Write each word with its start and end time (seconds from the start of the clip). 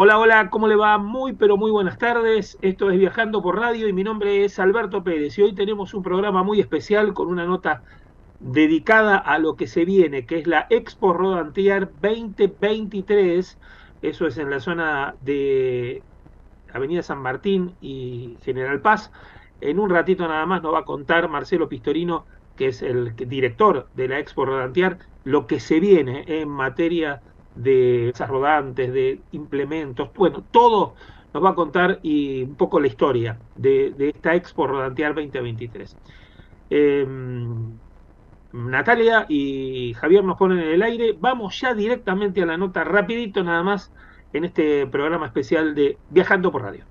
Hola, 0.00 0.16
hola, 0.16 0.48
¿cómo 0.48 0.68
le 0.68 0.76
va? 0.76 0.96
Muy, 0.96 1.32
pero 1.32 1.56
muy 1.56 1.72
buenas 1.72 1.98
tardes. 1.98 2.56
Esto 2.62 2.88
es 2.88 3.00
Viajando 3.00 3.42
por 3.42 3.58
Radio 3.58 3.88
y 3.88 3.92
mi 3.92 4.04
nombre 4.04 4.44
es 4.44 4.60
Alberto 4.60 5.02
Pérez 5.02 5.36
y 5.36 5.42
hoy 5.42 5.56
tenemos 5.56 5.92
un 5.92 6.04
programa 6.04 6.44
muy 6.44 6.60
especial 6.60 7.14
con 7.14 7.26
una 7.26 7.46
nota 7.46 7.82
dedicada 8.38 9.18
a 9.18 9.40
lo 9.40 9.56
que 9.56 9.66
se 9.66 9.84
viene, 9.84 10.24
que 10.24 10.38
es 10.38 10.46
la 10.46 10.68
Expo 10.70 11.14
Rodantier 11.14 11.90
2023. 12.00 13.58
Eso 14.00 14.26
es 14.28 14.38
en 14.38 14.50
la 14.50 14.60
zona 14.60 15.16
de 15.20 16.04
Avenida 16.72 17.02
San 17.02 17.18
Martín 17.18 17.74
y 17.80 18.38
General 18.44 18.80
Paz. 18.80 19.10
En 19.60 19.80
un 19.80 19.90
ratito 19.90 20.28
nada 20.28 20.46
más 20.46 20.62
nos 20.62 20.74
va 20.74 20.78
a 20.78 20.84
contar 20.84 21.28
Marcelo 21.28 21.68
Pistorino, 21.68 22.24
que 22.54 22.68
es 22.68 22.82
el 22.82 23.16
director 23.16 23.88
de 23.94 24.06
la 24.06 24.20
Expo 24.20 24.44
Rodantier, 24.44 24.98
lo 25.24 25.48
que 25.48 25.58
se 25.58 25.80
viene 25.80 26.22
en 26.28 26.48
materia 26.48 27.20
de 27.62 28.12
rodantes, 28.26 28.92
de 28.92 29.20
implementos, 29.32 30.10
bueno, 30.14 30.44
todo 30.50 30.94
nos 31.34 31.44
va 31.44 31.50
a 31.50 31.54
contar 31.54 32.00
y 32.02 32.42
un 32.42 32.54
poco 32.54 32.80
la 32.80 32.86
historia 32.86 33.38
de, 33.56 33.94
esta 33.98 34.34
Expo 34.34 34.66
Rodantear 34.66 35.14
2023. 35.14 35.96
Em, 36.70 37.78
Natalia 38.52 39.26
y 39.28 39.94
Javier 39.94 40.24
nos 40.24 40.38
ponen 40.38 40.58
en 40.58 40.68
el 40.68 40.82
aire. 40.82 41.16
Vamos 41.18 41.60
ya 41.60 41.74
directamente 41.74 42.42
a 42.42 42.46
la 42.46 42.56
nota, 42.56 42.84
rapidito 42.84 43.42
nada 43.44 43.62
más, 43.62 43.92
en 44.32 44.44
este 44.44 44.86
programa 44.86 45.26
especial 45.26 45.74
de 45.74 45.98
Viajando 46.10 46.50
por 46.50 46.62
Radio. 46.62 46.84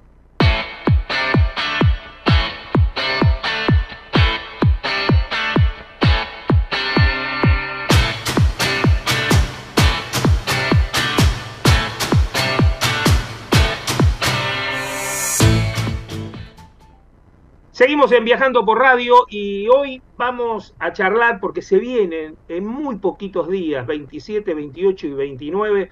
Seguimos 17.78 18.12
en 18.12 18.26
Viajando 18.26 18.66
por 18.66 18.80
Radio 18.80 19.28
y 19.30 19.68
hoy 19.68 20.02
vamos 20.18 20.74
a 20.80 20.94
charlar 20.94 21.40
porque 21.40 21.62
se 21.62 21.78
vienen 21.78 22.36
en 22.48 22.66
muy 22.66 22.96
poquitos 22.96 23.48
días, 23.50 23.86
27, 23.86 24.56
28 24.56 25.06
y 25.06 25.14
29, 25.14 25.92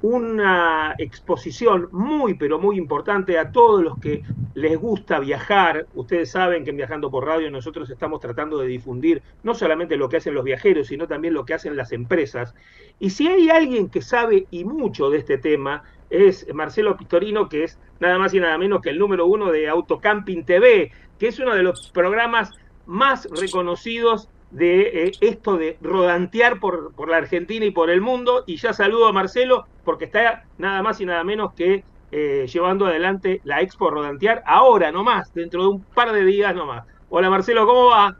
una 0.00 0.94
exposición 0.96 1.90
muy 1.92 2.32
pero 2.32 2.58
muy 2.58 2.78
importante 2.78 3.38
a 3.38 3.52
todos 3.52 3.84
los 3.84 3.98
que 3.98 4.22
les 4.54 4.78
gusta 4.78 5.20
viajar. 5.20 5.86
Ustedes 5.92 6.30
saben 6.30 6.64
que 6.64 6.70
en 6.70 6.78
Viajando 6.78 7.10
por 7.10 7.26
Radio 7.26 7.50
nosotros 7.50 7.90
estamos 7.90 8.20
tratando 8.20 8.56
de 8.56 8.66
difundir 8.66 9.20
no 9.42 9.54
solamente 9.54 9.98
lo 9.98 10.08
que 10.08 10.16
hacen 10.16 10.32
los 10.32 10.44
viajeros, 10.44 10.86
sino 10.86 11.06
también 11.06 11.34
lo 11.34 11.44
que 11.44 11.52
hacen 11.52 11.76
las 11.76 11.92
empresas. 11.92 12.54
Y 12.98 13.10
si 13.10 13.28
hay 13.28 13.50
alguien 13.50 13.90
que 13.90 14.00
sabe 14.00 14.46
y 14.50 14.64
mucho 14.64 15.10
de 15.10 15.18
este 15.18 15.36
tema, 15.36 15.84
es 16.10 16.46
Marcelo 16.54 16.96
Pistorino, 16.96 17.48
que 17.48 17.64
es 17.64 17.78
nada 18.00 18.18
más 18.18 18.34
y 18.34 18.40
nada 18.40 18.58
menos 18.58 18.80
que 18.80 18.90
el 18.90 18.98
número 18.98 19.26
uno 19.26 19.50
de 19.50 19.68
Autocamping 19.68 20.44
TV 20.44 20.92
que 21.18 21.28
es 21.28 21.38
uno 21.38 21.54
de 21.54 21.62
los 21.62 21.90
programas 21.90 22.52
más 22.86 23.28
reconocidos 23.30 24.28
de 24.50 25.08
eh, 25.08 25.12
esto 25.20 25.58
de 25.58 25.76
rodantear 25.82 26.58
por, 26.58 26.94
por, 26.94 27.10
la 27.10 27.18
Argentina 27.18 27.66
y 27.66 27.70
por 27.70 27.90
el 27.90 28.00
mundo. 28.00 28.44
Y 28.46 28.56
ya 28.56 28.72
saludo 28.72 29.08
a 29.08 29.12
Marcelo 29.12 29.66
porque 29.84 30.06
está 30.06 30.44
nada 30.56 30.82
más 30.82 31.00
y 31.00 31.06
nada 31.06 31.22
menos 31.24 31.52
que 31.54 31.84
eh, 32.10 32.46
llevando 32.50 32.86
adelante 32.86 33.40
la 33.44 33.60
Expo 33.60 33.90
Rodantear 33.90 34.42
ahora 34.46 34.90
nomás, 34.90 35.34
dentro 35.34 35.62
de 35.62 35.68
un 35.68 35.82
par 35.82 36.12
de 36.12 36.24
días 36.24 36.54
nomás. 36.54 36.86
Hola 37.10 37.28
Marcelo, 37.28 37.66
¿cómo 37.66 37.86
va? 37.86 38.16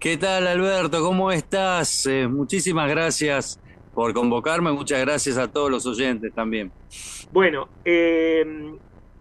¿Qué 0.00 0.16
tal 0.16 0.46
Alberto? 0.46 1.00
¿Cómo 1.02 1.30
estás? 1.30 2.06
Eh, 2.06 2.26
muchísimas 2.26 2.88
gracias 2.88 3.60
por 3.94 4.12
convocarme, 4.14 4.72
muchas 4.72 5.00
gracias 5.00 5.36
a 5.36 5.50
todos 5.50 5.70
los 5.70 5.86
oyentes 5.86 6.32
también. 6.32 6.70
Bueno, 7.32 7.68
eh, 7.84 8.44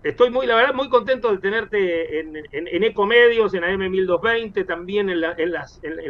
Estoy 0.02 0.30
muy, 0.30 0.48
la 0.48 0.56
verdad, 0.56 0.74
muy 0.74 0.88
contento 0.88 1.30
de 1.30 1.40
tenerte 1.40 2.22
en, 2.22 2.34
en, 2.54 2.84
Ecomedios, 2.86 3.54
en 3.54 3.64
AM1220, 3.64 4.66
también 4.66 5.10
en, 5.10 5.20
las, 5.20 5.38
en, 5.38 5.52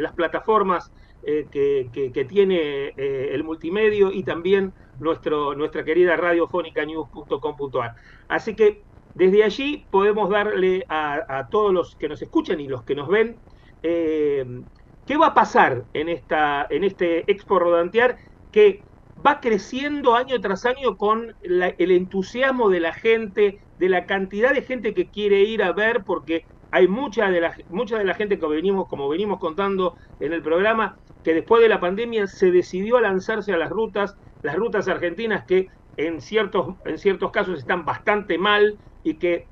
las, 0.02 0.12
plataformas 0.12 0.92
eh, 1.24 1.48
que, 1.50 2.24
tiene 2.24 2.92
eh, 2.96 3.30
el 3.32 3.42
multimedio 3.42 4.12
y 4.12 4.22
también 4.22 4.72
nuestro, 5.00 5.56
nuestra 5.56 5.82
querida 5.82 6.14
radiofónica 6.14 6.84
news.com.ar. 6.84 7.96
Así 8.28 8.54
que 8.54 8.80
desde 9.16 9.42
allí 9.42 9.84
podemos 9.90 10.30
darle 10.30 10.84
a, 10.88 11.48
todos 11.50 11.72
los 11.72 11.96
que 11.96 12.08
nos 12.08 12.22
escuchan 12.22 12.60
y 12.60 12.68
los 12.68 12.84
que 12.84 12.94
nos 12.94 13.08
ven 13.08 13.38
qué 13.82 15.16
va 15.20 15.26
a 15.26 15.34
pasar 15.34 15.82
en, 15.94 16.08
esta, 16.08 16.64
en 16.70 16.84
este 16.84 17.28
Expo 17.28 17.58
Rodantear 17.58 18.18
que 18.52 18.82
va 19.24 19.40
creciendo 19.40 20.14
año 20.14 20.40
tras 20.40 20.64
año 20.64 20.96
con 20.96 21.34
el 21.42 21.90
entusiasmo 21.90 22.70
de 22.70 22.80
la 22.80 22.92
gente, 22.92 23.60
de 23.78 23.88
la 23.88 24.06
cantidad 24.06 24.54
de 24.54 24.62
gente 24.62 24.94
que 24.94 25.08
quiere 25.08 25.42
ir 25.42 25.62
a 25.62 25.72
ver, 25.72 26.04
porque 26.04 26.44
hay 26.70 26.88
mucha 26.88 27.30
de 27.30 27.40
la, 27.40 27.54
de 27.54 28.04
la 28.04 28.14
gente 28.14 28.38
que 28.38 28.46
venimos, 28.46 28.88
como 28.88 29.08
venimos 29.08 29.38
contando 29.38 29.96
en 30.20 30.32
el 30.32 30.42
programa, 30.42 30.96
que 31.24 31.34
después 31.34 31.62
de 31.62 31.68
la 31.68 31.80
pandemia 31.80 32.26
se 32.26 32.50
decidió 32.50 32.96
a 32.96 33.02
lanzarse 33.02 33.52
a 33.52 33.58
las 33.58 33.70
rutas, 33.70 34.16
las 34.42 34.56
rutas 34.56 34.88
argentinas 34.88 35.44
que 35.44 35.68
en 35.96 36.20
ciertos, 36.20 36.76
en 36.84 36.98
ciertos 36.98 37.30
casos 37.30 37.58
están 37.58 37.84
bastante 37.84 38.38
mal 38.38 38.78
y 39.02 39.14
que 39.14 39.46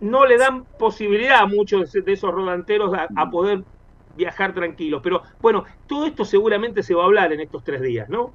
no 0.00 0.26
le 0.26 0.36
dan 0.36 0.64
posibilidad 0.78 1.40
a 1.40 1.46
muchos 1.46 1.92
de 1.92 2.12
esos 2.12 2.30
rodanteros 2.30 2.92
a 2.94 3.30
poder 3.30 3.64
viajar 4.16 4.54
tranquilos. 4.54 5.00
Pero 5.02 5.22
bueno, 5.40 5.64
todo 5.86 6.06
esto 6.06 6.24
seguramente 6.24 6.82
se 6.82 6.94
va 6.94 7.02
a 7.02 7.06
hablar 7.06 7.32
en 7.32 7.40
estos 7.40 7.64
tres 7.64 7.82
días, 7.82 8.08
¿no? 8.08 8.32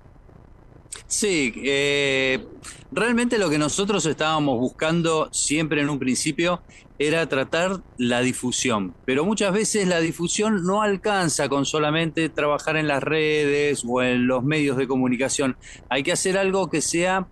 Sí, 1.08 1.54
eh, 1.64 2.46
realmente 2.92 3.38
lo 3.38 3.50
que 3.50 3.58
nosotros 3.58 4.06
estábamos 4.06 4.60
buscando 4.60 5.30
siempre 5.32 5.82
en 5.82 5.90
un 5.90 6.00
principio 6.00 6.62
era 7.00 7.28
tratar 7.28 7.82
la 7.98 8.22
difusión, 8.22 8.94
pero 9.06 9.24
muchas 9.24 9.54
veces 9.54 9.88
la 9.88 10.02
difusión 10.02 10.66
no 10.66 10.82
alcanza 10.82 11.48
con 11.48 11.66
solamente 11.66 12.28
trabajar 12.30 12.76
en 12.76 12.88
las 12.88 13.02
redes 13.02 13.84
o 13.88 14.02
en 14.04 14.28
los 14.28 14.44
medios 14.44 14.76
de 14.78 14.88
comunicación. 14.88 15.56
Hay 15.90 16.04
que 16.04 16.12
hacer 16.12 16.38
algo 16.38 16.70
que 16.70 16.82
sea 16.82 17.28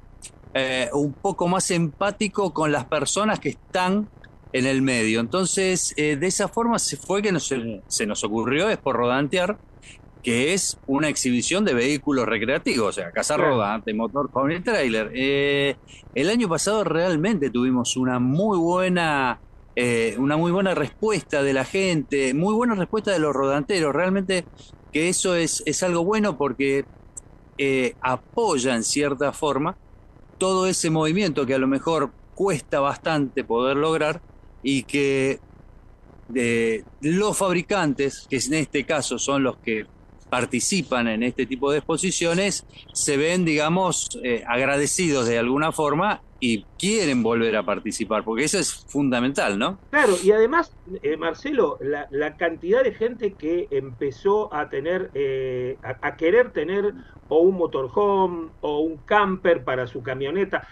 eh, 0.53 0.90
un 0.94 1.14
poco 1.14 1.47
más 1.47 1.69
empático 1.69 2.53
con 2.53 2.72
las 2.72 2.85
personas 2.85 3.40
que 3.40 3.50
están 3.50 4.08
en 4.53 4.66
el 4.66 4.81
medio. 4.81 5.19
Entonces, 5.19 5.94
eh, 5.97 6.16
de 6.16 6.28
esa 6.28 6.47
forma 6.47 6.80
se 6.80 6.97
fue 6.97 7.22
que 7.22 7.38
se 7.40 8.06
nos 8.06 8.24
ocurrió, 8.24 8.69
es 8.69 8.78
por 8.78 8.96
rodantear, 8.96 9.58
que 10.24 10.53
es 10.53 10.78
una 10.88 11.09
exhibición 11.09 11.63
de 11.63 11.74
vehículos 11.74 12.25
recreativos, 12.25 12.90
o 12.90 12.91
sea, 12.91 13.12
casa 13.12 13.38
rodante, 13.38 13.94
motor 13.94 14.30
con 14.30 14.52
el 14.52 14.63
trailer. 14.63 15.12
Eh, 15.13 15.75
el 16.16 16.30
año 16.30 16.50
pasado 16.50 16.84
realmente 16.84 17.50
tuvimos 17.50 17.96
una 17.96 18.19
muy 18.19 18.58
buena 18.58 19.40
eh, 19.75 20.16
una 20.18 20.38
muy 20.38 20.52
buena 20.52 20.74
respuesta 20.74 21.44
de 21.44 21.53
la 21.53 21.64
gente, 21.64 22.34
muy 22.34 22.56
buena 22.56 22.74
respuesta 22.74 23.12
de 23.12 23.19
los 23.19 23.34
rodanteros. 23.34 23.94
Realmente 23.94 24.44
que 24.91 25.08
eso 25.08 25.35
es, 25.35 25.62
es 25.66 25.84
algo 25.84 26.03
bueno 26.03 26.38
porque 26.38 26.85
apoya 28.02 28.75
en 28.75 28.84
cierta 28.84 29.31
forma 29.31 29.75
todo 30.38 30.68
ese 30.68 30.90
movimiento 30.90 31.46
que 31.46 31.53
a 31.56 31.59
lo 31.59 31.68
mejor 31.68 32.12
cuesta 32.35 32.79
bastante 32.79 33.44
poder 33.44 33.78
lograr 33.78 34.22
y 34.69 34.83
que 34.83 35.39
de 36.28 36.83
los 37.00 37.38
fabricantes, 37.38 38.28
que 38.29 38.35
en 38.35 38.53
este 38.55 38.85
caso 38.85 39.17
son 39.17 39.44
los 39.44 39.55
que 39.59 39.85
participan 40.29 41.07
en 41.07 41.23
este 41.23 41.45
tipo 41.45 41.72
de 41.72 41.78
exposiciones 41.78 42.66
se 42.91 43.16
ven, 43.16 43.45
digamos, 43.45 44.09
eh, 44.25 44.44
agradecidos 44.45 45.25
de 45.25 45.39
alguna 45.39 45.72
forma 45.72 46.22
y 46.41 46.66
quieren 46.78 47.23
volver 47.23 47.55
a 47.55 47.63
participar, 47.63 48.25
porque 48.25 48.44
eso 48.44 48.59
es 48.59 48.73
fundamental, 48.73 49.57
¿no? 49.57 49.79
Claro, 49.89 50.16
y 50.22 50.31
además, 50.31 50.69
eh, 51.02 51.16
Marcelo, 51.16 51.79
la, 51.79 52.35
cantidad 52.35 52.84
de 52.84 52.93
gente 52.93 53.35
que 53.35 53.70
empezó 53.72 54.53
a 54.53 54.67
tener, 54.67 55.11
eh, 55.13 55.78
a, 55.81 56.17
querer 56.17 56.52
tener 56.52 56.93
o 57.29 57.40
un 57.40 57.55
motorhome 57.55 58.49
o 58.59 58.79
un 58.79 58.97
camper 58.97 59.63
para 59.63 59.87
su 59.87 60.03
camioneta. 60.03 60.67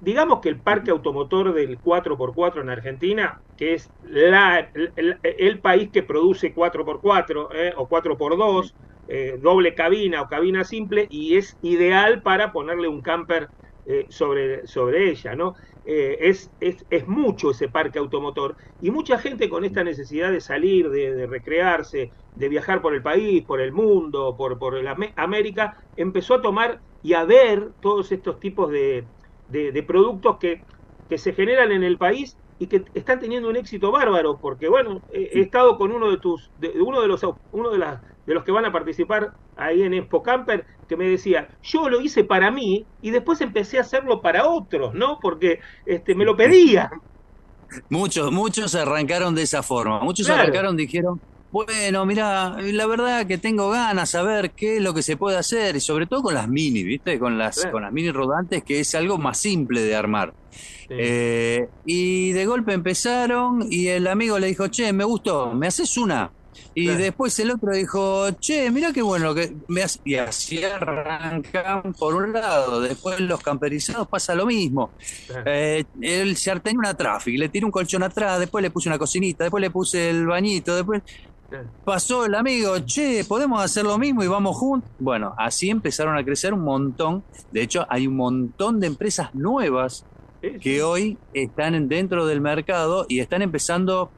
Digamos 0.00 0.40
que 0.40 0.48
el 0.48 0.58
parque 0.58 0.90
automotor 0.90 1.52
del 1.52 1.78
4x4 1.78 2.62
en 2.62 2.70
Argentina, 2.70 3.40
que 3.56 3.74
es 3.74 3.90
la, 4.04 4.70
el, 4.96 5.58
país 5.58 5.90
que 5.90 6.02
produce 6.02 6.54
4x4 6.54 7.74
o 7.76 7.88
4x2, 7.88 8.74
eh, 9.08 9.38
doble 9.40 9.74
cabina 9.74 10.22
o 10.22 10.28
cabina 10.28 10.64
simple 10.64 11.06
y 11.10 11.36
es 11.36 11.58
ideal 11.60 12.22
para 12.22 12.52
ponerle 12.52 12.88
un 12.88 13.02
camper 13.02 13.48
eh, 13.84 14.06
sobre, 14.08 14.66
sobre 14.66 15.10
ella, 15.10 15.36
¿no? 15.36 15.54
Eh, 15.84 16.16
es, 16.20 16.50
es, 16.60 16.86
es, 16.88 17.06
mucho 17.06 17.50
ese 17.50 17.68
parque 17.68 17.98
automotor 17.98 18.56
y 18.80 18.90
mucha 18.90 19.18
gente 19.18 19.50
con 19.50 19.66
esta 19.66 19.84
necesidad 19.84 20.32
de 20.32 20.40
salir, 20.40 20.88
de, 20.88 21.26
recrearse, 21.26 22.10
de 22.34 22.48
viajar 22.48 22.80
por 22.80 22.94
el 22.94 23.02
país, 23.02 23.44
por 23.44 23.60
el 23.60 23.72
mundo, 23.72 24.34
por, 24.38 24.58
por 24.58 24.78
América, 25.16 25.76
empezó 25.98 26.36
a 26.36 26.40
tomar 26.40 26.80
y 27.02 27.12
a 27.12 27.24
ver 27.24 27.68
todos 27.82 28.10
estos 28.12 28.40
tipos 28.40 28.70
de, 28.70 29.04
de, 29.48 29.82
productos 29.82 30.38
que, 30.38 30.62
que 31.08 31.18
se 31.18 31.32
generan 31.32 31.72
en 31.72 31.84
el 31.84 31.98
país 31.98 32.36
y 32.58 32.66
que 32.66 32.84
están 32.94 33.20
teniendo 33.20 33.48
un 33.48 33.56
éxito 33.56 33.90
bárbaro, 33.90 34.38
porque 34.38 34.68
bueno, 34.68 35.02
he, 35.12 35.40
estado 35.40 35.76
con 35.76 35.92
uno 35.92 36.10
de 36.10 36.18
tus, 36.18 36.50
de, 36.60 36.70
uno 36.80 37.00
de 37.00 37.08
los, 37.08 37.24
uno 37.52 37.70
de 37.70 37.78
las 37.78 38.00
de 38.26 38.34
los 38.34 38.44
que 38.44 38.52
van 38.52 38.64
a 38.64 38.72
participar 38.72 39.34
ahí 39.56 39.82
en 39.82 39.94
Expo 39.94 40.22
Camper, 40.22 40.64
que 40.88 40.96
me 40.96 41.08
decía, 41.08 41.48
yo 41.62 41.88
lo 41.88 42.00
hice 42.00 42.24
para 42.24 42.50
mí 42.50 42.86
y 43.02 43.10
después 43.10 43.40
empecé 43.40 43.78
a 43.78 43.82
hacerlo 43.82 44.20
para 44.20 44.48
otros, 44.48 44.94
¿no? 44.94 45.18
Porque 45.20 45.60
este, 45.84 46.14
me 46.14 46.24
lo 46.24 46.36
pedían. 46.36 46.88
Muchos, 47.88 48.30
muchos 48.30 48.74
arrancaron 48.76 49.34
de 49.34 49.42
esa 49.42 49.62
forma. 49.62 50.00
Muchos 50.00 50.30
arrancaron, 50.30 50.76
dijeron, 50.76 51.20
bueno, 51.54 52.04
mira, 52.04 52.56
la 52.60 52.86
verdad 52.86 53.28
que 53.28 53.38
tengo 53.38 53.70
ganas 53.70 54.10
de 54.10 54.18
saber 54.18 54.50
qué 54.50 54.78
es 54.78 54.82
lo 54.82 54.92
que 54.92 55.04
se 55.04 55.16
puede 55.16 55.36
hacer, 55.36 55.76
y 55.76 55.80
sobre 55.80 56.06
todo 56.06 56.20
con 56.20 56.34
las 56.34 56.48
mini, 56.48 56.82
¿viste? 56.82 57.16
Con 57.16 57.38
las, 57.38 57.64
con 57.66 57.82
las 57.82 57.92
mini 57.92 58.10
rodantes, 58.10 58.64
que 58.64 58.80
es 58.80 58.92
algo 58.96 59.18
más 59.18 59.38
simple 59.38 59.80
de 59.82 59.94
armar. 59.94 60.34
Eh, 60.88 61.68
y 61.86 62.32
de 62.32 62.46
golpe 62.46 62.72
empezaron 62.72 63.68
y 63.70 63.86
el 63.86 64.08
amigo 64.08 64.36
le 64.40 64.48
dijo, 64.48 64.66
che, 64.66 64.92
me 64.92 65.04
gustó, 65.04 65.54
¿me 65.54 65.68
haces 65.68 65.96
una? 65.96 66.32
Y 66.74 66.86
después 66.86 67.38
el 67.38 67.52
otro 67.52 67.72
dijo, 67.72 68.32
che, 68.40 68.68
mira 68.72 68.92
qué 68.92 69.02
bueno 69.02 69.32
que 69.32 69.54
me 69.68 69.84
hace... 69.84 70.00
Y 70.04 70.16
así 70.16 70.64
arrancan 70.64 71.92
por 71.92 72.16
un 72.16 72.32
lado. 72.32 72.80
Después 72.80 73.20
los 73.20 73.40
camperizados 73.40 74.08
pasa 74.08 74.34
lo 74.34 74.44
mismo. 74.44 74.90
Eh, 75.46 75.84
él 76.00 76.36
se 76.36 76.58
tenía 76.58 76.80
una 76.80 76.94
traffic, 76.94 77.38
le 77.38 77.48
tiró 77.48 77.68
un 77.68 77.72
colchón 77.72 78.02
atrás, 78.02 78.40
después 78.40 78.60
le 78.60 78.70
puse 78.70 78.88
una 78.88 78.98
cocinita, 78.98 79.44
después 79.44 79.60
le 79.60 79.70
puse 79.70 80.10
el 80.10 80.26
bañito, 80.26 80.74
después 80.74 81.02
pasó 81.84 82.24
el 82.24 82.34
amigo, 82.34 82.78
che, 82.80 83.24
podemos 83.24 83.62
hacer 83.62 83.84
lo 83.84 83.98
mismo 83.98 84.22
y 84.22 84.28
vamos 84.28 84.56
juntos. 84.56 84.90
Bueno, 84.98 85.34
así 85.38 85.70
empezaron 85.70 86.16
a 86.16 86.24
crecer 86.24 86.52
un 86.54 86.62
montón. 86.62 87.22
De 87.52 87.62
hecho, 87.62 87.86
hay 87.88 88.06
un 88.06 88.16
montón 88.16 88.80
de 88.80 88.86
empresas 88.86 89.34
nuevas 89.34 90.04
que 90.60 90.82
hoy 90.82 91.16
están 91.32 91.88
dentro 91.88 92.26
del 92.26 92.40
mercado 92.40 93.06
y 93.08 93.20
están 93.20 93.40
empezando 93.40 94.10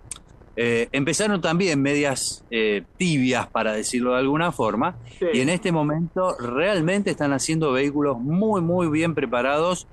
eh, 0.59 0.89
empezaron 0.93 1.43
también 1.43 1.83
medias 1.83 2.43
eh, 2.51 2.83
tibias, 2.97 3.47
para 3.47 3.75
decirlo 3.75 4.13
de 4.13 4.21
alguna 4.21 4.53
forma, 4.53 4.97
y 5.33 5.41
en 5.41 5.51
este 5.51 5.71
momento 5.71 6.35
realmente 6.39 7.11
están 7.11 7.35
haciendo 7.35 7.73
vehículos 7.73 8.19
muy, 8.19 8.63
muy 8.63 8.89
bien 8.89 9.15
preparados 9.15 9.87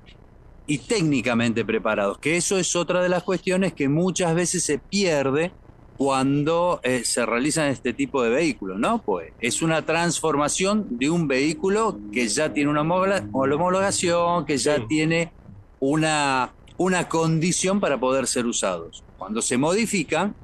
y 0.66 0.78
técnicamente 0.78 1.66
preparados, 1.66 2.16
que 2.16 2.38
eso 2.38 2.56
es 2.56 2.74
otra 2.74 3.02
de 3.02 3.10
las 3.10 3.22
cuestiones 3.22 3.74
que 3.74 3.90
muchas 3.90 4.34
veces 4.34 4.64
se 4.64 4.78
pierde 4.78 5.52
cuando 5.96 6.80
eh, 6.82 7.02
se 7.04 7.24
realizan 7.24 7.68
este 7.68 7.92
tipo 7.92 8.22
de 8.22 8.30
vehículos, 8.30 8.78
¿no? 8.78 9.02
Pues 9.02 9.32
es 9.40 9.62
una 9.62 9.82
transformación 9.82 10.98
de 10.98 11.10
un 11.10 11.28
vehículo 11.28 11.98
que 12.12 12.26
ya 12.28 12.52
tiene 12.52 12.70
una 12.70 12.80
homologación, 12.80 14.44
que 14.44 14.56
ya 14.58 14.84
tiene 14.86 15.32
una, 15.80 16.52
una 16.76 17.08
condición 17.08 17.80
para 17.80 17.98
poder 17.98 18.26
ser 18.26 18.46
usados. 18.46 19.04
Cuando 19.18 19.40
se 19.40 19.56
modifican, 19.56 20.34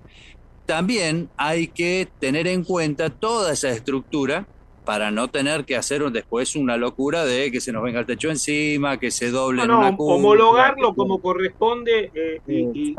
también 0.66 1.28
hay 1.36 1.66
que 1.68 2.08
tener 2.20 2.46
en 2.46 2.62
cuenta 2.62 3.10
toda 3.10 3.52
esa 3.52 3.70
estructura 3.70 4.46
para 4.84 5.10
no 5.10 5.28
tener 5.28 5.64
que 5.64 5.76
hacer 5.76 6.02
después 6.10 6.56
una 6.56 6.76
locura 6.76 7.24
de 7.24 7.50
que 7.50 7.60
se 7.60 7.72
nos 7.72 7.82
venga 7.82 8.00
el 8.00 8.06
techo 8.06 8.30
encima, 8.30 8.98
que 8.98 9.10
se 9.10 9.30
doble 9.30 9.66
no, 9.66 9.90
no, 9.90 9.96
homologarlo 9.98 10.94
como 10.94 11.20
corresponde 11.20 12.10
eh, 12.14 12.40
y, 12.46 12.94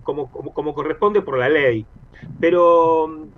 como, 0.00 0.30
como, 0.30 0.74
corresponde 0.74 1.22
por 1.22 1.38
la 1.38 1.48
ley. 1.48 1.84
Pero 2.40 3.28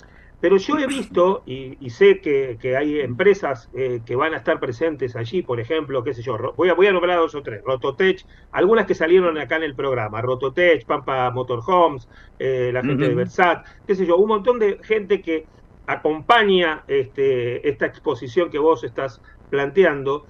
pero 0.40 0.56
yo 0.56 0.78
he 0.78 0.86
visto 0.86 1.42
y, 1.44 1.90
sé 1.90 2.20
que, 2.20 2.76
hay 2.76 3.00
empresas 3.00 3.68
eh, 3.74 4.00
que 4.06 4.16
van 4.16 4.32
a 4.32 4.38
estar 4.38 4.58
presentes 4.58 5.14
allí, 5.14 5.42
por 5.42 5.60
ejemplo, 5.60 6.02
qué 6.02 6.14
sé 6.14 6.22
yo, 6.22 6.38
voy 6.56 6.70
a, 6.70 6.74
voy 6.74 6.86
a 6.86 6.92
nombrar 6.92 7.18
dos 7.18 7.34
o 7.34 7.42
tres, 7.42 7.62
Rototech, 7.62 8.24
algunas 8.50 8.86
que 8.86 8.94
salieron 8.94 9.36
acá 9.36 9.56
en 9.56 9.64
el 9.64 9.74
programa, 9.74 10.22
Rototech, 10.22 10.86
Pampa 10.86 11.30
Motorhomes, 11.30 12.08
eh, 12.38 12.70
la 12.72 12.82
gente 12.82 13.08
de 13.08 13.14
Versat, 13.14 13.66
qué 13.86 13.94
sé 13.94 14.06
yo, 14.06 14.16
un 14.16 14.28
montón 14.28 14.58
de 14.58 14.78
gente 14.82 15.20
que 15.20 15.44
acompaña 15.86 16.84
este, 16.88 17.68
esta 17.68 17.86
exposición 17.86 18.50
que 18.50 18.58
vos 18.58 18.84
estás 18.84 19.20
planteando, 19.50 20.26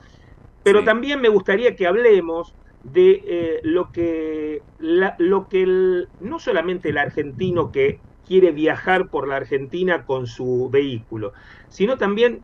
pero 0.63 0.85
también 0.85 1.21
me 1.21 1.29
gustaría 1.29 1.75
que 1.75 1.87
hablemos 1.87 2.55
de 2.85 3.23
eh, 3.27 3.61
lo 3.63 3.93
que, 3.93 4.63
lo 4.79 5.49
que 5.49 6.07
no 6.21 6.39
solamente 6.39 6.91
el 6.91 6.99
argentino 6.99 7.73
que 7.73 8.01
quiere 8.27 8.53
viajar 8.53 9.09
por 9.09 9.27
la 9.29 9.37
Argentina 9.37 10.05
con 10.07 10.27
su 10.27 10.71
vehículo, 10.71 11.33
sino 11.69 11.99
también 11.99 12.43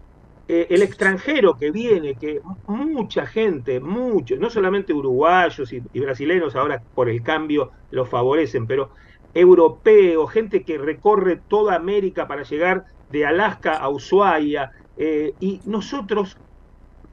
eh, 0.48 0.68
el 0.70 0.82
extranjero 0.82 1.56
que 1.56 1.70
viene, 1.70 2.14
que 2.14 2.40
mucha 2.66 3.26
gente, 3.26 3.80
muchos, 3.80 4.38
no 4.38 4.50
solamente 4.50 4.92
uruguayos 4.92 5.72
y, 5.72 5.80
brasileños 6.00 6.54
ahora 6.54 6.82
por 6.94 7.08
el 7.08 7.22
cambio 7.22 7.72
lo 7.90 8.04
favorecen, 8.04 8.66
pero 8.66 8.90
europeos, 9.34 10.30
gente 10.30 10.62
que 10.62 10.78
recorre 10.78 11.40
toda 11.48 11.74
América 11.74 12.28
para 12.28 12.42
llegar 12.42 12.84
de 13.10 13.26
Alaska 13.26 13.74
a 13.74 13.88
Ushuaia, 13.88 14.72
eh, 14.96 15.34
y 15.40 15.60
nosotros 15.66 16.36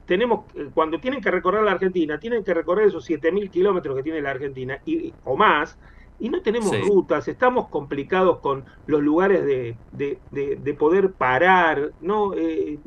tenemos, 0.05 0.45
eh, 0.55 0.69
cuando 0.73 0.99
tienen 0.99 1.21
que 1.21 1.31
recorrer 1.31 1.63
la 1.63 1.71
Argentina, 1.71 2.19
tienen 2.19 2.43
que 2.43 2.53
recorrer 2.53 2.87
esos 2.87 3.09
7.000 3.09 3.49
kilómetros 3.49 3.95
que 3.95 4.03
tiene 4.03 4.21
la 4.21 4.31
Argentina 4.31 4.79
y, 4.85 5.13
o 5.23 5.35
más, 5.35 5.77
y 6.19 6.29
no 6.29 6.41
tenemos 6.41 6.71
rutas, 6.87 7.27
estamos 7.27 7.67
complicados 7.67 8.39
con 8.39 8.63
los 8.85 9.01
lugares 9.01 9.43
de, 9.45 9.75
de, 9.91 10.73
poder 10.73 11.11
parar, 11.11 11.91
¿no? 12.01 12.33
Eh, 12.33 12.79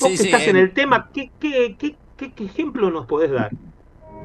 vos 0.00 0.08
que 0.08 0.14
estás 0.14 0.48
en 0.48 0.56
el 0.56 0.72
tema, 0.72 1.10
¿qué, 1.12 1.30
qué, 1.38 1.76
qué, 1.78 1.96
¿qué 2.16 2.44
ejemplo 2.44 2.90
nos 2.90 3.06
podés 3.06 3.30
dar? 3.30 3.50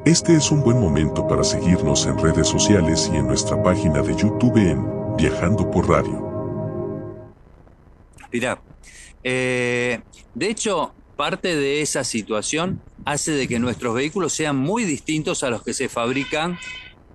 Este 0.05 0.35
es 0.35 0.51
un 0.51 0.63
buen 0.63 0.81
momento 0.81 1.27
para 1.27 1.43
seguirnos 1.43 2.05
en 2.07 2.17
redes 2.17 2.47
sociales 2.47 3.09
y 3.13 3.17
en 3.17 3.27
nuestra 3.27 3.61
página 3.61 4.01
de 4.01 4.15
YouTube 4.15 4.57
en 4.57 5.15
Viajando 5.15 5.69
por 5.69 5.87
Radio. 5.87 6.32
Mirá, 8.33 8.59
eh, 9.23 10.01
de 10.33 10.49
hecho, 10.49 10.91
parte 11.15 11.55
de 11.55 11.81
esa 11.81 12.03
situación 12.03 12.81
hace 13.05 13.31
de 13.31 13.47
que 13.47 13.59
nuestros 13.59 13.93
vehículos 13.93 14.33
sean 14.33 14.57
muy 14.57 14.85
distintos 14.85 15.43
a 15.43 15.51
los 15.51 15.61
que 15.63 15.73
se 15.73 15.87
fabrican 15.87 16.57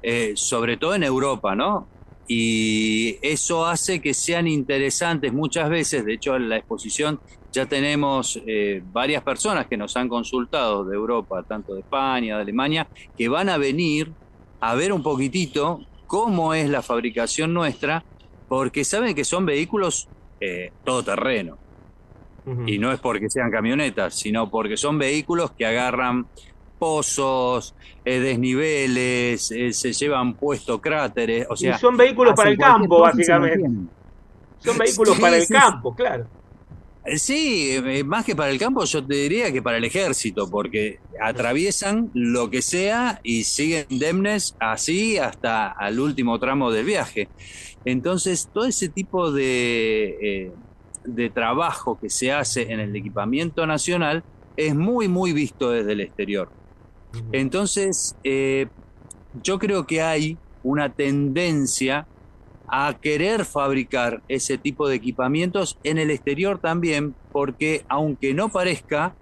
eh, 0.03 0.35
sobre 0.37 0.76
todo 0.76 0.94
en 0.94 1.03
Europa, 1.03 1.56
¿no? 1.56 1.88
Y 2.29 3.17
eso 3.20 3.67
hace 3.67 4.00
que 4.00 4.15
sean 4.15 4.47
interesantes 4.47 5.32
muchas 5.32 5.69
veces, 5.69 6.05
de 6.05 6.15
hecho 6.15 6.37
en 6.37 6.49
la 6.49 6.59
exposición 6.59 7.19
ya 7.50 7.67
tenemos 7.67 8.41
eh, 8.47 8.82
varias 8.93 9.23
personas 9.23 9.67
que 9.67 9.76
nos 9.76 9.97
han 9.97 10.09
consultado 10.09 10.85
de 10.85 10.94
Europa, 10.94 11.43
tanto 11.43 11.75
de 11.75 11.81
España, 11.81 12.37
de 12.37 12.43
Alemania, 12.43 12.87
que 13.17 13.29
van 13.29 13.49
a 13.49 13.56
venir 13.56 14.12
a 14.61 14.75
ver 14.75 14.93
un 14.93 15.03
poquitito 15.03 15.81
cómo 16.06 16.55
es 16.55 16.69
la 16.69 16.82
fabricación 16.82 17.55
nuestra, 17.55 18.05
porque 18.48 18.84
saben 18.84 19.15
que 19.15 19.25
son 19.25 19.46
vehículos 19.46 20.08
eh, 20.40 20.72
todoterreno. 20.84 21.58
Y 22.66 22.78
no 22.78 22.90
es 22.90 22.98
porque 22.98 23.28
sean 23.28 23.50
camionetas, 23.50 24.14
sino 24.14 24.48
porque 24.48 24.78
son 24.78 24.96
vehículos 24.96 25.50
que 25.50 25.66
agarran 25.66 26.26
pozos, 26.78 27.74
eh, 28.04 28.20
desniveles, 28.20 29.50
eh, 29.50 29.70
se 29.72 29.92
llevan 29.92 30.32
puesto 30.32 30.80
cráteres. 30.80 31.46
O 31.50 31.56
sea, 31.56 31.76
son 31.76 31.96
vehículos 31.96 32.32
para 32.34 32.48
el 32.48 32.56
campo, 32.56 33.00
básicamente. 33.00 33.68
Son 34.60 34.78
vehículos 34.78 35.18
para 35.20 35.36
el 35.36 35.46
campo, 35.46 35.94
claro. 35.94 36.26
Eh, 37.05 37.19
sí, 37.19 37.78
más 38.05 38.24
que 38.24 38.36
para 38.36 38.50
el 38.50 38.58
campo, 38.58 38.84
yo 38.84 39.06
te 39.06 39.14
diría 39.14 39.52
que 39.52 39.62
para 39.62 39.78
el 39.78 39.84
ejército, 39.84 40.50
porque 40.50 40.98
atraviesan 41.20 42.10
lo 42.14 42.50
que 42.50 42.62
sea 42.62 43.20
y 43.22 43.44
siguen 43.44 43.86
indemnes 43.88 44.55
así 44.60 45.17
hasta 45.19 45.69
al 45.69 46.00
último 46.00 46.38
tramo 46.38 46.70
del 46.70 46.84
viaje. 46.84 47.28
Entonces, 47.84 48.48
todo 48.52 48.67
ese 48.67 48.88
tipo 48.88 49.32
de, 49.32 50.52
de 51.05 51.31
trabajo 51.31 51.98
que 51.98 52.10
se 52.10 52.32
hace 52.32 52.72
en 52.72 52.81
el 52.81 52.94
equipamiento 52.94 53.67
nacional 53.67 54.22
es 54.56 54.74
muy, 54.74 55.08
muy 55.08 55.32
visto 55.32 55.70
desde 55.70 55.93
el 55.93 56.00
exterior. 56.00 56.50
Entonces, 57.32 58.17
eh, 58.24 58.67
yo 59.43 59.58
creo 59.58 59.86
que 59.86 60.02
hay 60.02 60.36
una 60.62 60.93
tendencia 60.93 62.06
a 62.69 62.94
querer 63.01 63.44
fabricar 63.44 64.22
ese 64.29 64.58
tipo 64.58 64.89
de 64.89 64.96
equipamientos 64.96 65.79
en 65.84 65.98
el 65.98 66.10
exterior 66.10 66.58
también, 66.58 67.15
porque 67.32 67.84
aunque 67.89 68.34
no 68.34 68.48
parezca, 68.48 69.15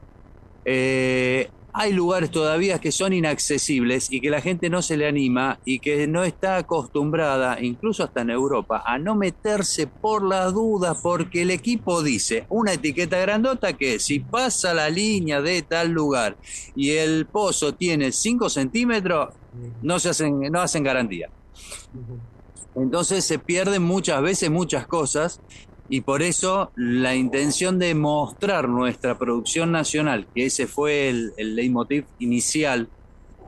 eh, 0.64 1.48
hay 1.78 1.92
lugares 1.92 2.30
todavía 2.30 2.78
que 2.78 2.90
son 2.90 3.12
inaccesibles 3.12 4.10
y 4.10 4.22
que 4.22 4.30
la 4.30 4.40
gente 4.40 4.70
no 4.70 4.80
se 4.80 4.96
le 4.96 5.06
anima 5.06 5.60
y 5.66 5.78
que 5.80 6.06
no 6.06 6.24
está 6.24 6.56
acostumbrada, 6.56 7.58
incluso 7.60 8.02
hasta 8.02 8.22
en 8.22 8.30
Europa, 8.30 8.82
a 8.86 8.98
no 8.98 9.14
meterse 9.14 9.86
por 9.86 10.26
las 10.26 10.54
dudas 10.54 10.98
porque 11.02 11.42
el 11.42 11.50
equipo 11.50 12.02
dice 12.02 12.46
una 12.48 12.72
etiqueta 12.72 13.18
grandota 13.18 13.74
que 13.74 13.98
si 13.98 14.20
pasa 14.20 14.72
la 14.72 14.88
línea 14.88 15.42
de 15.42 15.60
tal 15.60 15.90
lugar 15.90 16.38
y 16.74 16.92
el 16.92 17.26
pozo 17.26 17.74
tiene 17.74 18.10
5 18.10 18.48
centímetros, 18.48 19.34
no 19.82 19.98
se 19.98 20.08
hacen, 20.08 20.40
no 20.50 20.62
hacen 20.62 20.82
garantía. 20.82 21.28
Entonces 22.76 23.24
se 23.24 23.38
pierden 23.38 23.82
muchas 23.82 24.20
veces 24.22 24.50
muchas 24.50 24.86
cosas 24.86 25.40
y 25.88 26.02
por 26.02 26.22
eso 26.22 26.72
la 26.76 27.14
intención 27.14 27.78
de 27.78 27.94
mostrar 27.94 28.68
nuestra 28.68 29.18
producción 29.18 29.72
nacional, 29.72 30.26
que 30.34 30.46
ese 30.46 30.66
fue 30.66 31.08
el, 31.08 31.32
leitmotiv 31.38 32.04
inicial, 32.18 32.88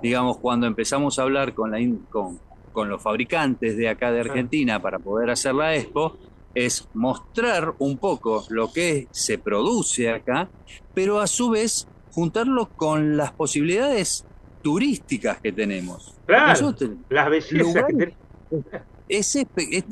digamos, 0.02 0.38
cuando 0.38 0.66
empezamos 0.66 1.18
a 1.18 1.22
hablar 1.22 1.52
con, 1.52 1.72
la, 1.72 1.78
con, 2.10 2.38
con 2.72 2.88
los 2.88 3.02
fabricantes 3.02 3.76
de 3.76 3.88
acá 3.88 4.12
de 4.12 4.20
Argentina 4.20 4.80
para 4.80 4.98
poder 4.98 5.30
hacer 5.30 5.54
la 5.54 5.76
expo, 5.76 6.16
es 6.54 6.88
mostrar 6.94 7.74
un 7.78 7.98
poco 7.98 8.44
lo 8.48 8.72
que 8.72 9.08
se 9.10 9.36
produce 9.38 10.10
acá, 10.10 10.48
pero 10.94 11.20
a 11.20 11.26
su 11.26 11.50
vez 11.50 11.86
juntarlo 12.12 12.70
con 12.70 13.16
las 13.16 13.32
posibilidades 13.32 14.24
turísticas 14.62 15.40
que 15.40 15.52
tenemos. 15.52 16.14
Claro, 16.24 16.74
las 17.10 17.30
bellezas 17.30 17.84
que 17.86 17.92
tenemos 17.92 18.87
es, 19.08 19.38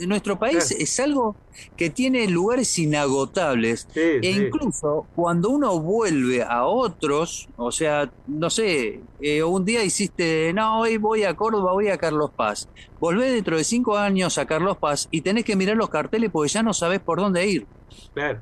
nuestro 0.07 0.39
país 0.39 0.71
es 0.71 1.01
algo 1.01 1.37
que 1.77 1.91
tiene 1.91 2.29
lugares 2.29 2.79
inagotables 2.79 3.89
e 3.95 4.31
incluso 4.31 5.07
cuando 5.15 5.51
uno 5.51 5.81
vuelve 5.81 6.43
a 6.43 6.67
otros, 6.67 7.49
o 7.57 7.73
sea, 7.73 8.11
no 8.27 8.51
sé, 8.51 9.01
eh, 9.21 9.43
un 9.43 9.65
día 9.65 9.83
hiciste, 9.83 10.53
no, 10.53 10.81
hoy 10.81 10.99
voy 10.99 11.25
a 11.25 11.35
Córdoba, 11.35 11.73
voy 11.73 11.89
a 11.89 11.97
Carlos 11.97 12.31
Paz, 12.31 12.69
volvés 13.01 13.33
dentro 13.33 13.57
de 13.57 13.65
cinco 13.65 13.97
años 13.97 14.39
a 14.39 14.47
Carlos 14.47 14.77
Paz 14.77 15.09
y 15.11 15.23
tenés 15.23 15.45
que 15.45 15.57
mirar 15.57 15.77
los 15.77 15.89
carteles 15.89 16.31
porque 16.31 16.53
ya 16.53 16.63
no 16.63 16.75
sabés 16.75 17.01
por 17.01 17.19
dónde 17.19 17.47
ir. 17.47 17.67
Claro. 18.13 18.41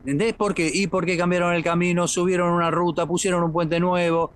¿Entendés? 0.00 0.34
¿Por 0.34 0.52
qué? 0.52 0.68
Y 0.72 0.88
porque 0.88 1.16
cambiaron 1.16 1.54
el 1.54 1.62
camino, 1.62 2.08
subieron 2.08 2.52
una 2.52 2.72
ruta, 2.72 3.06
pusieron 3.06 3.44
un 3.44 3.52
puente 3.52 3.78
nuevo, 3.78 4.32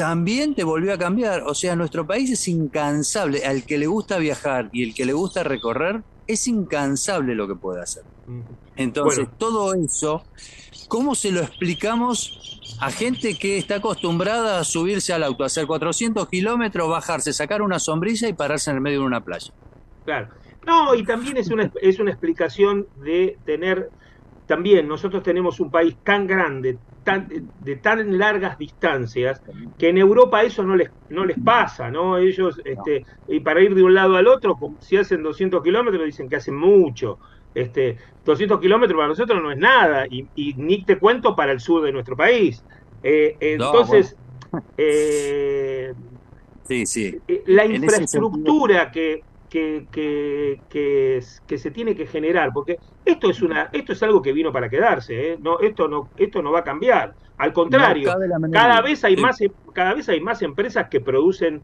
también 0.00 0.54
te 0.54 0.64
volvió 0.64 0.94
a 0.94 0.98
cambiar. 0.98 1.42
O 1.42 1.54
sea, 1.54 1.76
nuestro 1.76 2.06
país 2.06 2.30
es 2.30 2.48
incansable. 2.48 3.44
Al 3.44 3.64
que 3.64 3.76
le 3.76 3.86
gusta 3.86 4.16
viajar 4.16 4.70
y 4.72 4.82
el 4.82 4.94
que 4.94 5.04
le 5.04 5.12
gusta 5.12 5.44
recorrer, 5.44 6.02
es 6.26 6.48
incansable 6.48 7.34
lo 7.34 7.46
que 7.46 7.54
puede 7.54 7.82
hacer. 7.82 8.02
Entonces, 8.76 9.28
todo 9.36 9.74
eso, 9.74 10.24
¿cómo 10.88 11.14
se 11.14 11.32
lo 11.32 11.42
explicamos 11.42 12.78
a 12.80 12.90
gente 12.90 13.36
que 13.38 13.58
está 13.58 13.74
acostumbrada 13.74 14.58
a 14.58 14.64
subirse 14.64 15.12
al 15.12 15.22
auto, 15.22 15.44
hacer 15.44 15.66
400 15.66 16.26
kilómetros, 16.30 16.88
bajarse, 16.88 17.34
sacar 17.34 17.60
una 17.60 17.78
sombrilla 17.78 18.26
y 18.26 18.32
pararse 18.32 18.70
en 18.70 18.76
el 18.76 18.82
medio 18.82 19.00
de 19.00 19.04
una 19.04 19.22
playa? 19.22 19.52
Claro. 20.06 20.28
No, 20.64 20.94
y 20.94 21.04
también 21.04 21.36
es 21.36 21.50
una, 21.50 21.70
es 21.82 21.98
una 21.98 22.10
explicación 22.10 22.86
de 23.04 23.36
tener, 23.44 23.90
también 24.50 24.88
nosotros 24.88 25.22
tenemos 25.22 25.60
un 25.60 25.70
país 25.70 25.96
tan 26.02 26.26
grande, 26.26 26.76
de 27.60 27.76
tan 27.76 28.18
largas 28.18 28.58
distancias 28.58 29.40
que 29.78 29.90
en 29.90 29.98
Europa 29.98 30.42
eso 30.42 30.64
no 30.64 30.74
les, 30.74 30.90
no 31.08 31.24
les 31.24 31.38
pasa, 31.38 31.88
¿no? 31.88 32.18
Ellos, 32.18 32.60
este, 32.64 33.06
y 33.28 33.38
para 33.38 33.60
ir 33.60 33.76
de 33.76 33.84
un 33.84 33.94
lado 33.94 34.16
al 34.16 34.26
otro, 34.26 34.58
si 34.80 34.96
hacen 34.96 35.22
200 35.22 35.62
kilómetros, 35.62 36.04
dicen 36.04 36.28
que 36.28 36.34
hacen 36.34 36.56
mucho. 36.56 37.20
Este, 37.54 37.96
200 38.24 38.58
kilómetros 38.58 38.96
para 38.96 39.06
nosotros 39.06 39.40
no 39.40 39.52
es 39.52 39.58
nada, 39.58 40.08
y, 40.08 40.26
ni 40.56 40.82
te 40.82 40.98
cuento 40.98 41.36
para 41.36 41.52
el 41.52 41.60
sur 41.60 41.84
de 41.84 41.92
nuestro 41.92 42.16
país. 42.16 42.64
Eh, 43.04 43.36
entonces, 43.38 44.16
eh, 44.76 45.94
sí, 46.64 46.86
sí. 46.86 47.20
Eh, 47.28 47.44
la 47.46 47.66
infraestructura 47.66 48.90
que, 48.90 49.22
que, 49.50 49.86
que, 49.90 50.60
que, 50.70 51.58
se 51.58 51.70
tiene 51.70 51.94
que 51.94 52.06
generar, 52.06 52.52
porque 52.54 52.78
esto 53.04 53.28
es 53.28 53.42
una, 53.42 53.68
esto 53.72 53.92
es 53.92 54.02
algo 54.02 54.22
que 54.22 54.32
vino 54.32 54.52
para 54.52 54.70
quedarse, 54.70 55.32
¿eh? 55.32 55.38
no, 55.40 55.58
esto 55.58 55.88
no, 55.88 56.08
esto 56.16 56.40
no 56.40 56.52
va 56.52 56.60
a 56.60 56.64
cambiar. 56.64 57.14
Al 57.36 57.52
contrario, 57.52 58.12
cada 58.52 58.80
vez 58.80 59.02
hay 59.04 59.16
más, 59.16 59.38
cada 59.74 59.94
vez 59.94 60.08
hay 60.08 60.20
más 60.20 60.40
empresas 60.42 60.88
que 60.88 61.00
producen 61.00 61.62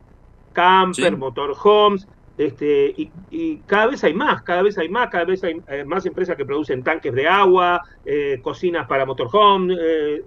camper, 0.52 1.16
motorhomes, 1.16 2.08
este, 2.36 2.94
y, 3.30 3.58
cada 3.66 3.86
vez 3.86 4.02
hay 4.04 4.12
más, 4.12 4.42
cada 4.42 4.62
vez 4.62 4.76
hay 4.78 4.88
más, 4.88 5.08
cada 5.08 5.24
vez 5.24 5.44
hay 5.44 5.60
eh, 5.68 5.84
más 5.84 6.04
empresas 6.04 6.36
que 6.36 6.44
producen 6.44 6.82
tanques 6.82 7.14
de 7.14 7.28
agua, 7.28 7.82
eh, 8.04 8.40
cocinas 8.42 8.86
para 8.86 9.06
motorhome 9.06 9.74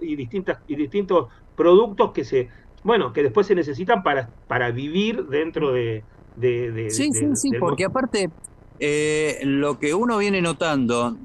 y 0.00 0.16
distintas 0.16 0.58
y 0.66 0.76
distintos 0.76 1.28
productos 1.56 2.12
que 2.12 2.24
se, 2.24 2.48
bueno, 2.82 3.12
que 3.12 3.22
después 3.22 3.46
se 3.46 3.54
necesitan 3.54 4.02
para, 4.02 4.30
para 4.48 4.70
vivir 4.70 5.26
dentro 5.26 5.72
de, 5.72 6.04
sí, 6.90 7.12
sí, 7.12 7.26
sí, 7.34 7.50
porque 7.58 7.84
aparte 7.84 8.30
eh, 8.78 9.40
lo 9.42 9.78
que 9.78 9.94
uno 9.94 10.18
viene 10.18 10.40
notando 10.40 11.16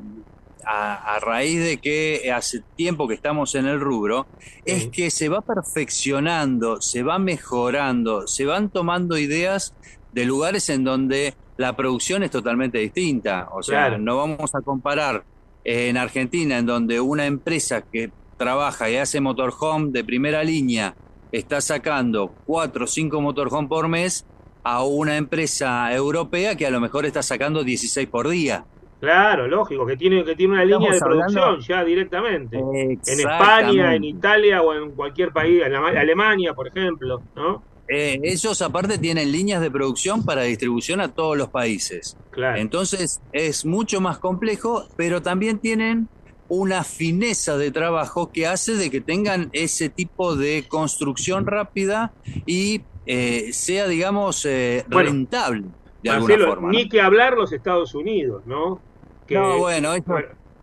a, 0.65 1.19
raíz 1.19 1.63
de 1.63 1.77
que 1.77 2.31
hace 2.31 2.61
tiempo 2.75 3.07
que 3.07 3.13
estamos 3.13 3.55
en 3.55 3.67
el 3.67 3.79
rubro, 3.79 4.25
es 4.65 4.87
que 4.87 5.11
se 5.11 5.29
va 5.29 5.41
perfeccionando, 5.41 6.81
se 6.81 7.03
va 7.03 7.19
mejorando, 7.19 8.27
se 8.27 8.45
van 8.45 8.69
tomando 8.69 9.17
ideas 9.17 9.73
de 10.11 10.25
lugares 10.25 10.69
en 10.69 10.83
donde 10.83 11.35
la 11.57 11.75
producción 11.75 12.23
es 12.23 12.31
totalmente 12.31 12.79
distinta. 12.79 13.49
O 13.51 13.61
sea, 13.61 13.97
no 13.97 14.17
vamos 14.17 14.55
a 14.55 14.61
comparar 14.61 15.23
en 15.63 15.97
Argentina, 15.97 16.57
en 16.57 16.65
donde 16.65 16.99
una 16.99 17.25
empresa 17.25 17.81
que 17.81 18.11
trabaja 18.37 18.89
y 18.89 18.97
hace 18.97 19.21
motorhome 19.21 19.91
de 19.91 20.03
primera 20.03 20.43
línea 20.43 20.95
está 21.31 21.61
sacando 21.61 22.33
cuatro 22.45 22.85
o 22.85 22.87
cinco 22.87 23.21
motorhome 23.21 23.67
por 23.67 23.87
mes, 23.87 24.25
a 24.65 24.83
una 24.83 25.15
empresa 25.15 25.93
europea 25.93 26.55
que 26.55 26.65
a 26.65 26.71
lo 26.71 26.81
mejor 26.81 27.05
está 27.05 27.21
sacando 27.21 27.63
16 27.63 28.09
por 28.09 28.27
día. 28.27 28.65
Claro, 28.99 29.47
lógico, 29.47 29.85
que 29.85 29.95
tiene, 29.95 30.25
que 30.25 30.35
tiene 30.35 30.53
una 30.53 30.65
línea 30.65 30.91
de 30.91 30.99
producción 30.99 31.59
ya 31.59 31.83
directamente. 31.83 32.57
En 32.57 32.99
España, 33.05 33.93
en 33.93 34.03
Italia 34.03 34.63
o 34.63 34.73
en 34.73 34.91
cualquier 34.91 35.31
país, 35.31 35.61
en 35.63 35.75
Alemania, 35.75 36.55
por 36.55 36.67
ejemplo, 36.67 37.21
¿no? 37.35 37.61
Eh, 37.87 38.19
ellos 38.23 38.59
aparte 38.63 38.97
tienen 38.97 39.31
líneas 39.31 39.61
de 39.61 39.69
producción 39.69 40.25
para 40.25 40.41
distribución 40.41 40.99
a 40.99 41.13
todos 41.13 41.37
los 41.37 41.49
países. 41.49 42.17
Claro. 42.31 42.59
Entonces 42.59 43.21
es 43.31 43.65
mucho 43.65 44.01
más 44.01 44.17
complejo, 44.17 44.87
pero 44.97 45.21
también 45.21 45.59
tienen 45.59 46.09
una 46.47 46.83
fineza 46.83 47.57
de 47.57 47.69
trabajo 47.69 48.31
que 48.31 48.47
hace 48.47 48.73
de 48.73 48.89
que 48.89 49.01
tengan 49.01 49.49
ese 49.53 49.89
tipo 49.89 50.35
de 50.35 50.65
construcción 50.67 51.45
rápida 51.45 52.13
y 52.47 52.81
eh, 53.05 53.53
sea, 53.53 53.87
digamos, 53.87 54.45
eh, 54.45 54.85
rentable 54.87 55.65
de 56.01 56.09
alguna 56.09 56.37
forma. 56.45 56.69
Ni 56.69 56.87
que 56.89 57.01
hablar 57.01 57.35
los 57.35 57.51
Estados 57.51 57.93
Unidos, 57.95 58.43
¿no? 58.45 58.79
Que, 59.27 59.35
no, 59.35 59.57
bueno, 59.57 59.93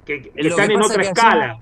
que, 0.04 0.32
están 0.36 0.70
en 0.70 0.82
otra 0.82 1.02
escala. 1.02 1.60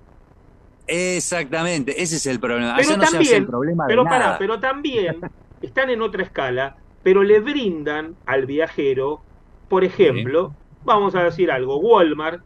exactamente, 0.87 2.02
ese 2.02 2.16
es 2.16 2.26
el 2.26 2.38
problema. 2.40 2.76
Pero 2.76 2.99
también, 2.99 3.46
pero, 3.87 4.04
pero 4.38 4.60
también 4.60 5.20
están 5.62 5.88
en 5.90 6.02
otra 6.02 6.22
escala, 6.22 6.76
pero 7.02 7.22
le 7.22 7.40
brindan 7.40 8.16
al 8.26 8.44
viajero, 8.44 9.22
por 9.68 9.84
ejemplo, 9.84 10.54
vamos 10.84 11.14
a 11.14 11.25
decir 11.25 11.50
algo, 11.50 11.78
Walmart, 11.78 12.42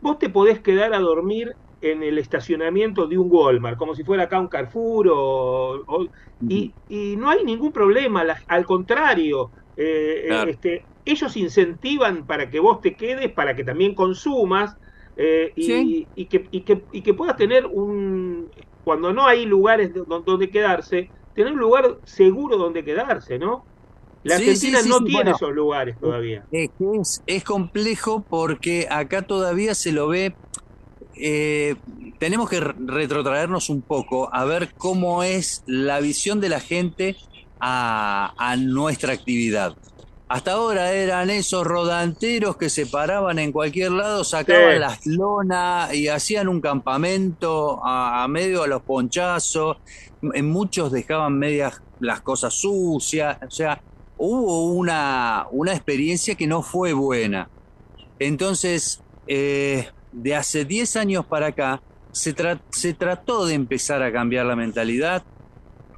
vos 0.00 0.18
te 0.18 0.28
podés 0.28 0.60
quedar 0.60 0.94
a 0.94 0.98
dormir 1.00 1.56
en 1.80 2.02
el 2.02 2.18
estacionamiento 2.18 3.06
de 3.06 3.18
un 3.18 3.28
Walmart, 3.30 3.76
como 3.76 3.94
si 3.94 4.02
fuera 4.02 4.24
acá 4.24 4.40
un 4.40 4.48
Carrefour, 4.48 5.08
o, 5.10 6.06
y, 6.48 6.72
no 7.16 7.30
hay 7.30 7.44
ningún 7.44 7.72
problema, 7.72 8.24
al 8.46 8.64
contrario, 8.64 9.50
eh, 9.76 10.44
este, 10.48 10.84
ellos 11.04 11.36
incentivan 11.36 12.26
para 12.26 12.50
que 12.50 12.60
vos 12.60 12.80
te 12.80 12.94
quedes, 12.94 13.30
para 13.32 13.54
que 13.54 13.64
también 13.64 13.94
consumas, 13.94 14.76
eh, 15.16 15.52
y, 15.56 16.26
que, 16.26 16.46
y, 16.50 16.60
que, 16.60 16.84
y 16.92 17.02
que 17.02 17.14
puedas 17.14 17.36
tener 17.36 17.66
un, 17.66 18.48
cuando 18.84 19.12
no 19.12 19.26
hay 19.26 19.46
lugares 19.46 19.92
donde 20.06 20.50
quedarse, 20.50 21.10
tener 21.34 21.52
un 21.52 21.58
lugar 21.58 21.98
seguro 22.04 22.56
donde 22.56 22.84
quedarse, 22.84 23.38
¿no? 23.38 23.64
La 24.22 24.36
Argentina 24.36 24.80
no 24.86 25.04
tiene 25.04 25.30
esos 25.30 25.52
lugares 25.52 25.96
todavía. 26.00 26.44
Es, 26.50 26.70
es 27.26 27.44
complejo 27.44 28.24
porque 28.28 28.88
acá 28.90 29.22
todavía 29.22 29.74
se 29.74 29.92
lo 29.92 30.08
ve 30.08 30.34
eh, 31.18 31.76
tenemos 32.18 32.48
que 32.48 32.60
retrotraernos 32.60 33.70
un 33.70 33.82
poco 33.82 34.32
a 34.34 34.44
ver 34.44 34.74
cómo 34.76 35.22
es 35.22 35.62
la 35.66 36.00
visión 36.00 36.40
de 36.40 36.48
la 36.48 36.60
gente 36.60 37.16
a, 37.60 38.56
nuestra 38.58 39.12
actividad. 39.12 39.76
Hasta 40.28 40.52
ahora 40.52 40.92
eran 40.92 41.30
esos 41.30 41.64
rodanteros 41.64 42.56
que 42.56 42.68
se 42.68 42.86
paraban 42.86 43.38
en 43.38 43.52
cualquier 43.52 43.92
lado, 43.92 44.24
sacaban 44.24 44.80
las 44.80 45.06
lonas 45.06 45.94
y 45.94 46.08
hacían 46.08 46.48
un 46.48 46.60
campamento 46.60 47.80
a, 47.84 48.26
medio 48.28 48.62
a 48.64 48.66
los 48.66 48.82
ponchazos. 48.82 49.78
En 50.34 50.50
muchos 50.50 50.90
dejaban 50.90 51.38
medias 51.38 51.80
las 52.00 52.20
cosas 52.22 52.54
sucias. 52.54 53.38
O 53.46 53.50
sea, 53.50 53.80
hubo 54.18 54.72
una, 54.72 55.46
una 55.52 55.72
experiencia 55.72 56.34
que 56.34 56.46
no 56.46 56.62
fue 56.62 56.92
buena. 56.92 57.48
Entonces, 58.18 59.02
eh, 59.28 59.88
de 60.16 60.34
hace 60.34 60.64
10 60.64 60.96
años 60.96 61.26
para 61.26 61.48
acá 61.48 61.82
se, 62.10 62.34
se 62.70 62.94
trató 62.94 63.44
de 63.44 63.54
empezar 63.54 64.02
a 64.02 64.10
cambiar 64.10 64.46
la 64.46 64.56
mentalidad, 64.56 65.22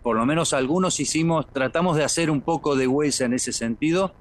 por 0.02 0.16
lo 0.16 0.26
menos 0.26 0.52
algunos 0.52 0.98
hicimos, 0.98 1.46
tratamos 1.52 1.96
de 1.96 2.04
hacer 2.04 2.30
un 2.30 2.40
poco 2.40 2.74
de 2.74 2.88
huella 2.88 3.26
en 3.26 3.34
ese 3.34 3.52
sentido, 3.52 4.12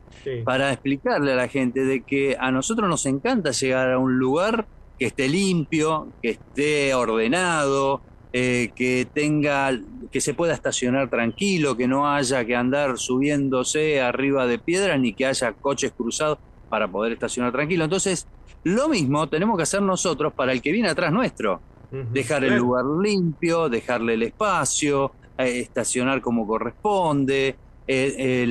para 0.43 0.73
explicarle 0.73 1.31
a 1.31 1.35
la 1.35 1.47
gente 1.47 1.85
de 1.85 2.01
que 2.01 2.35
a 2.37 2.51
nosotros 2.51 2.89
nos 2.89 3.05
encanta 3.05 3.51
llegar 3.51 3.93
a 3.93 3.97
un 3.97 4.19
lugar 4.19 4.67
que 4.99 5.05
esté 5.05 5.29
limpio, 5.29 6.09
que 6.21 6.31
esté 6.31 6.93
ordenado, 6.93 8.01
eh, 8.33 8.71
que 8.75 9.07
tenga, 9.11 9.71
que 10.11 10.19
se 10.19 10.33
pueda 10.33 10.53
estacionar 10.53 11.09
tranquilo, 11.09 11.77
que 11.77 11.87
no 11.87 12.11
haya 12.11 12.43
que 12.43 12.55
andar 12.55 12.97
subiéndose 12.97 14.01
arriba 14.01 14.45
de 14.47 14.59
piedras 14.59 14.99
ni 14.99 15.13
que 15.13 15.25
haya 15.25 15.53
coches 15.53 15.93
cruzados 15.95 16.39
para 16.69 16.89
poder 16.89 17.13
estacionar 17.13 17.53
tranquilo. 17.53 17.85
Entonces, 17.85 18.27
lo 18.63 18.89
mismo 18.89 19.27
tenemos 19.29 19.57
que 19.57 19.63
hacer 19.63 19.81
nosotros 19.81 20.33
para 20.33 20.51
el 20.51 20.61
que 20.61 20.71
viene 20.71 20.89
atrás 20.89 21.11
nuestro. 21.11 21.61
Dejar 21.89 22.43
el 22.43 22.57
lugar 22.57 22.83
limpio, 22.85 23.69
dejarle 23.69 24.15
el 24.15 24.23
espacio, 24.23 25.11
eh, 25.37 25.59
estacionar 25.61 26.21
como 26.21 26.45
corresponde. 26.45 27.55
eh, 27.87 28.43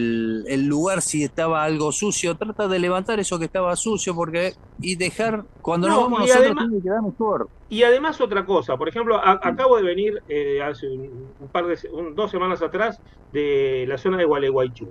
el, 0.49 0.67
lugar 0.67 1.03
si 1.03 1.23
estaba 1.23 1.63
algo 1.63 1.93
sucio, 1.93 2.35
trata 2.37 2.67
de 2.67 2.79
levantar 2.79 3.21
eso 3.21 3.39
que 3.39 3.45
estaba 3.45 3.77
sucio 3.77 4.15
porque 4.15 4.55
y 4.81 4.97
dejar 4.97 5.45
cuando 5.61 5.89
no, 5.89 5.95
nos 5.95 6.03
vamos 6.05 6.21
nosotros 6.21 6.45
además, 6.47 6.65
tiene 6.65 6.79
que 6.79 6.89
quedar 6.89 7.03
mejor. 7.03 7.49
Y 7.69 7.83
además 7.83 8.19
otra 8.23 8.47
cosa, 8.47 8.79
por 8.79 8.89
ejemplo, 8.89 9.21
acabo 9.23 9.77
de 9.77 9.83
venir 9.83 10.23
eh, 10.29 10.63
hace 10.63 10.87
un, 10.89 11.49
par 11.53 11.67
de 11.67 11.79
dos 12.15 12.31
semanas 12.31 12.63
atrás 12.63 12.99
de 13.35 13.85
la 13.87 13.99
zona 13.99 14.17
de 14.17 14.25
Gualeguaychú 14.25 14.91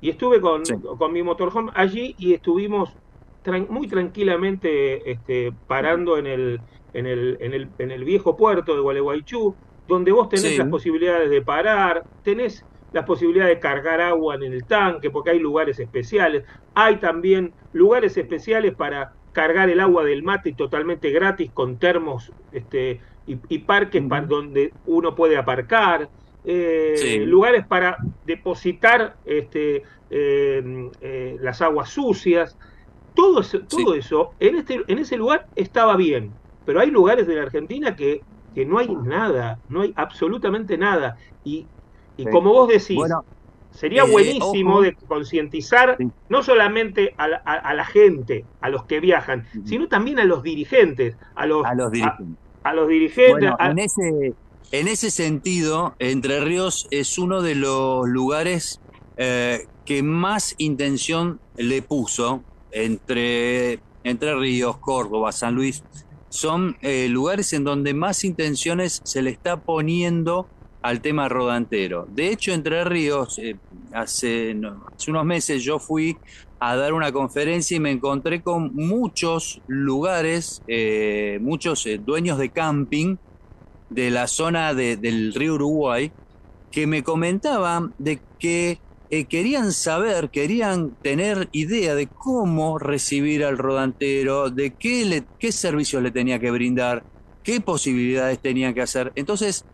y 0.00 0.10
estuve 0.10 0.40
con, 0.40 0.62
con 0.98 1.12
mi 1.12 1.24
motorhome 1.24 1.72
allí 1.74 2.14
y 2.18 2.34
estuvimos 2.34 2.92
muy 3.68 3.88
tranquilamente 3.88 5.10
este, 5.10 5.52
parando 5.66 6.18
en 6.18 6.26
el, 6.26 6.60
en, 6.94 7.06
el, 7.06 7.38
en, 7.40 7.54
el, 7.54 7.68
en 7.78 7.90
el 7.90 8.04
viejo 8.04 8.36
puerto 8.36 8.74
de 8.74 8.80
Gualeguaychú, 8.80 9.54
donde 9.88 10.12
vos 10.12 10.28
tenés 10.28 10.58
las 10.58 10.68
posibilidades 10.68 11.30
de 11.30 11.42
parar, 11.42 12.04
tenés 12.22 12.64
la 12.92 13.04
posibilidad 13.04 13.46
de 13.46 13.58
cargar 13.58 14.00
agua 14.00 14.34
en 14.36 14.42
el 14.42 14.64
tanque, 14.64 15.10
porque 15.10 15.30
hay 15.30 15.38
lugares 15.38 15.78
especiales. 15.80 16.44
Hay 16.74 16.96
también 16.96 17.52
lugares 17.72 18.16
especiales 18.16 18.74
para 18.74 19.12
cargar 19.32 19.70
el 19.70 19.80
agua 19.80 20.04
del 20.04 20.22
mate 20.22 20.52
totalmente 20.52 21.10
gratis 21.10 21.50
con 21.52 21.78
termos 21.78 22.32
este, 22.52 23.00
y, 23.26 23.58
parques 23.60 24.02
para 24.04 24.26
donde 24.26 24.72
uno 24.86 25.14
puede 25.14 25.36
aparcar. 25.36 26.08
Eh, 26.44 27.22
lugares 27.24 27.64
para 27.64 27.96
depositar 28.26 29.16
este, 29.24 29.84
eh, 30.10 30.90
eh, 31.00 31.36
las 31.40 31.62
aguas 31.62 31.88
sucias. 31.90 32.58
Todo 33.14 33.40
eso, 33.40 33.60
todo 33.60 33.94
eso 33.94 34.32
en, 34.40 34.56
este, 34.56 34.82
en 34.86 34.98
ese 34.98 35.16
lugar 35.16 35.46
estaba 35.56 35.96
bien, 35.96 36.32
pero 36.64 36.80
hay 36.80 36.90
lugares 36.90 37.26
de 37.26 37.34
la 37.34 37.42
Argentina 37.42 37.94
que, 37.94 38.22
que 38.54 38.64
no 38.64 38.78
hay 38.78 38.88
nada, 38.88 39.58
no 39.68 39.82
hay 39.82 39.92
absolutamente 39.96 40.78
nada. 40.78 41.16
Y 41.44 41.66
y 42.16 42.26
como 42.26 42.52
vos 42.52 42.68
decís, 42.68 42.98
sería 43.70 44.04
eh, 44.04 44.10
buenísimo 44.10 44.80
de 44.80 44.94
concientizar 44.94 45.96
no 46.28 46.42
solamente 46.42 47.14
a 47.16 47.28
la, 47.28 47.84
gente, 47.84 48.44
a 48.60 48.68
los 48.68 48.84
que 48.84 49.00
viajan, 49.00 49.46
sino 49.64 49.88
también 49.88 50.18
a 50.18 50.24
los 50.24 50.42
dirigentes, 50.42 51.16
a 51.34 51.46
los, 51.46 51.64
a 51.64 51.74
los 51.74 51.90
dirigentes. 51.90 52.38
A, 52.64 52.74
los 52.74 52.88
dirigentes 52.88 53.50
En, 53.58 53.78
ese, 53.78 54.34
en 54.70 54.88
ese 54.88 55.10
sentido, 55.10 55.94
Entre 55.98 56.40
Ríos 56.40 56.86
es 56.90 57.18
uno 57.18 57.42
de 57.42 57.54
los 57.54 58.08
lugares 58.08 58.80
eh, 59.16 59.66
que 59.84 60.02
más 60.02 60.54
intención 60.58 61.40
le 61.56 61.82
puso 61.82 62.42
entre 62.72 63.80
Entre 64.04 64.34
Ríos, 64.34 64.78
Córdoba, 64.78 65.32
San 65.32 65.54
Luis. 65.54 65.82
Son 66.28 66.76
eh, 66.80 67.08
lugares 67.08 67.52
en 67.52 67.64
donde 67.64 67.94
más 67.94 68.24
intenciones 68.24 69.00
se 69.04 69.22
le 69.22 69.30
está 69.30 69.60
poniendo 69.60 70.48
al 70.80 71.00
tema 71.00 71.28
rodantero. 71.28 72.06
De 72.10 72.28
hecho, 72.28 72.52
Entre 72.52 72.82
Ríos, 72.84 73.38
eh, 73.38 73.56
hace, 73.92 74.56
unos 75.08 75.24
meses 75.24 75.62
yo 75.62 75.78
fui 75.78 76.16
a 76.58 76.74
dar 76.76 76.94
una 76.94 77.12
conferencia 77.12 77.76
y 77.76 77.80
me 77.80 77.90
encontré 77.90 78.42
con 78.42 78.74
muchos 78.74 79.60
lugares, 79.66 80.62
eh, 80.66 81.38
muchos 81.40 81.86
dueños 82.04 82.38
de 82.38 82.50
camping 82.50 83.16
de 83.90 84.10
la 84.10 84.26
zona 84.26 84.72
del 84.74 85.34
río 85.34 85.54
Uruguay, 85.54 86.10
que 86.70 86.86
me 86.86 87.02
comentaban 87.02 87.94
de 87.98 88.20
que 88.38 88.80
querían 89.28 89.72
saber, 89.72 90.30
querían 90.30 90.92
tener 91.02 91.48
idea 91.52 91.94
de 91.94 92.06
cómo 92.06 92.78
recibir 92.78 93.44
al 93.44 93.58
rodantero, 93.58 94.48
de 94.48 94.74
qué, 94.74 95.04
le, 95.04 95.24
qué 95.38 95.52
servicios 95.52 96.02
le 96.02 96.10
tenía 96.10 96.38
que 96.38 96.50
brindar, 96.50 97.04
qué 97.42 97.60
posibilidades 97.60 98.38
tenía 98.38 98.72
que 98.72 98.80
hacer. 98.80 99.12
Entonces, 99.14 99.66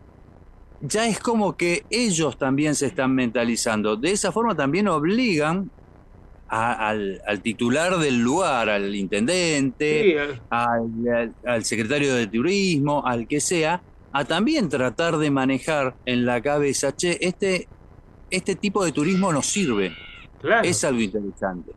ya 0.81 1.07
es 1.07 1.19
como 1.19 1.55
que 1.55 1.85
ellos 1.89 2.37
también 2.37 2.75
se 2.75 2.87
están 2.87 3.15
mentalizando. 3.15 3.95
De 3.95 4.11
esa 4.11 4.33
forma 4.33 4.55
también 4.55 4.89
obligan 4.89 5.71
al, 6.49 7.21
titular 7.41 7.97
del 7.97 8.19
lugar, 8.19 8.69
al 8.69 8.93
intendente, 8.93 10.17
al, 10.49 11.63
secretario 11.63 12.13
de 12.13 12.27
turismo, 12.27 13.05
al 13.05 13.25
que 13.25 13.39
sea, 13.39 13.81
a 14.11 14.25
también 14.25 14.67
tratar 14.67 15.17
de 15.17 15.31
manejar 15.31 15.95
en 16.05 16.25
la 16.25 16.41
cabeza, 16.41 16.93
che, 16.95 17.17
este, 17.21 17.67
este 18.29 18.55
tipo 18.55 18.83
de 18.83 18.91
turismo 18.91 19.31
nos 19.31 19.45
sirve. 19.45 19.93
Es 20.63 20.83
algo 20.83 21.01
interesante. 21.01 21.71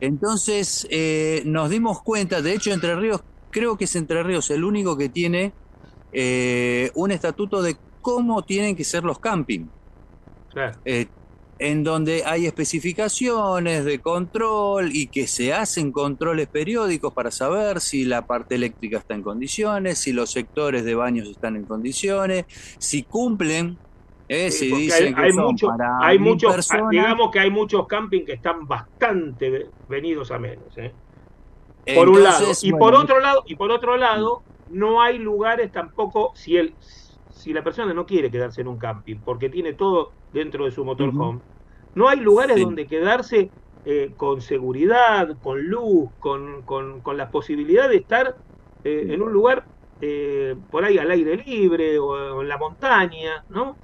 Entonces 0.00 0.86
eh, 0.90 1.42
nos 1.44 1.70
dimos 1.70 2.02
cuenta, 2.02 2.42
de 2.42 2.54
hecho 2.54 2.72
Entre 2.72 2.94
Ríos, 2.94 3.22
creo 3.50 3.76
que 3.76 3.84
es 3.84 3.96
Entre 3.96 4.22
Ríos 4.22 4.50
el 4.50 4.64
único 4.64 4.96
que 4.96 5.08
tiene 5.08 5.52
eh, 6.12 6.90
un 6.94 7.10
estatuto 7.10 7.62
de 7.62 7.76
cómo 8.00 8.42
tienen 8.42 8.76
que 8.76 8.84
ser 8.84 9.04
los 9.04 9.18
camping. 9.18 9.66
Eh, 10.84 11.06
en 11.58 11.82
donde 11.82 12.24
hay 12.24 12.46
especificaciones 12.46 13.84
de 13.84 13.98
control 13.98 14.90
y 14.92 15.08
que 15.08 15.26
se 15.26 15.52
hacen 15.52 15.90
controles 15.90 16.46
periódicos 16.46 17.12
para 17.12 17.30
saber 17.30 17.80
si 17.80 18.04
la 18.04 18.26
parte 18.26 18.54
eléctrica 18.54 18.98
está 18.98 19.14
en 19.14 19.22
condiciones, 19.22 19.98
si 19.98 20.12
los 20.12 20.30
sectores 20.30 20.84
de 20.84 20.94
baños 20.94 21.28
están 21.28 21.56
en 21.56 21.64
condiciones, 21.64 22.44
si 22.78 23.02
cumplen. 23.02 23.78
Eh, 24.28 24.50
si 24.50 24.70
dicen 24.74 25.14
hay, 25.16 25.32
que 25.32 25.40
hay 26.02 26.18
muchos, 26.18 26.68
digamos 26.90 27.30
que 27.30 27.40
hay 27.40 27.50
muchos 27.50 27.86
camping 27.86 28.24
que 28.24 28.34
están 28.34 28.66
bastante 28.66 29.70
venidos 29.88 30.30
a 30.30 30.38
menos. 30.38 30.76
¿eh? 30.76 30.92
Por 31.94 32.08
un 32.10 32.22
lado 32.22 32.46
y 32.62 32.72
por 32.72 32.94
otro 32.94 33.20
lado 33.20 33.44
y 33.46 33.56
por 33.56 33.70
otro 33.70 33.96
lado 33.96 34.42
no 34.68 35.00
hay 35.00 35.18
lugares 35.18 35.72
tampoco 35.72 36.32
si 36.34 36.56
el 36.56 36.74
si 37.30 37.52
la 37.52 37.62
persona 37.62 37.94
no 37.94 38.04
quiere 38.04 38.30
quedarse 38.30 38.60
en 38.60 38.68
un 38.68 38.78
camping 38.78 39.16
porque 39.24 39.48
tiene 39.48 39.72
todo 39.72 40.12
dentro 40.32 40.64
de 40.66 40.70
su 40.72 40.84
motorhome, 40.84 41.40
no 41.94 42.08
hay 42.08 42.20
lugares 42.20 42.60
donde 42.60 42.86
quedarse 42.86 43.50
eh, 43.84 44.12
con 44.16 44.40
seguridad, 44.40 45.36
con 45.42 45.62
luz, 45.62 46.10
con, 46.18 46.62
con, 46.62 47.16
la 47.16 47.30
posibilidad 47.30 47.88
de 47.88 47.96
estar 47.96 48.36
eh, 48.84 49.06
en 49.10 49.22
un 49.22 49.32
lugar 49.32 49.64
eh, 50.00 50.56
por 50.70 50.84
ahí 50.84 50.98
al 50.98 51.10
aire 51.10 51.36
libre 51.36 51.98
o, 51.98 52.42
en 52.42 52.48
la 52.48 52.58
montaña, 52.58 53.44
¿no? 53.48 53.76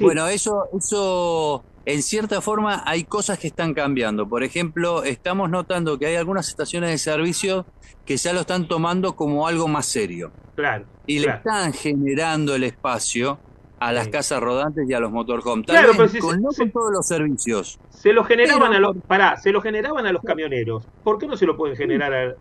Bueno, 0.00 0.26
eso, 0.28 0.68
eso 0.78 1.64
en 1.84 2.02
cierta 2.02 2.40
forma 2.40 2.82
hay 2.84 3.04
cosas 3.04 3.38
que 3.38 3.46
están 3.46 3.74
cambiando. 3.74 4.28
Por 4.28 4.42
ejemplo, 4.42 5.04
estamos 5.04 5.48
notando 5.50 5.98
que 5.98 6.06
hay 6.06 6.16
algunas 6.16 6.48
estaciones 6.48 6.90
de 6.90 6.98
servicio 6.98 7.66
que 8.04 8.16
ya 8.16 8.32
lo 8.32 8.40
están 8.40 8.68
tomando 8.68 9.16
como 9.16 9.46
algo 9.46 9.68
más 9.68 9.86
serio. 9.86 10.32
Claro. 10.54 10.84
Y 11.06 11.20
le 11.20 11.30
están 11.30 11.72
generando 11.72 12.54
el 12.54 12.64
espacio 12.64 13.38
a 13.78 13.92
las 13.92 14.08
casas 14.08 14.40
rodantes 14.40 14.88
y 14.88 14.94
a 14.94 15.00
los 15.00 15.12
motorhomes. 15.12 15.66
Claro, 15.66 15.92
pero 15.96 16.10
con, 16.20 16.40
no 16.40 16.48
con 16.50 16.70
todos 16.70 16.92
los 16.92 17.06
servicios. 17.06 17.78
Se 17.90 18.12
lo 18.12 18.24
generaban 18.24 18.72
a 18.72 18.80
los, 18.80 18.96
pará, 19.06 19.36
se 19.36 19.52
lo 19.52 19.60
generaban 19.60 20.06
a 20.06 20.12
los 20.12 20.22
camioneros. 20.22 20.84
¿Por 21.04 21.18
qué 21.18 21.26
no 21.26 21.36
se 21.36 21.46
lo 21.46 21.56
pueden 21.56 21.76
generar 21.76 22.12
a, 22.14 22.34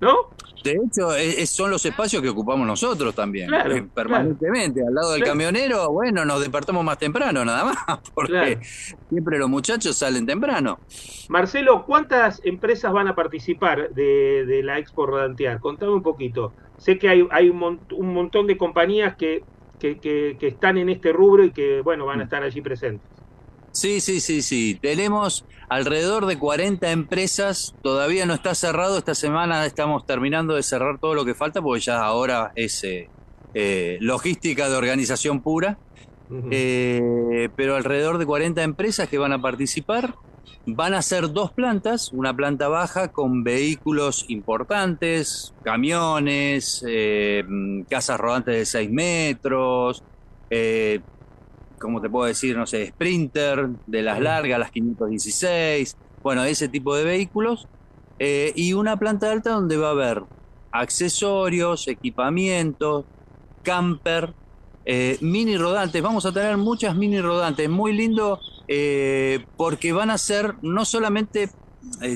¿no? 0.00 0.30
De 0.62 0.72
hecho, 0.72 1.08
son 1.46 1.70
los 1.70 1.84
espacios 1.86 2.22
que 2.22 2.28
ocupamos 2.28 2.66
nosotros 2.66 3.14
también, 3.14 3.52
eh, 3.52 3.86
permanentemente. 3.94 4.86
Al 4.86 4.94
lado 4.94 5.12
del 5.12 5.24
camionero, 5.24 5.90
bueno, 5.90 6.24
nos 6.24 6.40
despertamos 6.40 6.84
más 6.84 6.98
temprano, 6.98 7.44
nada 7.44 7.64
más, 7.64 8.00
porque 8.14 8.58
siempre 9.08 9.38
los 9.38 9.48
muchachos 9.48 9.96
salen 9.96 10.26
temprano. 10.26 10.78
Marcelo, 11.28 11.84
¿cuántas 11.86 12.44
empresas 12.44 12.92
van 12.92 13.08
a 13.08 13.14
participar 13.14 13.90
de, 13.90 14.60
la 14.62 14.78
Expo 14.78 15.06
Rodantear? 15.06 15.60
Contame 15.60 15.92
un 15.92 16.02
poquito. 16.02 16.52
Sé 16.76 16.98
que 16.98 17.08
hay, 17.08 17.26
hay 17.30 17.48
un, 17.48 18.12
montón 18.12 18.46
de 18.46 18.56
compañías 18.58 19.16
que, 19.16 19.42
que, 19.78 19.98
que 19.98 20.46
están 20.46 20.76
en 20.76 20.90
este 20.90 21.12
rubro 21.12 21.44
y 21.44 21.52
que, 21.52 21.80
bueno, 21.80 22.04
van 22.04 22.20
a 22.20 22.24
estar 22.24 22.42
allí 22.42 22.60
presentes. 22.60 23.19
Sí, 23.72 24.00
sí, 24.00 24.20
sí, 24.20 24.42
sí. 24.42 24.78
Tenemos 24.80 25.44
alrededor 25.68 26.26
de 26.26 26.38
40 26.38 26.90
empresas. 26.90 27.74
Todavía 27.82 28.26
no 28.26 28.34
está 28.34 28.54
cerrado. 28.54 28.98
Esta 28.98 29.14
semana 29.14 29.64
estamos 29.64 30.04
terminando 30.04 30.54
de 30.54 30.62
cerrar 30.62 30.98
todo 30.98 31.14
lo 31.14 31.24
que 31.24 31.34
falta 31.34 31.62
porque 31.62 31.80
ya 31.80 32.02
ahora 32.02 32.52
es 32.56 32.82
eh, 32.84 33.08
eh, 33.54 33.98
logística 34.00 34.68
de 34.68 34.76
organización 34.76 35.40
pura. 35.40 35.78
Eh, 36.50 37.48
pero 37.56 37.74
alrededor 37.74 38.18
de 38.18 38.26
40 38.26 38.62
empresas 38.62 39.08
que 39.08 39.18
van 39.18 39.32
a 39.32 39.40
participar. 39.40 40.14
Van 40.66 40.92
a 40.92 41.02
ser 41.02 41.32
dos 41.32 41.52
plantas, 41.52 42.12
una 42.12 42.36
planta 42.36 42.68
baja 42.68 43.08
con 43.08 43.42
vehículos 43.42 44.26
importantes, 44.28 45.54
camiones, 45.64 46.84
casas 47.88 48.20
rodantes 48.20 48.54
de 48.54 48.66
6 48.66 48.90
metros, 48.90 50.04
como 51.80 52.00
te 52.00 52.08
puedo 52.08 52.26
decir? 52.26 52.56
No 52.56 52.66
sé, 52.66 52.88
Sprinter, 52.88 53.68
de 53.86 54.02
las 54.02 54.20
largas, 54.20 54.58
las 54.58 54.70
516, 54.70 55.96
bueno, 56.22 56.44
ese 56.44 56.68
tipo 56.68 56.94
de 56.94 57.04
vehículos. 57.04 57.66
Eh, 58.18 58.52
y 58.54 58.74
una 58.74 58.98
planta 58.98 59.32
alta 59.32 59.50
donde 59.50 59.78
va 59.78 59.88
a 59.88 59.92
haber 59.92 60.22
accesorios, 60.70 61.88
equipamientos, 61.88 63.06
camper, 63.62 64.34
eh, 64.84 65.16
mini 65.22 65.56
rodantes. 65.56 66.02
Vamos 66.02 66.26
a 66.26 66.32
tener 66.32 66.58
muchas 66.58 66.94
mini 66.94 67.20
rodantes. 67.20 67.68
Muy 67.68 67.94
lindo 67.94 68.38
eh, 68.68 69.44
porque 69.56 69.92
van 69.92 70.10
a 70.10 70.18
ser 70.18 70.56
no 70.62 70.84
solamente 70.84 71.50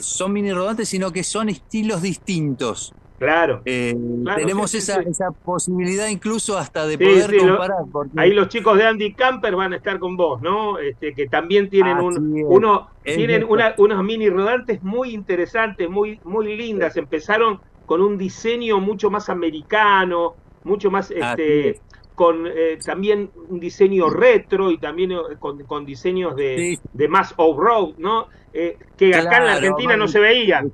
son 0.03 0.35
mini 0.35 0.53
rodantes, 0.53 0.91
sino 0.91 1.11
que 1.11 1.25
son 1.25 1.49
estilos 1.49 2.03
distintos. 2.03 2.93
Claro. 3.25 3.63
Eh, 3.65 3.95
Claro, 4.23 4.41
tenemos 4.41 4.71
sí, 4.71 4.79
esa, 4.79 5.03
sí. 5.03 5.09
esa 5.11 5.31
posibilidad 5.31 6.09
incluso 6.09 6.57
hasta 6.59 6.87
de 6.87 6.97
Sí, 6.97 7.05
poder 7.05 7.33
lo- 7.33 7.49
comparar. 7.49 7.79
porque- 7.91 8.11
Ahí 8.21 8.33
los 8.33 8.49
chicos 8.49 8.77
de 8.79 8.85
Andy 8.87 9.15
Camper 9.15 9.57
van 9.57 9.73
a 9.73 9.77
estar 9.77 9.99
con 9.99 10.17
vos, 10.17 10.41
¿no? 10.43 10.79
Este, 10.79 11.15
que 11.15 11.27
también 11.27 11.69
tienen 11.71 11.97
Así 11.97 12.07
un, 12.07 12.39
es. 12.39 12.45
uno, 12.47 12.89
Es 13.05 13.17
tienen 13.17 13.45
una- 13.49 13.75
unos 13.79 14.03
mini 14.05 14.29
rodantes 14.31 14.83
muy 14.83 15.11
interesantes, 15.15 15.89
muy, 15.91 16.21
muy 16.25 16.57
lindas. 16.57 16.97
Empezaron 16.97 17.61
con 17.87 18.01
un 18.01 18.17
diseño 18.17 18.81
mucho 18.81 19.11
más 19.11 19.29
americano, 19.29 20.35
mucho 20.65 20.91
más 20.91 21.11
este, 21.11 21.71
es. 21.71 21.81
con 22.15 22.47
eh, 22.47 22.79
también 22.85 23.31
un 23.49 23.59
diseño 23.61 24.09
retro 24.09 24.71
y 24.71 24.79
también 24.79 25.13
eh, 25.13 25.17
con, 25.39 25.63
con 25.65 25.85
diseños 25.85 26.37
de, 26.37 26.57
Sí. 26.77 26.79
de 26.93 27.09
más 27.09 27.35
off-road, 27.37 27.95
¿no? 27.99 28.29
Eh, 28.53 28.79
que 28.97 29.15
acá 29.15 29.39
en 29.39 29.45
la 29.47 29.53
Argentina 29.55 29.97
no 29.97 30.07
se 30.09 30.21
veían. 30.21 30.71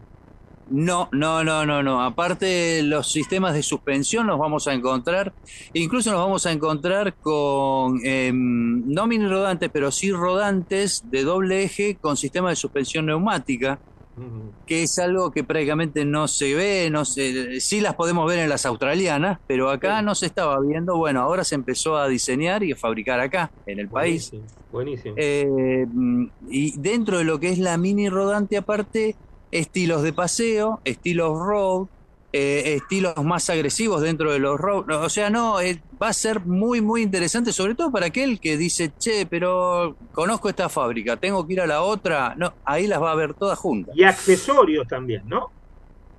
No, 0.70 1.09
no, 1.11 1.42
no, 1.42 1.66
no, 1.66 1.83
no. 1.83 2.00
Aparte, 2.02 2.83
los 2.85 3.11
sistemas 3.11 3.54
de 3.54 3.62
suspensión 3.64 4.28
los 4.28 4.38
vamos 4.38 4.68
a 4.68 4.72
encontrar, 4.72 5.35
incluso 5.72 6.12
nos 6.12 6.20
vamos 6.20 6.46
a 6.46 6.52
encontrar 6.52 7.16
con, 7.18 7.98
em, 8.04 8.80
no 8.87 9.09
mini 9.09 9.26
rodantes, 9.26 9.68
pero 9.72 9.90
sí 9.90 10.12
rodantes 10.12 11.00
de 11.11 11.24
doble 11.24 11.64
eje 11.64 11.98
con 12.00 12.16
sistema 12.16 12.50
de 12.50 12.56
suspensión 12.56 13.06
neumática, 13.06 13.80
que 14.66 14.83
es 14.85 14.98
algo 14.98 15.33
que 15.33 15.42
prácticamente 15.44 16.04
no 16.04 16.28
se 16.28 16.54
ve, 16.54 16.88
no 16.90 17.04
se, 17.04 17.59
sí 17.61 17.80
las 17.80 17.94
podemos 17.96 18.28
ver 18.28 18.38
en 18.40 18.48
las 18.50 18.64
australianas, 18.66 19.38
pero 19.48 19.70
acá 19.70 19.98
Sí. 19.98 20.04
no 20.04 20.14
se 20.14 20.26
estaba 20.26 20.61
viendo. 20.61 20.96
Bueno, 20.98 21.20
ahora 21.22 21.42
se 21.42 21.54
empezó 21.56 21.96
a 21.96 22.06
diseñar 22.06 22.62
y 22.62 22.72
a 22.72 22.76
fabricar 22.76 23.18
acá, 23.18 23.50
en 23.66 23.80
el 23.80 23.88
país. 23.88 24.30
Buenísimo, 24.30 24.46
buenísimo. 24.70 25.14
Eh, 25.18 25.87
mm, 25.90 26.26
y 26.50 26.78
dentro 26.78 27.18
de 27.18 27.24
lo 27.24 27.40
que 27.40 27.48
es 27.48 27.59
la 27.59 27.76
mini 27.78 28.09
rodante, 28.11 28.56
aparte, 28.59 29.16
estilos 29.50 30.02
de 30.02 30.12
paseo, 30.12 30.80
estilos 30.84 31.32
road, 31.38 31.88
eh, 32.32 32.74
estilos 32.76 33.14
más 33.24 33.50
agresivos 33.50 34.02
dentro 34.02 34.32
de 34.32 34.38
los 34.38 34.58
road. 34.58 34.88
O 34.90 35.08
sea, 35.10 35.30
no, 35.30 35.60
eh, 35.60 35.82
va 36.00 36.08
a 36.08 36.12
ser 36.12 36.44
muy, 36.46 36.80
muy 36.80 37.02
interesante, 37.02 37.52
sobre 37.52 37.74
todo 37.74 37.90
para 37.92 38.06
aquel 38.06 38.38
que 38.40 38.56
dice, 38.56 38.92
che, 38.98 39.26
pero 39.26 39.96
conozco 40.12 40.48
esta 40.48 40.68
fábrica, 40.68 41.16
tengo 41.16 41.46
que 41.46 41.54
ir 41.54 41.60
a 41.60 41.66
la 41.66 41.82
otra. 41.82 42.34
No, 42.36 42.54
ahí 42.64 42.86
las 42.86 43.02
va 43.02 43.12
a 43.12 43.16
ver 43.16 43.34
todas 43.34 43.58
juntas. 43.58 43.96
Y 43.96 44.02
accesorios 44.04 44.88
también, 44.88 45.22
¿no? 45.26 45.52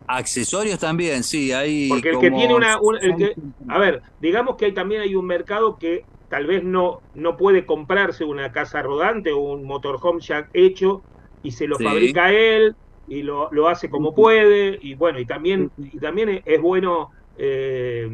Accesorios 0.08 0.80
también, 0.80 1.24
sí, 1.24 1.52
hay. 1.52 1.88
Porque 1.88 2.10
el 2.10 2.20
que 2.20 2.32
tiene 2.32 2.54
una, 2.56 2.80
un- 2.82 2.98
el 3.02 3.16
que, 3.16 3.36
a 3.68 3.78
ver, 3.80 4.02
digamos 4.18 4.56
que 4.58 4.66
hay, 4.66 4.74
también 4.74 5.02
hay 5.02 5.16
un 5.16 5.26
mercado 5.26 5.78
que 5.78 6.08
tal 6.28 6.46
vez 6.48 6.64
no, 6.64 7.04
no 7.14 7.36
puede 7.38 7.66
comprarse 7.66 8.24
una 8.24 8.52
casa 8.52 8.82
rodante 8.82 9.32
o 9.32 9.40
un 9.40 9.66
motorhome 9.66 10.22
ya 10.22 10.48
hecho 10.54 11.06
y 11.42 11.52
se 11.52 11.68
lo 11.68 11.80
Sí. 11.80 11.82
fabrica 11.82 12.32
él 12.32 12.76
y 13.08 13.24
lo, 13.24 13.50
lo 13.52 13.68
hace 13.68 13.90
como 13.90 14.14
puede 14.14 14.78
y 14.82 14.96
bueno, 14.96 15.20
y 15.20 15.26
también, 15.26 15.70
y 15.78 16.00
también 16.00 16.42
es, 16.46 16.62
bueno 16.62 17.10
eh, 17.36 18.08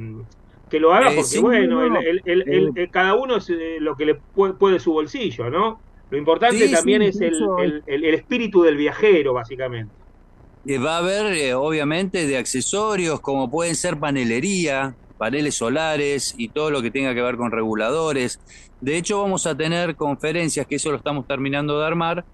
que 0.70 0.80
lo 0.80 0.94
haga 0.94 1.12
Eh, 1.12 1.16
porque 1.16 1.30
sí, 1.30 1.40
bueno, 1.40 1.88
no, 1.90 2.00
el- 2.00 2.08
el- 2.08 2.22
el- 2.26 2.44
el- 2.50 2.72
el- 2.76 2.90
cada 2.92 3.16
uno 3.16 3.38
es 3.38 3.50
eh, 3.50 3.78
lo 3.80 3.96
que 3.96 4.06
le 4.06 4.16
puede, 4.34 4.54
puede 4.56 4.80
su 4.80 4.94
bolsillo, 4.94 5.50
¿no? 5.50 5.82
Lo 6.10 6.18
importante 6.18 6.66
Sí, 6.66 6.72
también 6.72 7.02
sí, 7.02 7.10
es 7.10 7.22
el, 7.22 7.34
el- 7.86 8.04
espíritu 8.16 8.62
del 8.64 8.78
viajero, 8.78 9.34
básicamente. 9.34 9.94
Eh, 10.66 10.78
Va 10.80 10.96
a 10.96 10.98
haber, 11.00 11.34
eh, 11.34 11.54
obviamente, 11.54 12.28
de 12.28 12.38
accesorios 12.38 13.22
como 13.22 13.50
pueden 13.50 13.76
ser 13.76 14.00
panelería, 14.00 14.96
paneles 15.18 15.56
solares 15.56 16.34
y 16.38 16.50
todo 16.52 16.72
lo 16.72 16.82
que 16.82 16.92
tenga 16.92 17.14
que 17.16 17.22
ver 17.22 17.38
con 17.38 17.52
reguladores. 17.52 18.40
De 18.80 18.98
hecho, 18.98 19.22
vamos 19.22 19.46
a 19.48 19.56
tener 19.56 19.96
conferencias, 19.96 20.68
que 20.68 20.76
eso 20.76 20.92
lo 20.92 20.98
estamos 20.98 21.26
terminando 21.26 21.80
de 21.80 21.86
armar, 21.88 22.26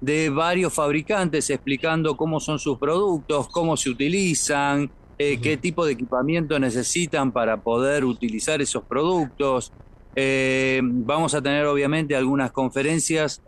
de 0.00 0.30
varios 0.30 0.72
fabricantes 0.72 1.50
explicando 1.50 2.16
cómo 2.16 2.40
son 2.40 2.58
sus 2.58 2.78
productos, 2.78 3.48
cómo 3.48 3.76
se 3.76 3.90
utilizan, 3.90 4.90
eh, 5.18 5.38
qué 5.38 5.58
tipo 5.58 5.84
de 5.84 5.92
equipamiento 5.92 6.58
necesitan 6.58 7.30
para 7.30 7.58
poder 7.58 8.04
utilizar 8.06 8.62
esos 8.62 8.82
productos. 8.84 9.70
Eh, 10.16 10.80
vamos 10.82 11.34
a 11.34 11.42
tener, 11.42 11.66
obviamente, 11.66 12.16
algunas 12.16 12.50
conferencias 12.52 13.42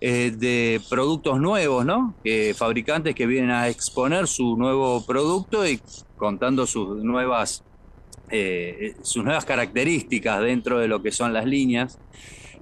eh, 0.00 0.32
de 0.34 0.80
productos 0.88 1.38
nuevos, 1.38 1.84
¿no? 1.84 2.14
Fabricantes 2.54 3.14
que 3.14 3.26
vienen 3.26 3.50
a 3.50 3.68
exponer 3.68 4.26
su 4.26 4.56
nuevo 4.56 5.04
producto 5.04 5.68
y 5.68 5.80
contando 6.16 6.66
sus 6.66 7.04
nuevas, 7.04 7.62
sus 9.02 9.22
nuevas 9.22 9.44
características 9.44 10.40
dentro 10.40 10.78
de 10.78 10.88
lo 10.88 11.02
que 11.02 11.12
son 11.12 11.34
las 11.34 11.44
líneas. 11.44 11.98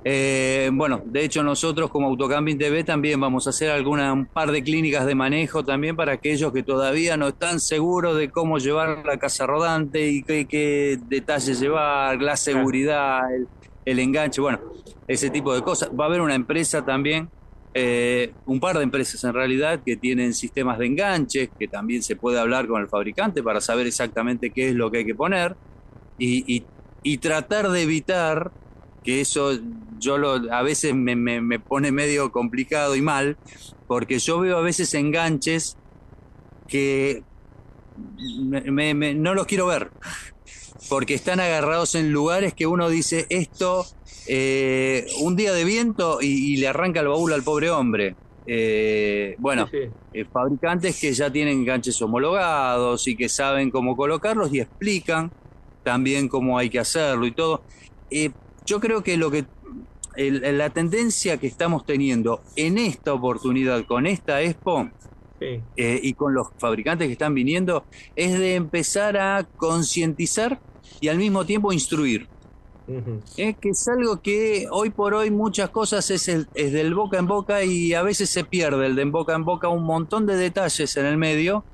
Eh, 0.09 0.71
bueno, 0.73 1.03
de 1.05 1.25
hecho 1.25 1.43
nosotros 1.43 1.91
como 1.91 2.07
Autocamping 2.07 2.57
TV 2.59 2.85
también 2.85 3.19
vamos 3.21 3.47
a 3.49 3.51
hacer 3.51 3.71
alguna, 3.71 4.13
un 4.13 4.27
par 4.29 4.53
de 4.53 4.63
clínicas 4.63 5.05
de 5.05 5.17
manejo 5.17 5.65
también 5.65 5.97
para 5.97 6.13
aquellos 6.13 6.53
que 6.53 6.63
todavía 6.63 7.17
no 7.17 7.27
están 7.29 7.59
seguros 7.59 8.17
de 8.17 8.31
cómo 8.31 8.59
llevar 8.59 9.05
la 9.05 9.19
casa 9.19 9.47
rodante 9.47 10.07
y 10.09 10.23
qué, 10.23 10.47
qué 10.47 10.97
detalles 11.03 11.59
llevar, 11.59 12.23
la 12.23 12.37
seguridad, 12.37 13.19
el, 13.35 13.49
el 13.85 13.99
enganche, 13.99 14.41
bueno, 14.41 14.61
ese 15.09 15.29
tipo 15.31 15.53
de 15.53 15.63
cosas. 15.63 15.91
Va 15.99 16.05
a 16.05 16.09
haber 16.09 16.21
una 16.21 16.37
empresa 16.37 16.85
también, 16.85 17.29
eh, 17.75 18.37
un 18.45 18.61
par 18.61 18.77
de 18.79 18.85
empresas 18.85 19.25
en 19.25 19.35
realidad, 19.35 19.83
que 19.85 19.97
tienen 19.97 20.35
sistemas 20.35 20.79
de 20.79 20.87
enganche, 20.87 21.53
que 21.59 21.67
también 21.69 22.03
se 22.05 22.15
puede 22.17 22.39
hablar 22.39 22.69
con 22.69 22.81
el 22.81 22.89
fabricante 22.89 23.43
para 23.43 23.61
saber 23.61 23.89
exactamente 23.89 24.53
qué 24.53 24.69
es 24.69 24.75
lo 24.77 24.89
que 24.91 24.99
hay 24.99 25.07
que 25.07 25.17
poner 25.17 25.57
y, 26.19 26.45
y- 26.57 26.69
y 27.03 27.19
tratar 27.19 27.69
de 27.71 27.83
evitar 27.83 28.53
que 29.07 29.21
eso 29.23 29.53
yo 29.99 30.19
lo, 30.19 30.53
a 30.53 30.63
veces 30.63 30.95
me, 30.95 31.17
me- 31.17 31.41
me 31.41 31.61
pone 31.61 31.93
medio 31.93 32.31
complicado 32.33 32.97
y 32.97 33.03
mal, 33.03 33.39
porque 33.87 34.19
yo 34.19 34.41
veo 34.41 34.59
a 34.59 34.63
veces 34.63 34.93
enganches 34.95 35.79
que 36.69 37.23
me- 37.97 39.15
no 39.15 39.35
los 39.35 39.47
quiero 39.47 39.67
ver, 39.67 39.91
porque 40.89 41.15
están 41.15 41.41
agarrados 41.41 41.95
en 41.95 42.13
lugares 42.13 42.55
que 42.55 42.67
uno 42.67 42.89
dice, 42.89 43.27
esto, 43.31 43.87
eh, 44.29 45.07
un 45.23 45.37
día 45.37 45.53
de 45.53 45.65
viento 45.65 46.19
y, 46.21 46.55
y 46.55 46.57
le 46.59 46.69
arranca 46.69 47.01
el 47.01 47.09
baúl 47.09 47.33
al 47.33 47.43
pobre 47.45 47.71
hombre. 47.71 48.17
Eh, 48.47 49.35
bueno, 49.39 49.69
Sí, 49.71 49.79
sí. 49.87 49.95
eh, 50.13 50.25
fabricantes 50.33 51.01
que 51.01 51.13
ya 51.13 51.31
tienen 51.33 51.61
enganches 51.61 52.01
homologados 52.03 53.07
y 53.09 53.17
que 53.17 53.29
saben 53.29 53.71
cómo 53.71 53.97
colocarlos 53.97 54.53
y 54.55 54.61
explican 54.61 55.33
también 55.83 56.29
cómo 56.29 56.59
hay 56.59 56.71
que 56.71 56.79
hacerlo 56.81 57.27
y 57.27 57.35
todo. 57.35 57.65
Yo 58.67 58.81
creo 58.81 59.03
que 59.03 59.17
lo 59.17 59.31
que 59.31 59.47
el- 60.17 60.59
la 60.59 60.71
tendencia 60.71 61.37
que 61.37 61.47
estamos 61.47 61.85
teniendo 61.85 62.41
en 62.57 62.79
esta 62.79 63.13
oportunidad 63.13 63.85
con 63.85 64.07
esta 64.07 64.41
Expo 64.43 64.89
sí. 65.39 65.61
eh, 65.77 66.01
y 66.03 66.15
con 66.15 66.35
los 66.35 66.49
fabricantes 66.59 67.07
que 67.07 67.13
están 67.13 67.35
viniendo 67.35 67.85
es 68.15 68.39
de 68.39 68.55
empezar 68.55 69.17
a 69.19 69.47
concientizar 69.57 70.61
y 71.01 71.09
al 71.09 71.19
mismo 71.19 71.45
tiempo 71.45 71.73
instruir. 71.73 72.29
Es 73.37 73.57
que 73.59 73.71
es 73.71 73.89
algo 73.89 74.21
que 74.23 74.67
hoy 74.71 74.91
por 74.91 75.13
hoy 75.13 75.31
muchas 75.31 75.71
cosas 75.71 76.09
es, 76.11 76.29
el- 76.29 76.47
es 76.55 76.73
del 76.73 76.95
boca 76.95 77.19
en 77.19 77.27
boca 77.27 77.63
y 77.65 77.93
a 77.95 78.03
veces 78.03 78.31
se 78.31 78.45
pierde 78.45 78.87
el 78.87 78.95
de 78.97 79.03
en 79.03 79.13
boca 79.13 79.35
en 79.35 79.45
boca 79.45 79.69
un 79.69 79.85
montón 79.85 80.25
de 80.25 80.37
detalles 80.37 80.97
en 80.97 81.05
el 81.07 81.17
medio 81.19 81.67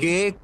que 0.00 0.36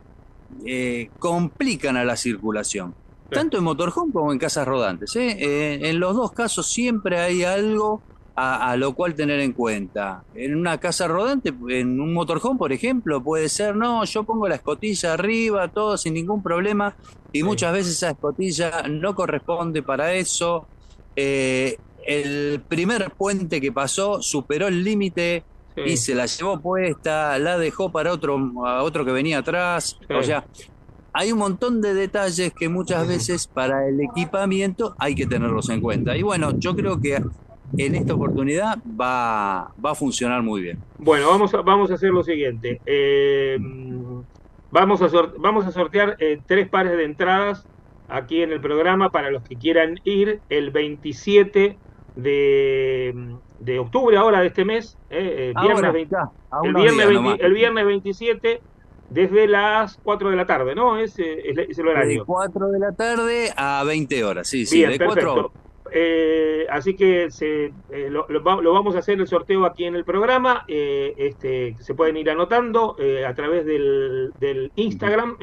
eh, 0.67 1.11
complican 1.19 1.97
a 1.97 2.05
la 2.05 2.17
circulación. 2.17 2.95
Tanto 3.31 3.59
en 3.59 3.65
motorhome 3.65 4.13
como 4.13 4.33
en 4.33 4.39
casas 4.39 4.67
rodantes. 4.67 5.15
¿eh? 5.17 5.37
Eh, 5.39 5.81
en 5.91 6.01
los 6.01 6.15
dos 6.17 6.33
casos 6.33 6.67
siempre 6.71 7.19
hay 7.19 7.45
algo 7.45 8.03
a, 8.37 8.71
a 8.71 8.77
lo 8.77 8.95
cual 8.95 9.15
tener 9.15 9.41
en 9.41 9.53
cuenta. 9.53 10.23
En 10.35 10.57
una 10.57 10.79
casa 10.79 11.07
rodante, 11.09 11.53
en 11.69 12.01
un 12.01 12.13
motorhome, 12.15 12.59
por 12.59 12.73
ejemplo, 12.73 13.23
puede 13.23 13.49
ser, 13.49 13.77
no, 13.77 14.05
yo 14.05 14.25
pongo 14.25 14.49
la 14.49 14.55
escotilla 14.57 15.13
arriba, 15.15 15.69
todo 15.69 15.97
sin 15.99 16.15
ningún 16.15 16.43
problema, 16.43 16.95
y 17.33 17.39
Sí. 17.39 17.45
muchas 17.45 17.73
veces 17.73 17.93
esa 17.97 18.11
escotilla 18.11 18.83
no 18.89 19.15
corresponde 19.15 19.83
para 19.83 20.15
eso. 20.15 20.67
Eh, 21.17 21.77
el 22.07 22.63
primer 22.67 23.11
puente 23.11 23.61
que 23.61 23.73
pasó 23.73 24.23
superó 24.23 24.69
el 24.69 24.83
límite 24.85 25.45
Sí. 25.75 25.83
y 25.93 25.97
se 25.99 26.15
la 26.15 26.27
llevó 26.27 26.59
puesta, 26.61 27.39
la 27.39 27.57
dejó 27.59 27.93
para 27.93 28.13
otro, 28.13 28.37
a 28.67 28.83
otro 28.83 29.05
que 29.05 29.13
venía 29.13 29.39
atrás. 29.39 29.99
Sí. 30.09 30.15
O 30.15 30.23
sea, 30.23 30.45
hay 31.13 31.33
un 31.33 31.39
montón 31.39 31.81
de 31.81 31.95
detalles 31.95 32.53
que 32.53 32.69
muchas 32.69 33.07
veces 33.07 33.47
para 33.47 33.89
el 33.89 34.01
equipamiento 34.01 34.95
hay 34.99 35.15
que 35.15 35.27
tenerlos 35.27 35.69
en 35.71 35.81
cuenta. 35.81 36.17
Y 36.17 36.23
bueno, 36.23 36.53
yo 36.59 36.75
creo 36.77 37.01
que 37.01 37.23
en 37.77 37.95
esta 37.95 38.15
oportunidad 38.15 38.79
va, 39.01 39.73
va 39.85 39.91
a 39.93 39.95
funcionar 39.95 40.43
muy 40.43 40.63
bien. 40.63 40.79
Bueno, 40.99 41.29
vamos 41.29 41.55
a, 41.55 41.63
vamos 41.63 41.91
a 41.91 41.95
hacer 41.95 42.11
lo 42.11 42.23
siguiente. 42.23 42.81
Eh, 42.87 43.59
vamos, 44.71 45.03
a 45.03 45.09
vamos 45.39 45.67
a 45.67 45.73
sortear 45.73 46.17
eh, 46.19 46.41
tres 46.47 46.69
pares 46.69 46.97
de 46.97 47.05
entradas 47.05 47.67
aquí 48.09 48.43
en 48.43 48.51
el 48.53 48.61
programa 48.61 49.11
para 49.11 49.31
los 49.31 49.43
que 49.45 49.57
quieran 49.57 50.01
ir 50.05 50.41
el 50.49 50.71
27 50.71 51.79
de, 52.17 53.15
de 53.61 53.79
octubre, 53.79 54.17
ahora 54.17 54.41
de 54.41 54.49
este 54.49 54.65
mes. 54.65 54.99
eh, 55.11 55.53
el, 55.57 55.63
viernes 55.63 55.85
Ahora, 55.85 55.93
20 55.93 56.11
ya, 56.11 56.31
a 56.51 56.61
el, 56.65 56.71
unos 56.71 56.83
viernes 56.83 57.09
días 57.09 57.09
20 57.09 57.15
nomás. 57.15 57.41
el 57.41 57.55
viernes 57.55 57.87
27 57.87 58.61
desde 59.11 59.49
las 59.49 59.99
4 60.03 60.31
de 60.31 60.37
la 60.37 60.47
tarde, 60.47 60.75
¿no? 60.75 60.97
Es, 60.97 61.19
eh, 61.19 61.51
es, 61.51 61.59
es 61.59 61.79
el 61.79 61.85
De 61.85 61.91
horario. 61.91 62.25
4 62.25 62.69
de 62.69 62.79
la 62.79 62.93
tarde 62.93 63.53
a 63.57 63.83
20 63.85 64.25
horas, 64.25 64.49
sí, 64.49 64.65
sí, 64.65 64.79
Bien, 64.79 64.93
de 64.93 65.05
4 65.05 65.15
perfecto. 65.15 65.53
eh, 65.93 66.67
así 66.71 66.95
que 66.95 67.31
se, 67.31 67.73
eh, 67.91 68.09
lo, 68.09 68.27
vamos 68.73 68.95
a 68.95 69.01
hacer 69.01 69.19
el 69.21 69.27
sorteo 69.27 69.67
aquí 69.67 69.85
en 69.85 69.97
el 69.97 70.05
programa. 70.05 70.65
Eh, 70.69 71.15
este, 71.19 71.77
se 71.81 71.95
pueden 71.95 72.17
ir 72.17 72.31
anotando 72.31 72.97
a 73.27 73.35
través 73.35 73.67
del, 73.67 74.73
Instagram, 74.77 75.37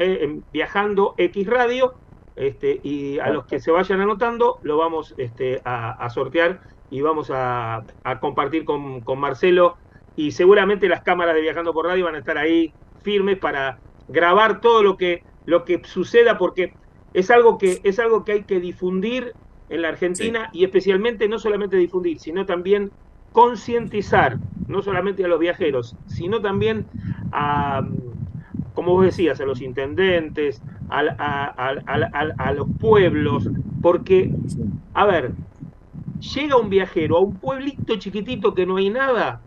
Viajando 0.52 1.14
X 1.18 1.48
Radio. 1.48 1.94
Este, 2.38 2.80
y 2.84 3.18
a 3.18 3.32
los 3.32 3.46
que 3.46 3.60
se 3.60 3.72
vayan 3.72 4.00
anotando, 4.00 4.60
lo 4.62 4.78
vamos 4.78 5.16
este, 5.18 5.60
a, 5.66 6.08
sortear 6.12 6.62
y 6.92 7.02
vamos 7.02 7.32
a, 7.34 7.84
compartir 8.22 8.64
con, 8.64 9.02
con, 9.02 9.20
Marcelo. 9.20 9.76
Y 10.16 10.32
seguramente 10.32 10.88
las 10.88 11.02
cámaras 11.02 11.36
de 11.36 11.42
Viajando 11.42 11.74
por 11.74 11.86
Radio 11.86 12.06
van 12.06 12.16
a 12.16 12.20
estar 12.20 12.38
ahí 12.38 12.74
firmes 13.02 13.38
para 13.38 13.80
grabar 14.08 14.62
todo 14.62 14.84
lo 14.84 14.98
que, 14.98 15.24
lo 15.46 15.66
que 15.66 15.82
suceda, 15.84 16.38
porque 16.38 16.74
es 17.14 17.32
algo 17.32 17.58
que, 17.58 17.82
es 17.84 18.00
algo 18.00 18.24
que 18.24 18.34
hay 18.34 18.44
que 18.44 18.60
difundir 18.60 19.34
en 19.70 19.82
la 19.82 19.90
Argentina 19.90 20.50
y 20.54 20.64
especialmente 20.64 21.28
no 21.28 21.40
solamente 21.40 21.78
difundir, 21.78 22.20
sino 22.20 22.46
también 22.46 22.92
concientizar, 23.32 24.38
no 24.68 24.82
solamente 24.82 25.24
a 25.26 25.28
los 25.28 25.40
viajeros, 25.40 25.96
sino 26.08 26.42
también 26.42 26.86
a, 27.32 27.88
como 28.74 28.94
vos 28.94 29.06
decías, 29.06 29.40
a 29.42 29.46
los 29.46 29.62
intendentes, 29.62 30.62
a, 30.90 31.00
a, 31.00 32.54
los 32.54 32.68
pueblos, 32.80 33.50
porque, 33.82 34.32
a 34.94 35.06
ver, 35.06 35.32
llega 36.20 36.58
un 36.58 36.70
viajero 36.70 37.18
a 37.18 37.22
un 37.22 37.36
pueblito 37.36 37.98
chiquitito 37.98 38.54
que 38.54 38.66
no 38.66 38.78
hay 38.78 38.90
nada 38.90 39.42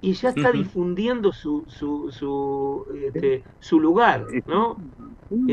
y 0.00 0.12
ya 0.12 0.28
está 0.30 0.52
difundiendo 0.52 1.32
su, 1.32 1.64
su, 1.66 2.10
su, 2.12 2.86
este, 3.06 3.42
su 3.58 3.80
lugar, 3.80 4.26
¿no? 4.46 4.76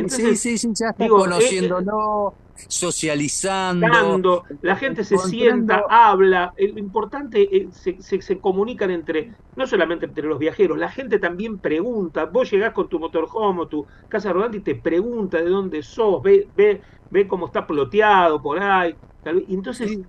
sí, 0.08 0.36
sí, 0.36 0.58
sí, 0.58 0.69
ya 0.73 0.89
está 0.89 1.08
conociéndolo, 1.08 2.34
socializando. 2.67 4.43
la 4.62 4.75
gente 4.75 5.03
se 5.03 5.17
sienta, 5.17 5.84
habla. 5.89 6.53
Lo 6.58 6.79
importante 6.79 7.58
es 7.58 7.75
se, 7.75 8.21
se, 8.21 8.39
comunican 8.39 8.91
entre, 8.91 9.34
no 9.55 9.65
solamente 9.65 10.05
entre 10.05 10.27
los 10.27 10.38
viajeros, 10.39 10.77
la 10.77 10.89
gente 10.89 11.19
también 11.19 11.58
pregunta. 11.58 12.25
Vos 12.25 12.51
llegás 12.51 12.73
con 12.73 12.88
tu 12.88 12.99
motorhome 12.99 13.62
o 13.62 13.67
tu 13.67 13.86
casa 14.08 14.31
rodante 14.31 14.58
y 14.58 14.62
te 14.62 14.75
pregunta 14.75 15.39
de 15.39 15.49
dónde 15.49 15.81
sos, 15.81 16.21
ve, 16.21 16.47
ve, 16.55 16.81
ve 17.10 17.27
cómo 17.27 17.47
está 17.47 17.65
ploteado 17.65 18.41
por 18.41 18.60
ahí. 18.62 18.95
Entonces, 19.26 20.00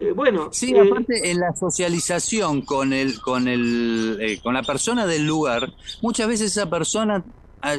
eh, 0.00 0.12
bueno. 0.12 0.48
Sí, 0.52 0.74
eh, 0.74 0.80
aparte 0.80 1.30
en 1.30 1.40
la 1.40 1.54
socialización 1.54 2.62
con 2.62 2.92
el, 2.92 3.20
con 3.20 3.48
el, 3.48 4.18
eh, 4.20 4.40
con 4.42 4.54
la 4.54 4.62
persona 4.62 5.06
del 5.06 5.26
lugar, 5.26 5.72
muchas 6.02 6.28
veces 6.28 6.56
esa 6.56 6.68
persona 6.68 7.24
ah, 7.62 7.76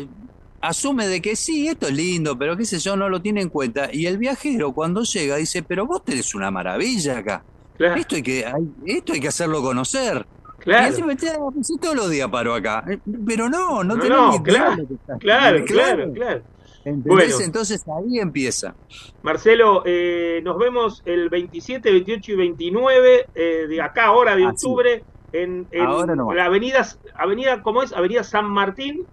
asume 0.62 1.08
de 1.08 1.22
que 1.22 1.36
sí, 1.36 1.68
esto 1.68 1.88
es 1.88 1.94
lindo, 1.94 2.38
pero 2.38 2.58
qué 2.58 2.66
sé 2.66 2.80
yo, 2.80 2.96
no 2.96 3.10
lo 3.10 3.22
tiene 3.22 3.42
en 3.42 3.50
cuenta. 3.50 3.90
Y 3.94 4.08
el 4.08 4.18
viajero 4.18 4.72
cuando 4.74 5.04
llega 5.04 5.36
dice, 5.36 5.62
pero 5.64 5.86
vos 5.86 6.04
tenés 6.04 6.34
una 6.34 6.50
maravilla 6.50 7.20
acá. 7.20 7.44
Esto, 7.78 8.16
hay 8.16 8.22
que, 8.22 8.46
esto 8.86 9.14
hay 9.14 9.20
que 9.20 9.28
hacerlo 9.28 9.62
conocer. 9.62 10.26
Claro. 10.60 10.84
Y 10.84 10.92
así 10.92 11.02
me 11.02 11.16
pues 11.16 11.72
todos 11.82 11.96
los 11.96 12.10
días 12.12 12.30
paro 12.30 12.54
acá. 12.54 12.86
Pero 13.26 13.50
no, 13.50 13.84
no, 13.84 13.98
tenemos 13.98 14.38
no, 14.38 14.44
claro, 14.44 14.88
claro, 15.20 15.66
claro, 15.66 16.14
claro, 16.14 16.44
Entonces 16.86 17.84
ahí 17.88 18.20
empieza. 18.20 18.76
Marcelo, 19.22 19.84
eh, 19.86 20.42
nos 20.44 20.58
vemos 20.58 21.02
el 21.06 21.30
27, 21.30 21.92
28 21.92 22.32
y 22.32 22.36
29 22.36 23.26
eh, 23.36 23.68
de 23.68 23.82
acá, 23.82 24.06
ahora 24.06 24.36
de 24.36 24.46
octubre, 24.46 25.04
en, 25.34 25.68
la 25.72 26.46
avenida, 26.46 26.86
avenida, 27.16 27.62
¿cómo 27.62 27.84
es? 27.84 27.94
Avenida 27.94 28.24
San 28.24 28.46
Martín, 28.46 29.06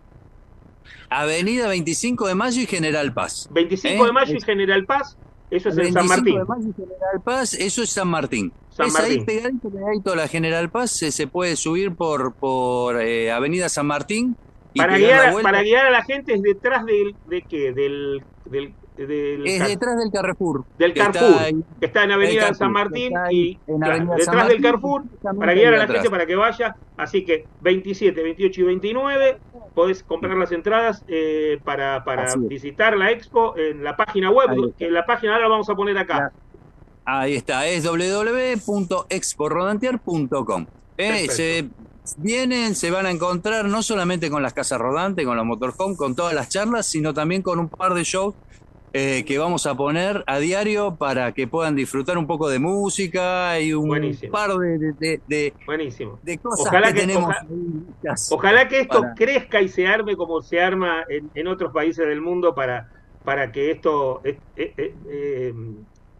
Avenida 1.10 1.68
25 1.68 2.26
de 2.28 2.34
Mayo 2.34 2.62
y 2.62 2.66
General 2.66 3.12
Paz. 3.12 3.48
25 3.52 4.04
de 4.04 4.10
¿Eh? 4.10 4.12
Mayo 4.12 4.34
y 4.36 4.40
General 4.40 4.84
Paz, 4.84 5.16
eso 5.50 5.68
es 5.70 5.78
en 5.78 5.92
San 5.92 6.06
Martín. 6.06 6.34
25 6.34 6.38
de 6.38 6.44
Mayo 6.44 6.70
y 6.70 6.74
General 6.74 7.22
Paz, 7.24 7.54
eso 7.54 7.82
es 7.82 7.90
San 7.90 8.08
Martín. 8.08 8.52
San 8.70 8.86
es 8.88 8.96
ahí 8.96 9.24
pegadito, 9.24 9.70
pegadito 9.70 10.14
la 10.14 10.28
General 10.28 10.70
Paz, 10.70 10.90
se, 10.90 11.26
puede 11.26 11.56
subir 11.56 11.94
por, 11.94 12.34
por 12.34 13.00
eh, 13.00 13.30
Avenida 13.32 13.68
San 13.68 13.86
Martín. 13.86 14.36
Para, 14.76 14.96
guiar, 14.96 15.42
para 15.42 15.62
guiar 15.62 15.86
a 15.86 15.90
la 15.90 16.04
gente 16.04 16.34
es 16.34 16.42
detrás 16.42 16.84
del, 16.84 17.14
de 17.26 17.42
qué, 17.42 17.72
del, 17.72 18.22
del 18.46 18.74
es 18.98 19.68
detrás 19.68 19.98
del 19.98 20.10
Carrefour. 20.10 20.64
Del 20.76 20.92
Carrefour, 20.92 21.62
que 21.78 21.86
está 21.86 22.02
en 22.02 22.10
Avenida 22.12 22.52
San 22.52 22.72
Martín 22.72 23.12
y 23.30 23.56
detrás 23.66 24.48
del 24.48 24.60
Carrefour, 24.60 25.04
para 25.22 25.54
guiar 25.54 25.74
a 25.74 25.78
la 25.78 25.86
gente 25.86 26.10
para 26.10 26.26
que 26.26 26.34
vaya. 26.34 26.74
Así 26.96 27.24
que 27.24 27.46
27, 27.60 28.20
28 28.22 28.60
y 28.60 28.64
29 28.64 29.38
podés 29.74 30.02
comprar 30.02 30.36
las 30.36 30.50
entradas 30.50 31.04
eh, 31.06 31.60
para, 31.62 32.02
para 32.02 32.34
visitar 32.36 32.96
la 32.96 33.12
expo 33.12 33.56
en 33.56 33.84
la 33.84 33.96
página 33.96 34.30
web, 34.30 34.74
que 34.76 34.90
la 34.90 35.06
página 35.06 35.34
ahora 35.34 35.46
vamos 35.46 35.70
a 35.70 35.76
poner 35.76 35.96
acá. 35.96 36.32
Ahí 37.04 37.36
está, 37.36 37.68
es 37.68 37.84
www.exporodantear.com. 37.84 40.66
Eh, 40.98 41.28
se 41.30 41.68
vienen, 42.16 42.74
se 42.74 42.90
van 42.90 43.06
a 43.06 43.10
encontrar 43.10 43.66
no 43.66 43.82
solamente 43.82 44.30
con 44.30 44.42
las 44.42 44.54
casas 44.54 44.80
rodantes, 44.80 45.24
con 45.26 45.36
la 45.36 45.44
motorhome, 45.44 45.96
con 45.96 46.14
todas 46.14 46.34
las 46.34 46.48
charlas, 46.48 46.86
sino 46.86 47.14
también 47.14 47.42
con 47.42 47.58
un 47.58 47.68
par 47.68 47.94
de 47.94 48.04
shows 48.04 48.34
eh, 48.94 49.24
que 49.26 49.36
vamos 49.36 49.66
a 49.66 49.74
poner 49.74 50.24
a 50.26 50.38
diario 50.38 50.96
para 50.96 51.32
que 51.32 51.46
puedan 51.46 51.76
disfrutar 51.76 52.16
un 52.16 52.26
poco 52.26 52.48
de 52.48 52.58
música 52.58 53.60
y 53.60 53.74
un 53.74 53.88
par 54.30 54.56
de, 54.56 55.20
de, 55.26 55.52
Buenísimo. 55.66 56.18
de 56.22 56.38
cosas 56.38 56.66
ojalá 56.66 56.92
que, 56.92 57.00
tenemos. 57.00 57.34
Ojalá, 58.30 58.66
que 58.66 58.80
esto 58.80 59.04
crezca 59.14 59.60
y 59.60 59.68
se 59.68 59.86
arme 59.86 60.16
como 60.16 60.40
se 60.40 60.60
arma 60.60 61.04
en, 61.08 61.46
otros 61.48 61.72
países 61.72 62.06
del 62.06 62.22
mundo 62.22 62.54
para, 62.54 62.88
para 63.24 63.52
que 63.52 63.70
esto... 63.70 64.22
Eh, 64.24 64.38
eh, 64.56 65.54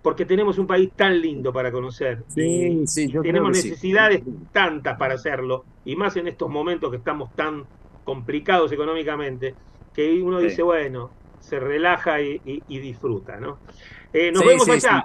porque 0.09 0.25
tenemos 0.25 0.57
un 0.57 0.67
país 0.67 0.89
tan 0.97 1.21
lindo 1.21 1.53
para 1.53 1.71
conocer. 1.71 2.25
Sí, 2.29 2.83
sí, 2.87 3.13
tenemos 3.23 3.51
necesidades 3.51 4.23
tantas 4.53 4.97
para 4.97 5.13
hacerlo, 5.13 5.67
y 5.85 5.97
más 5.97 6.17
en 6.17 6.29
estos 6.29 6.49
momentos 6.49 6.91
que 6.91 6.97
estamos 6.97 7.31
tan 7.37 7.67
complicados 8.05 8.73
económicamente, 8.73 9.55
que 9.93 10.23
uno 10.23 10.39
dice, 10.39 10.63
bueno, 10.63 11.11
se 11.41 11.61
relaja 11.61 12.23
y, 12.23 12.63
disfruta, 12.67 13.37
¿no? 13.37 13.59
Eh, 14.15 14.33
nos 14.33 14.47
vemos 14.47 14.67
allá. 14.71 15.05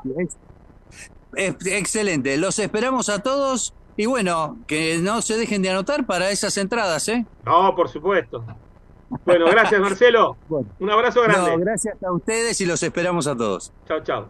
excelente, 1.36 2.38
los 2.38 2.58
esperamos 2.60 3.10
a 3.10 3.22
todos 3.22 3.74
y 3.98 4.06
bueno, 4.06 4.58
que 4.68 5.00
no 5.00 5.22
se 5.22 5.36
dejen 5.36 5.62
de 5.64 5.72
anotar 5.72 6.06
para 6.06 6.32
esas 6.32 6.58
entradas, 6.58 7.10
¿eh? 7.10 7.26
No, 7.46 7.76
por 7.76 7.90
supuesto. 7.90 8.46
Bueno, 9.26 9.48
gracias 9.48 9.82
Marcelo. 9.82 10.38
Un 10.80 10.90
abrazo 10.90 11.24
grande. 11.24 11.58
gracias 11.58 12.02
a 12.02 12.10
ustedes 12.14 12.62
y 12.62 12.66
los 12.66 12.82
esperamos 12.82 13.28
a 13.28 13.36
todos. 13.36 13.74
Chao, 13.86 14.02
chao. 14.02 14.28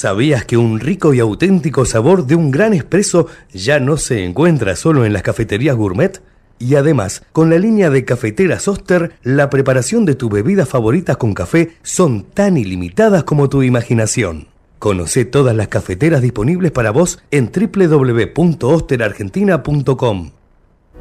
¿Sabías 0.00 0.44
que 0.44 0.56
un 0.56 0.78
rico 0.78 1.12
y 1.12 1.18
auténtico 1.18 1.84
sabor 1.84 2.24
de 2.24 2.36
un 2.36 2.52
gran 2.52 2.72
espresso 2.72 3.26
ya 3.52 3.80
no 3.80 3.96
se 3.96 4.24
encuentra 4.24 4.76
solo 4.76 5.04
en 5.04 5.12
las 5.12 5.22
cafeterías 5.22 5.74
gourmet? 5.74 6.22
Y 6.60 6.76
además, 6.76 7.24
con 7.32 7.50
la 7.50 7.58
línea 7.58 7.90
de 7.90 8.04
cafeteras 8.04 8.68
Oster, 8.68 9.14
la 9.24 9.50
preparación 9.50 10.04
de 10.04 10.14
tus 10.14 10.30
bebidas 10.30 10.68
favoritas 10.68 11.16
con 11.16 11.34
café 11.34 11.72
son 11.82 12.22
tan 12.22 12.56
ilimitadas 12.56 13.24
como 13.24 13.48
tu 13.48 13.64
imaginación. 13.64 14.46
Conoce 14.78 15.24
todas 15.24 15.56
las 15.56 15.66
cafeteras 15.66 16.22
disponibles 16.22 16.70
para 16.70 16.92
vos 16.92 17.18
en 17.32 17.50
www.osterargentina.com. 17.50 20.30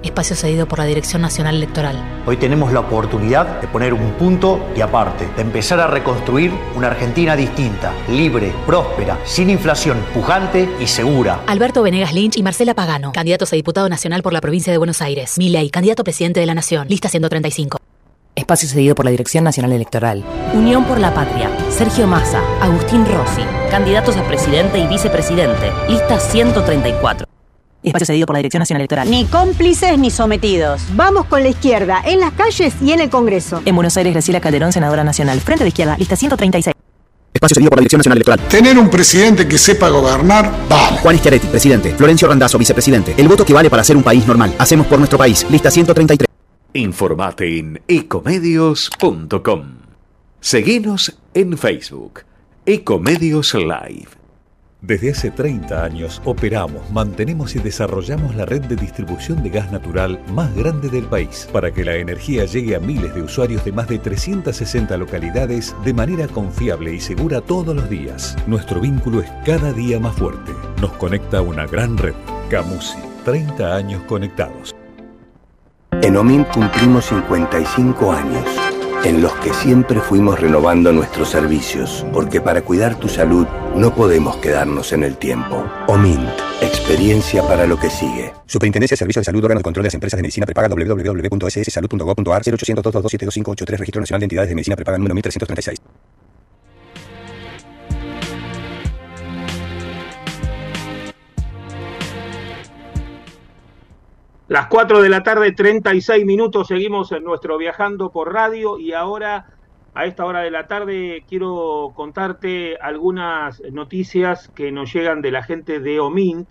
Espacio 0.08 0.36
cedido 0.36 0.68
por 0.68 0.80
la 0.80 0.86
Dirección 0.86 1.22
Nacional 1.22 1.56
Electoral. 1.56 2.24
Hoy 2.26 2.38
tenemos 2.38 2.72
la 2.72 2.80
oportunidad 2.80 3.62
de 3.62 3.68
poner 3.68 3.94
un 3.94 4.12
punto 4.14 4.60
y 4.76 4.82
aparte, 4.82 5.28
de 5.36 5.42
empezar 5.42 5.80
a 5.80 5.88
reconstruir 5.88 6.52
una 6.76 6.88
Argentina 6.88 7.36
distinta, 7.36 7.94
libre, 8.10 8.54
próspera, 8.66 9.20
sin 9.26 9.50
inflación, 9.50 9.98
pujante 10.14 10.70
y 10.80 10.88
segura. 10.88 11.42
Alberto 11.48 11.84
Venegas 11.84 12.14
Lynch 12.14 12.38
y 12.38 12.44
Marcela 12.44 12.74
Pagano, 12.74 13.12
candidatos 13.12 13.52
a 13.54 13.56
diputado 13.56 13.88
nacional 13.90 14.24
por 14.24 14.34
la 14.34 14.42
provincia 14.42 14.72
de 14.72 14.78
Buenos 14.78 15.02
Aires. 15.02 15.38
Milei, 15.38 15.70
candidato 15.70 16.04
presidente 16.04 16.40
de 16.40 16.46
la 16.46 16.56
Nación. 16.56 16.88
Lista 16.88 17.10
135. 17.10 17.78
espacio 18.36 18.70
cedido 18.70 18.96
por 18.96 19.06
la 19.06 19.12
Dirección 19.12 19.44
Nacional 19.44 19.74
Electoral. 19.74 20.24
Unión 20.54 20.86
por 20.86 21.00
la 21.00 21.14
Patria, 21.14 21.50
Sergio 21.70 22.08
Massa, 22.08 22.42
Agustín 22.62 23.06
Rossi, 23.06 23.42
candidatos 23.70 24.16
a 24.16 24.24
presidente 24.24 24.80
y 24.80 24.88
vicepresidente, 24.88 25.72
lista 25.90 26.20
134. 26.20 27.37
Espacio 27.88 28.06
cedido 28.06 28.26
por 28.26 28.36
la 28.36 28.40
Dirección 28.40 28.60
Nacional 28.60 28.82
Electoral. 28.82 29.10
Ni 29.10 29.26
cómplices 29.26 29.98
ni 29.98 30.10
sometidos. 30.12 30.82
Vamos 30.96 31.26
con 31.26 31.44
la 31.44 31.50
izquierda, 31.50 32.02
en 32.06 32.20
las 32.20 32.34
calles 32.34 32.74
y 32.82 32.92
en 32.92 33.02
el 33.02 33.10
Congreso. 33.10 33.62
En 33.66 33.76
Buenos 33.76 33.98
Aires, 33.98 34.14
Graciela 34.14 34.40
Calderón, 34.40 34.72
senadora 34.72 35.04
nacional. 35.04 35.40
Frente 35.42 35.64
de 35.64 35.70
izquierda, 35.70 35.98
lista 35.98 36.16
136. 36.16 36.74
Espacio 37.34 37.56
cedido 37.56 37.70
por 37.70 37.78
la 37.78 37.82
Dirección 37.82 38.00
Nacional 38.00 38.18
Electoral. 38.18 38.40
Tener 38.48 38.78
un 38.78 38.90
presidente 38.90 39.48
que 39.48 39.58
sepa 39.58 39.90
gobernar, 39.90 40.52
vamos. 40.68 41.00
Juan 41.02 41.18
Schiaretti, 41.18 41.48
presidente. 41.48 41.94
Florencio 41.96 42.28
Randazzo, 42.28 42.58
vicepresidente. 42.58 43.14
El 43.18 43.28
voto 43.28 43.46
que 43.46 43.54
vale 43.54 43.70
para 43.70 43.84
ser 43.84 43.96
un 43.96 44.04
país 44.04 44.26
normal. 44.26 44.56
Hacemos 44.58 44.88
por 44.88 44.98
nuestro 44.98 45.18
país. 45.20 45.46
Lista 45.50 45.70
133. 45.70 46.28
Informate 46.74 47.60
en 47.60 47.82
ecomedios.com. 47.88 49.64
Seguinos 50.40 51.18
en 51.34 51.58
Facebook. 51.58 52.22
Ecomedios 52.66 53.54
Live. 53.54 54.27
Desde 54.82 55.10
hace 55.10 55.32
30 55.32 55.84
años 55.84 56.22
operamos, 56.24 56.92
mantenemos 56.92 57.56
y 57.56 57.60
desarrollamos 57.60 58.36
la 58.36 58.46
red 58.46 58.62
de 58.62 58.76
distribución 58.76 59.42
de 59.42 59.50
gas 59.50 59.72
natural 59.72 60.22
más 60.30 60.54
grande 60.56 60.90
del 60.90 61.06
país 61.06 61.50
para 61.52 61.72
que 61.72 61.84
la 61.84 61.96
energía 61.96 62.46
llegue 62.46 62.76
a 62.76 62.80
miles 62.80 63.16
de 63.16 63.24
usuarios 63.24 63.66
de 63.66 63.72
más 63.72 63.88
de 63.88 63.98
360 63.98 64.96
localidades 64.98 65.76
de 65.84 65.94
manera 65.94 66.28
confiable 66.28 66.94
y 66.94 67.00
segura 67.00 67.42
todos 67.42 67.76
los 67.76 67.90
días. 67.90 68.36
Nuestro 68.46 68.80
vínculo 68.80 69.22
es 69.22 69.32
cada 69.44 69.74
día 69.74 70.00
más 70.00 70.16
fuerte. 70.16 70.52
Nos 70.80 70.92
conecta 70.94 71.42
una 71.42 71.66
gran 71.66 71.98
red. 71.98 72.14
Camusi, 72.50 73.00
30 73.26 73.76
años 73.76 74.04
conectados. 74.04 74.76
En 76.04 76.16
OMIN 76.16 76.44
cumplimos 76.44 77.06
55 77.06 78.12
años, 78.12 78.46
en 79.06 79.22
los 79.22 79.34
que 79.36 79.54
siempre 79.54 80.00
fuimos 80.00 80.40
renovando 80.40 80.92
nuestros 80.92 81.30
servicios, 81.30 82.06
porque 82.14 82.42
para 82.42 82.62
cuidar 82.62 82.96
tu 83.00 83.08
salud 83.08 83.48
no 83.76 83.94
podemos 83.94 84.38
quedarnos 84.38 84.92
en 84.94 85.04
el 85.04 85.18
tiempo. 85.18 85.64
OMINT, 85.88 86.30
experiencia 86.62 87.44
para 87.44 87.68
lo 87.68 87.80
que 87.80 87.90
sigue. 87.90 88.34
Superintendencia 88.46 88.96
de 88.96 89.00
Servicios 89.00 89.22
de 89.22 89.26
Salud, 89.26 89.44
órgano 89.44 89.60
de 89.60 89.64
control 89.64 89.84
de 89.84 89.88
las 89.88 89.94
empresas 89.94 90.18
de 90.18 90.24
medicina 90.24 90.46
prepaga 90.46 90.68
www.sssalud.gov.ar 90.70 92.42
0800 92.42 92.84
227 92.84 93.26
2583 93.26 93.80
Registro 93.80 94.02
Nacional 94.02 94.20
de 94.22 94.26
Entidades 94.26 94.50
de 94.50 94.56
Medicina 94.56 94.76
Prepaga 94.76 94.98
número 94.98 95.16
1336. 95.16 96.07
Las 104.50 104.68
4 104.68 105.02
de 105.02 105.10
la 105.10 105.24
tarde, 105.24 105.52
36 105.52 106.26
minutos, 106.26 106.70
seguimos 106.70 107.12
en 107.12 107.26
nuestro 107.26 107.58
Viajando 107.58 108.12
por 108.12 108.34
Radio 108.34 108.80
y 108.80 108.94
ahora 108.94 109.48
a 109.94 110.06
esta 110.06 110.24
hora 110.24 110.40
de 110.40 110.52
la 110.52 110.68
tarde 110.68 111.26
quiero 111.28 111.92
contarte 111.94 112.78
algunas 112.78 113.62
noticias 113.74 114.48
que 114.56 114.72
nos 114.72 114.94
llegan 114.94 115.22
de 115.22 115.32
la 115.32 115.44
gente 115.44 115.82
de 115.82 116.00
Omint, 116.00 116.50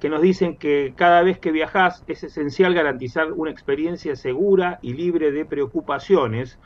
que 0.00 0.08
nos 0.08 0.22
dicen 0.22 0.56
que 0.56 0.94
cada 0.96 1.22
vez 1.22 1.38
que 1.38 1.52
viajas 1.52 2.02
es 2.06 2.24
esencial 2.24 2.72
garantizar 2.72 3.30
una 3.32 3.50
experiencia 3.50 4.16
segura 4.16 4.78
y 4.80 4.94
libre 4.94 5.30
de 5.30 5.44
preocupaciones. 5.44 6.58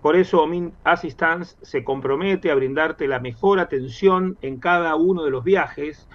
Por 0.00 0.16
eso 0.16 0.42
Omint 0.42 0.72
Assistance 0.84 1.58
se 1.60 1.84
compromete 1.84 2.50
a 2.50 2.54
brindarte 2.54 3.08
la 3.08 3.20
mejor 3.20 3.60
atención 3.60 4.38
en 4.40 4.58
cada 4.58 4.96
uno 4.96 5.22
de 5.22 5.30
los 5.30 5.44
viajes. 5.44 6.08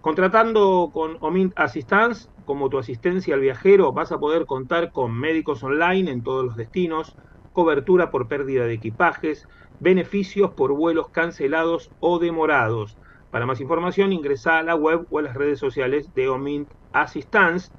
Contratando 0.00 0.88
con 0.94 1.18
Omint 1.20 1.52
Assistance 1.56 2.30
como 2.50 2.68
tu 2.68 2.78
asistencia 2.78 3.34
al 3.34 3.40
viajero, 3.42 3.92
vas 3.92 4.10
a 4.10 4.18
poder 4.18 4.44
contar 4.44 4.90
con 4.90 5.16
médicos 5.16 5.62
online 5.62 6.10
en 6.10 6.24
todos 6.24 6.44
los 6.44 6.56
destinos, 6.56 7.14
cobertura 7.52 8.10
por 8.10 8.26
pérdida 8.26 8.64
de 8.64 8.72
equipajes, 8.72 9.46
beneficios 9.78 10.50
por 10.56 10.72
vuelos 10.72 11.10
cancelados 11.12 11.92
o 12.00 12.18
demorados. 12.18 12.98
Para 13.30 13.46
más 13.46 13.60
información 13.60 14.12
ingresa 14.12 14.58
a 14.58 14.64
la 14.64 14.74
web 14.74 15.06
o 15.10 15.20
a 15.20 15.22
las 15.22 15.36
redes 15.36 15.60
sociales 15.60 16.12
de 16.12 16.28
Omint 16.28 16.68
Assistance, 16.90 17.70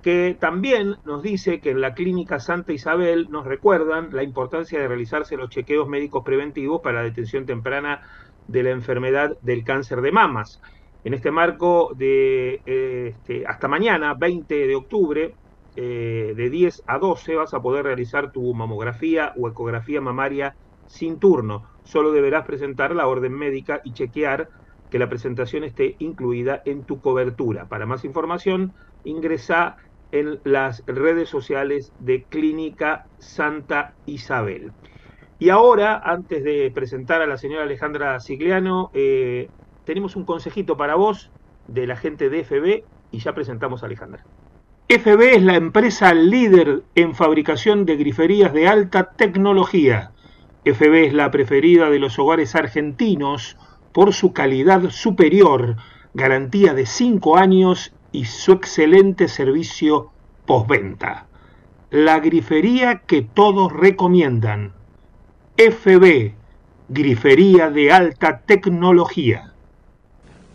que 0.00 0.38
también 0.40 0.94
nos 1.02 1.20
dice 1.24 1.60
que 1.60 1.70
en 1.70 1.80
la 1.80 1.94
clínica 1.94 2.38
Santa 2.38 2.72
Isabel 2.72 3.26
nos 3.30 3.46
recuerdan 3.46 4.10
la 4.12 4.22
importancia 4.22 4.78
de 4.78 4.86
realizarse 4.86 5.36
los 5.36 5.48
chequeos 5.48 5.88
médicos 5.88 6.22
preventivos 6.24 6.82
para 6.84 6.98
la 6.98 7.08
detención 7.08 7.46
temprana 7.46 8.00
de 8.46 8.62
la 8.62 8.70
enfermedad 8.70 9.32
del 9.40 9.64
cáncer 9.64 10.02
de 10.02 10.12
mamas. 10.12 10.60
En 11.04 11.14
este 11.14 11.30
marco 11.30 11.92
de 11.96 12.60
este, 12.64 13.46
hasta 13.46 13.68
mañana, 13.68 14.14
20 14.14 14.66
de 14.66 14.74
octubre, 14.74 15.34
eh, 15.76 16.32
de 16.36 16.50
10 16.50 16.82
a 16.86 16.98
12 16.98 17.36
vas 17.36 17.54
a 17.54 17.62
poder 17.62 17.84
realizar 17.84 18.32
tu 18.32 18.52
mamografía 18.52 19.32
o 19.36 19.48
ecografía 19.48 20.00
mamaria 20.00 20.56
sin 20.86 21.18
turno. 21.20 21.64
Solo 21.84 22.10
deberás 22.10 22.44
presentar 22.46 22.94
la 22.94 23.06
orden 23.06 23.32
médica 23.32 23.80
y 23.84 23.92
chequear 23.92 24.48
que 24.90 24.98
la 24.98 25.08
presentación 25.08 25.64
esté 25.64 25.94
incluida 25.98 26.62
en 26.64 26.84
tu 26.84 27.00
cobertura. 27.00 27.68
Para 27.68 27.86
más 27.86 28.04
información, 28.04 28.74
ingresa 29.04 29.76
en 30.10 30.40
las 30.44 30.82
redes 30.86 31.28
sociales 31.28 31.92
de 31.98 32.24
Clínica 32.24 33.04
Santa 33.18 33.94
Isabel. 34.04 34.72
Y 35.38 35.50
ahora, 35.50 36.00
antes 36.02 36.42
de 36.42 36.72
presentar 36.74 37.22
a 37.22 37.26
la 37.26 37.36
señora 37.36 37.62
Alejandra 37.62 38.18
Sigliano, 38.18 38.90
eh, 38.94 39.48
tenemos 39.88 40.16
un 40.16 40.24
consejito 40.24 40.76
para 40.76 40.96
vos 40.96 41.30
de 41.66 41.86
la 41.86 41.96
gente 41.96 42.28
de 42.28 42.44
FB 42.44 42.84
y 43.10 43.20
ya 43.20 43.34
presentamos 43.34 43.82
a 43.82 43.86
Alejandra. 43.86 44.22
FB 44.86 45.36
es 45.36 45.42
la 45.42 45.56
empresa 45.56 46.12
líder 46.12 46.82
en 46.94 47.14
fabricación 47.14 47.86
de 47.86 47.96
griferías 47.96 48.52
de 48.52 48.68
alta 48.68 49.12
tecnología. 49.12 50.10
FB 50.66 51.06
es 51.06 51.14
la 51.14 51.30
preferida 51.30 51.88
de 51.88 52.00
los 52.00 52.18
hogares 52.18 52.54
argentinos 52.54 53.56
por 53.94 54.12
su 54.12 54.34
calidad 54.34 54.90
superior, 54.90 55.76
garantía 56.12 56.74
de 56.74 56.84
5 56.84 57.38
años 57.38 57.94
y 58.12 58.26
su 58.26 58.52
excelente 58.52 59.26
servicio 59.26 60.10
postventa. 60.44 61.28
La 61.88 62.20
grifería 62.20 62.98
que 63.06 63.22
todos 63.22 63.72
recomiendan. 63.72 64.74
FB, 65.56 66.34
grifería 66.90 67.70
de 67.70 67.90
alta 67.90 68.40
tecnología. 68.40 69.54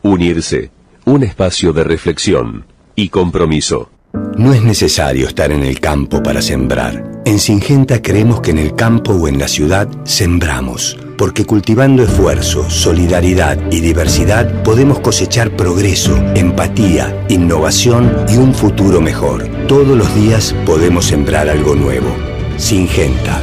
Unirse, 0.04 0.70
un 1.06 1.24
espacio 1.24 1.72
de 1.72 1.86
reflexión 1.86 2.66
y 2.94 3.08
compromiso. 3.08 3.90
No 4.38 4.54
es 4.54 4.62
necesario 4.62 5.28
estar 5.30 5.54
en 5.54 5.64
el 5.64 5.80
campo 5.80 6.22
para 6.22 6.42
sembrar. 6.42 7.22
En 7.24 7.40
Singenta 7.40 8.02
creemos 8.02 8.42
que 8.42 8.52
en 8.52 8.60
el 8.60 8.76
campo 8.76 9.14
o 9.14 9.30
en 9.30 9.40
la 9.40 9.48
ciudad 9.48 9.88
sembramos, 10.04 10.98
porque 11.18 11.46
cultivando 11.46 12.04
esfuerzo, 12.04 12.70
solidaridad 12.70 13.58
y 13.72 13.80
diversidad 13.80 14.64
podemos 14.64 15.00
cosechar 15.00 15.56
progreso, 15.56 16.18
empatía, 16.36 17.26
innovación 17.30 18.14
y 18.28 18.36
un 18.36 18.54
futuro 18.54 19.00
mejor. 19.00 19.48
Todos 19.70 19.98
los 19.98 20.14
días 20.16 20.54
podemos 20.66 21.06
sembrar 21.06 21.48
algo 21.48 21.76
nuevo. 21.76 22.14
Singenta. 22.58 23.42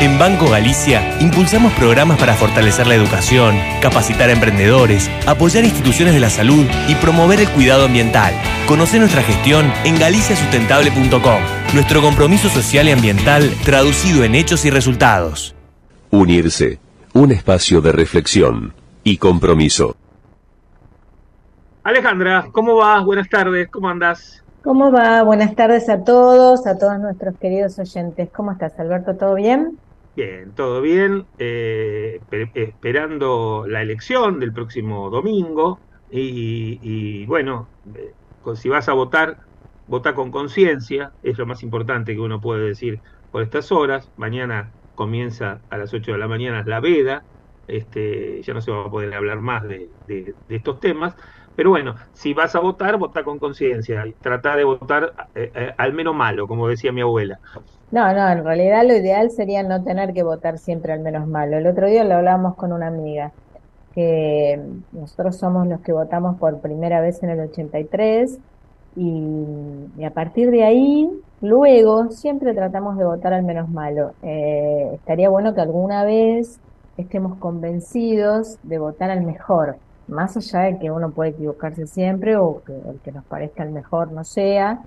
En 0.00 0.16
Banco 0.16 0.48
Galicia 0.48 1.18
impulsamos 1.20 1.72
programas 1.72 2.20
para 2.20 2.34
fortalecer 2.34 2.86
la 2.86 2.94
educación, 2.94 3.56
capacitar 3.82 4.28
a 4.30 4.32
emprendedores, 4.32 5.10
apoyar 5.26 5.64
instituciones 5.64 6.14
de 6.14 6.20
la 6.20 6.30
salud 6.30 6.64
y 6.86 6.94
promover 6.94 7.40
el 7.40 7.48
cuidado 7.48 7.86
ambiental. 7.86 8.32
Conoce 8.68 9.00
nuestra 9.00 9.24
gestión 9.24 9.72
en 9.84 9.98
galiciasustentable.com. 9.98 11.42
Nuestro 11.74 12.00
compromiso 12.00 12.48
social 12.48 12.86
y 12.86 12.92
ambiental 12.92 13.50
traducido 13.64 14.22
en 14.22 14.36
hechos 14.36 14.64
y 14.64 14.70
resultados. 14.70 15.56
Unirse, 16.10 16.78
un 17.12 17.32
espacio 17.32 17.80
de 17.80 17.90
reflexión 17.90 18.74
y 19.02 19.16
compromiso. 19.16 19.96
Alejandra, 21.82 22.46
¿cómo 22.52 22.76
vas? 22.76 23.04
Buenas 23.04 23.28
tardes, 23.28 23.68
¿cómo 23.68 23.88
andas? 23.88 24.44
¿Cómo 24.68 24.92
va? 24.92 25.22
Buenas 25.22 25.56
tardes 25.56 25.88
a 25.88 26.04
todos, 26.04 26.66
a 26.66 26.76
todos 26.76 26.98
nuestros 26.98 27.38
queridos 27.38 27.78
oyentes. 27.78 28.28
¿Cómo 28.36 28.52
estás, 28.52 28.78
Alberto? 28.78 29.16
¿Todo 29.16 29.34
bien? 29.34 29.78
Bien, 30.14 30.52
todo 30.54 30.82
bien. 30.82 31.24
Eh, 31.38 32.20
esperando 32.52 33.64
la 33.66 33.80
elección 33.80 34.38
del 34.38 34.52
próximo 34.52 35.08
domingo. 35.08 35.78
Y, 36.10 37.24
bueno, 37.24 37.66
eh, 37.94 38.12
si 38.56 38.68
vas 38.68 38.90
a 38.90 38.92
votar, 38.92 39.38
vota 39.86 40.14
con 40.14 40.30
conciencia. 40.30 41.12
Es 41.22 41.38
lo 41.38 41.46
más 41.46 41.62
importante 41.62 42.12
que 42.12 42.20
uno 42.20 42.38
puede 42.38 42.66
decir 42.66 43.00
por 43.32 43.42
estas 43.42 43.72
horas. 43.72 44.10
Mañana 44.18 44.70
comienza 44.96 45.60
a 45.70 45.78
las 45.78 45.94
8 45.94 46.12
de 46.12 46.18
la 46.18 46.28
mañana 46.28 46.62
la 46.66 46.80
veda. 46.80 47.22
Este, 47.68 48.42
ya 48.42 48.52
no 48.52 48.60
se 48.60 48.70
va 48.70 48.84
a 48.84 48.90
poder 48.90 49.14
hablar 49.14 49.40
más 49.40 49.62
de, 49.62 49.88
de 50.06 50.34
estos 50.50 50.78
temas. 50.78 51.16
Pero 51.58 51.70
bueno, 51.70 51.96
si 52.12 52.34
vas 52.34 52.54
a 52.54 52.60
votar, 52.60 52.98
vota 52.98 53.24
con 53.24 53.40
conciencia. 53.40 54.04
Trata 54.20 54.54
de 54.54 54.62
votar 54.62 55.12
eh, 55.34 55.50
eh, 55.52 55.72
al 55.76 55.92
menos 55.92 56.14
malo, 56.14 56.46
como 56.46 56.68
decía 56.68 56.92
mi 56.92 57.00
abuela. 57.00 57.40
No, 57.90 58.12
no, 58.14 58.28
en 58.28 58.44
realidad 58.44 58.86
lo 58.86 58.94
ideal 58.94 59.32
sería 59.32 59.64
no 59.64 59.82
tener 59.82 60.14
que 60.14 60.22
votar 60.22 60.58
siempre 60.58 60.92
al 60.92 61.00
menos 61.00 61.26
malo. 61.26 61.56
El 61.56 61.66
otro 61.66 61.88
día 61.88 62.04
lo 62.04 62.14
hablábamos 62.14 62.54
con 62.54 62.72
una 62.72 62.86
amiga, 62.86 63.32
que 63.92 64.60
nosotros 64.92 65.36
somos 65.36 65.66
los 65.66 65.80
que 65.80 65.90
votamos 65.90 66.38
por 66.38 66.60
primera 66.60 67.00
vez 67.00 67.24
en 67.24 67.30
el 67.30 67.40
83 67.40 68.38
y, 68.94 70.04
a 70.04 70.10
partir 70.10 70.52
de 70.52 70.62
ahí, 70.62 71.10
luego, 71.40 72.12
siempre 72.12 72.54
tratamos 72.54 72.96
de 72.98 73.04
votar 73.04 73.32
al 73.32 73.42
menos 73.42 73.68
malo. 73.68 74.12
Eh, 74.22 74.92
estaría 74.94 75.28
bueno 75.28 75.56
que 75.56 75.60
alguna 75.60 76.04
vez 76.04 76.60
estemos 76.96 77.36
convencidos 77.38 78.58
de 78.62 78.78
votar 78.78 79.10
al 79.10 79.22
mejor, 79.22 79.76
más 80.08 80.36
allá 80.36 80.60
de 80.60 80.78
que 80.78 80.90
uno 80.90 81.10
puede 81.10 81.30
equivocarse 81.30 81.86
siempre 81.86 82.36
o 82.36 82.62
que 82.64 82.72
el 82.72 82.98
que 83.04 83.12
nos 83.12 83.24
parezca 83.24 83.62
el 83.62 83.70
mejor 83.70 84.12
no 84.12 84.24
sea, 84.24 84.80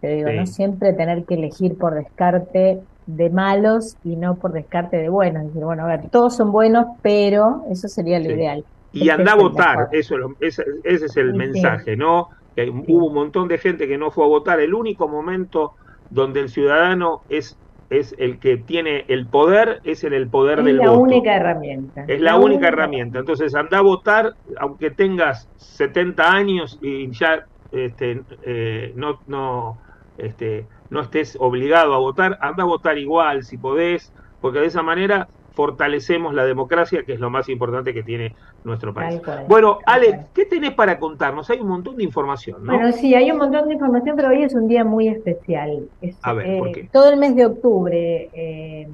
pero 0.00 0.14
digo, 0.14 0.30
no 0.30 0.46
siempre 0.46 0.92
tener 0.92 1.24
que 1.24 1.34
elegir 1.34 1.76
por 1.78 1.94
descarte 1.94 2.80
de 3.06 3.30
malos 3.30 3.96
y 4.04 4.16
no 4.16 4.36
por 4.36 4.52
descarte 4.52 4.98
de 4.98 5.08
buenos. 5.08 5.46
Decir, 5.46 5.64
bueno, 5.64 5.84
a 5.84 5.86
ver, 5.86 6.08
todos 6.10 6.36
son 6.36 6.52
buenos, 6.52 6.86
pero 7.02 7.64
eso 7.70 7.88
sería 7.88 8.18
lo 8.18 8.30
ideal. 8.30 8.64
Y 8.92 9.08
anda 9.10 9.32
a 9.32 9.36
votar, 9.36 9.88
eso, 9.92 10.16
ese, 10.40 10.64
es 10.84 11.16
el 11.16 11.34
mensaje, 11.34 11.96
¿no? 11.96 12.28
Que 12.54 12.70
hubo 12.70 13.06
un 13.06 13.14
montón 13.14 13.48
de 13.48 13.58
gente 13.58 13.86
que 13.86 13.98
no 13.98 14.10
fue 14.10 14.24
a 14.24 14.28
votar. 14.28 14.60
El 14.60 14.74
único 14.74 15.08
momento 15.08 15.74
donde 16.10 16.40
el 16.40 16.48
ciudadano 16.48 17.22
es 17.28 17.58
es 17.90 18.14
el 18.18 18.38
que 18.38 18.56
tiene 18.56 19.04
el 19.08 19.26
poder, 19.26 19.80
es 19.84 20.04
en 20.04 20.12
el 20.12 20.28
poder 20.28 20.62
del 20.62 20.78
voto. 20.78 20.90
Es 20.90 20.96
la 20.96 20.98
única 20.98 21.36
herramienta. 21.36 22.04
Es 22.08 22.20
la, 22.20 22.36
única, 22.36 22.68
herramienta. 22.68 23.18
Entonces 23.18 23.54
anda 23.54 23.78
a 23.78 23.82
votar, 23.82 24.34
aunque 24.58 24.90
tengas 24.90 25.48
70 25.56 26.32
años 26.32 26.78
y 26.82 27.10
ya 27.12 27.44
este, 27.72 28.22
eh, 28.42 28.92
no, 28.96 29.20
no, 29.26 29.78
este, 30.18 30.66
no 30.90 31.00
estés 31.00 31.36
obligado 31.38 31.94
a 31.94 31.98
votar, 31.98 32.38
anda 32.40 32.64
a 32.64 32.66
votar 32.66 32.98
igual 32.98 33.44
si 33.44 33.58
podés, 33.58 34.12
porque 34.40 34.60
de 34.60 34.66
esa 34.66 34.82
manera 34.82 35.28
fortalecemos 35.56 36.34
la 36.34 36.44
democracia, 36.44 37.02
que 37.02 37.14
es 37.14 37.18
lo 37.18 37.30
más 37.30 37.48
importante 37.48 37.94
que 37.94 38.02
tiene 38.02 38.34
nuestro 38.62 38.92
país. 38.92 39.20
Bueno, 39.48 39.78
Ale, 39.86 40.26
¿qué 40.34 40.44
tenés 40.44 40.74
para 40.74 40.98
contarnos? 40.98 41.48
Hay 41.48 41.60
un 41.60 41.68
montón 41.68 41.96
de 41.96 42.04
información, 42.04 42.62
¿no? 42.62 42.74
Bueno, 42.74 42.92
sí, 42.92 43.14
hay 43.14 43.30
un 43.30 43.38
montón 43.38 43.66
de 43.66 43.74
información, 43.74 44.16
pero 44.16 44.28
hoy 44.28 44.42
es 44.42 44.54
un 44.54 44.68
día 44.68 44.84
muy 44.84 45.08
especial. 45.08 45.88
a 46.22 46.32
ver, 46.34 46.58
¿por 46.58 46.68
eh, 46.68 46.72
qué? 46.72 46.88
Todo 46.92 47.10
el 47.10 47.18
mes 47.18 47.34
de 47.34 47.46
octubre 47.46 48.28
eh, 48.34 48.88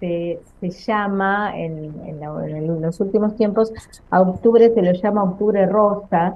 se, 0.00 0.70
llama, 0.70 1.52
en, 1.56 1.94
en, 2.06 2.82
los 2.82 2.98
últimos 2.98 3.36
tiempos, 3.36 3.72
a 4.10 4.20
octubre 4.20 4.68
se 4.74 4.82
lo 4.82 4.92
llama 4.92 5.22
octubre 5.22 5.64
rosa, 5.66 6.34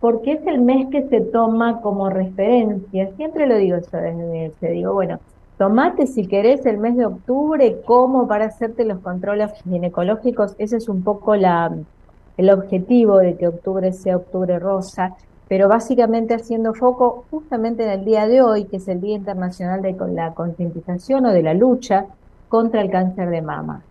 porque 0.00 0.32
es 0.32 0.46
el 0.46 0.60
mes 0.60 0.88
que 0.90 1.08
se 1.08 1.20
toma 1.20 1.80
como 1.80 2.10
referencia. 2.10 3.10
Siempre 3.16 3.46
lo 3.46 3.56
digo 3.56 3.78
yo 3.78 3.98
desde 3.98 4.52
se 4.58 4.70
digo, 4.70 4.92
bueno, 4.92 5.20
tomate 5.58 6.06
si 6.06 6.26
querés 6.26 6.64
el 6.66 6.78
mes 6.78 6.96
de 6.96 7.04
octubre 7.04 7.82
como 7.84 8.28
para 8.28 8.46
hacerte 8.46 8.84
los 8.84 9.00
controles 9.00 9.52
ginecológicos. 9.64 10.54
Ese 10.58 10.76
es 10.76 10.88
un 10.88 11.02
poco 11.02 11.34
el 11.34 12.50
objetivo 12.50 13.18
de 13.18 13.36
que 13.36 13.48
octubre 13.48 13.92
sea 13.92 14.16
octubre 14.16 14.58
rosa, 14.60 15.16
pero 15.48 15.68
básicamente 15.68 16.34
haciendo 16.34 16.74
foco 16.74 17.24
justamente 17.30 17.82
en 17.82 17.90
el 17.90 18.04
día 18.04 18.28
de 18.28 18.40
hoy, 18.40 18.66
que 18.66 18.76
es 18.76 18.86
el 18.86 19.00
Día 19.00 19.16
Internacional 19.16 19.82
de 19.82 19.96
la 20.12 20.32
Concientización 20.32 21.26
o 21.26 21.32
de 21.32 21.42
la 21.42 21.54
lucha 21.54 22.06
contra 22.48 22.80
el 22.80 22.90
cáncer 22.90 23.28
de 23.30 23.42
mama. 23.42 23.82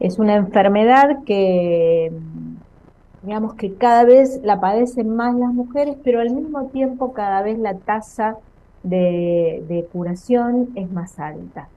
Es 0.00 0.18
una 0.18 0.34
enfermedad 0.34 1.24
que 1.26 2.10
digamos 3.22 3.54
que 3.54 3.74
cada 3.74 4.04
vez 4.04 4.40
la 4.42 4.60
padecen 4.60 5.14
más 5.14 5.34
las 5.34 5.52
mujeres, 5.52 5.96
pero 6.02 6.20
al 6.20 6.30
mismo 6.30 6.64
tiempo 6.66 7.12
cada 7.12 7.42
vez 7.42 7.58
la 7.58 7.74
tasa 7.74 8.38
de, 8.82 9.86
curación 9.92 10.70
es 10.74 10.90
más 10.90 11.18
alta. 11.18 11.68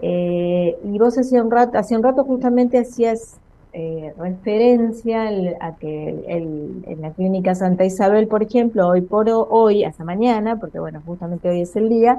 Eh, 0.00 0.78
y 0.84 0.98
vos 0.98 1.18
hacía 1.18 1.42
un 1.42 1.50
rato, 1.50 1.78
hace 1.78 1.96
un 1.96 2.02
rato 2.02 2.24
justamente 2.24 2.78
hacías 2.78 3.38
eh, 3.72 4.14
referencia 4.16 5.28
a 5.60 5.76
que 5.76 6.24
en 6.26 7.00
la 7.00 7.10
clínica 7.10 7.54
Santa 7.54 7.84
Isabel, 7.84 8.28
por 8.28 8.42
ejemplo, 8.42 8.88
hoy 8.88 9.02
por 9.02 9.28
hoy, 9.28 9.84
hasta 9.84 10.04
mañana, 10.04 10.56
porque 10.56 10.78
bueno, 10.78 11.02
justamente 11.04 11.48
hoy 11.48 11.62
es 11.62 11.74
el 11.76 11.88
día, 11.88 12.18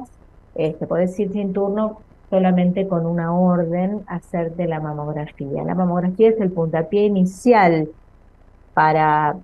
este, 0.56 0.88
podés 0.88 1.18
ir 1.20 1.32
sin 1.32 1.54
turno 1.54 2.00
solamente 2.30 2.88
con 2.88 3.06
una 3.06 3.34
orden 3.34 4.02
hacerte 4.08 4.68
la 4.68 4.80
mamografía. 4.80 5.64
La 5.64 5.76
mamografía 5.76 6.30
es 6.30 6.40
el 6.40 6.52
puntapié 6.52 7.06
inicial 7.06 7.90
para, 8.74 9.38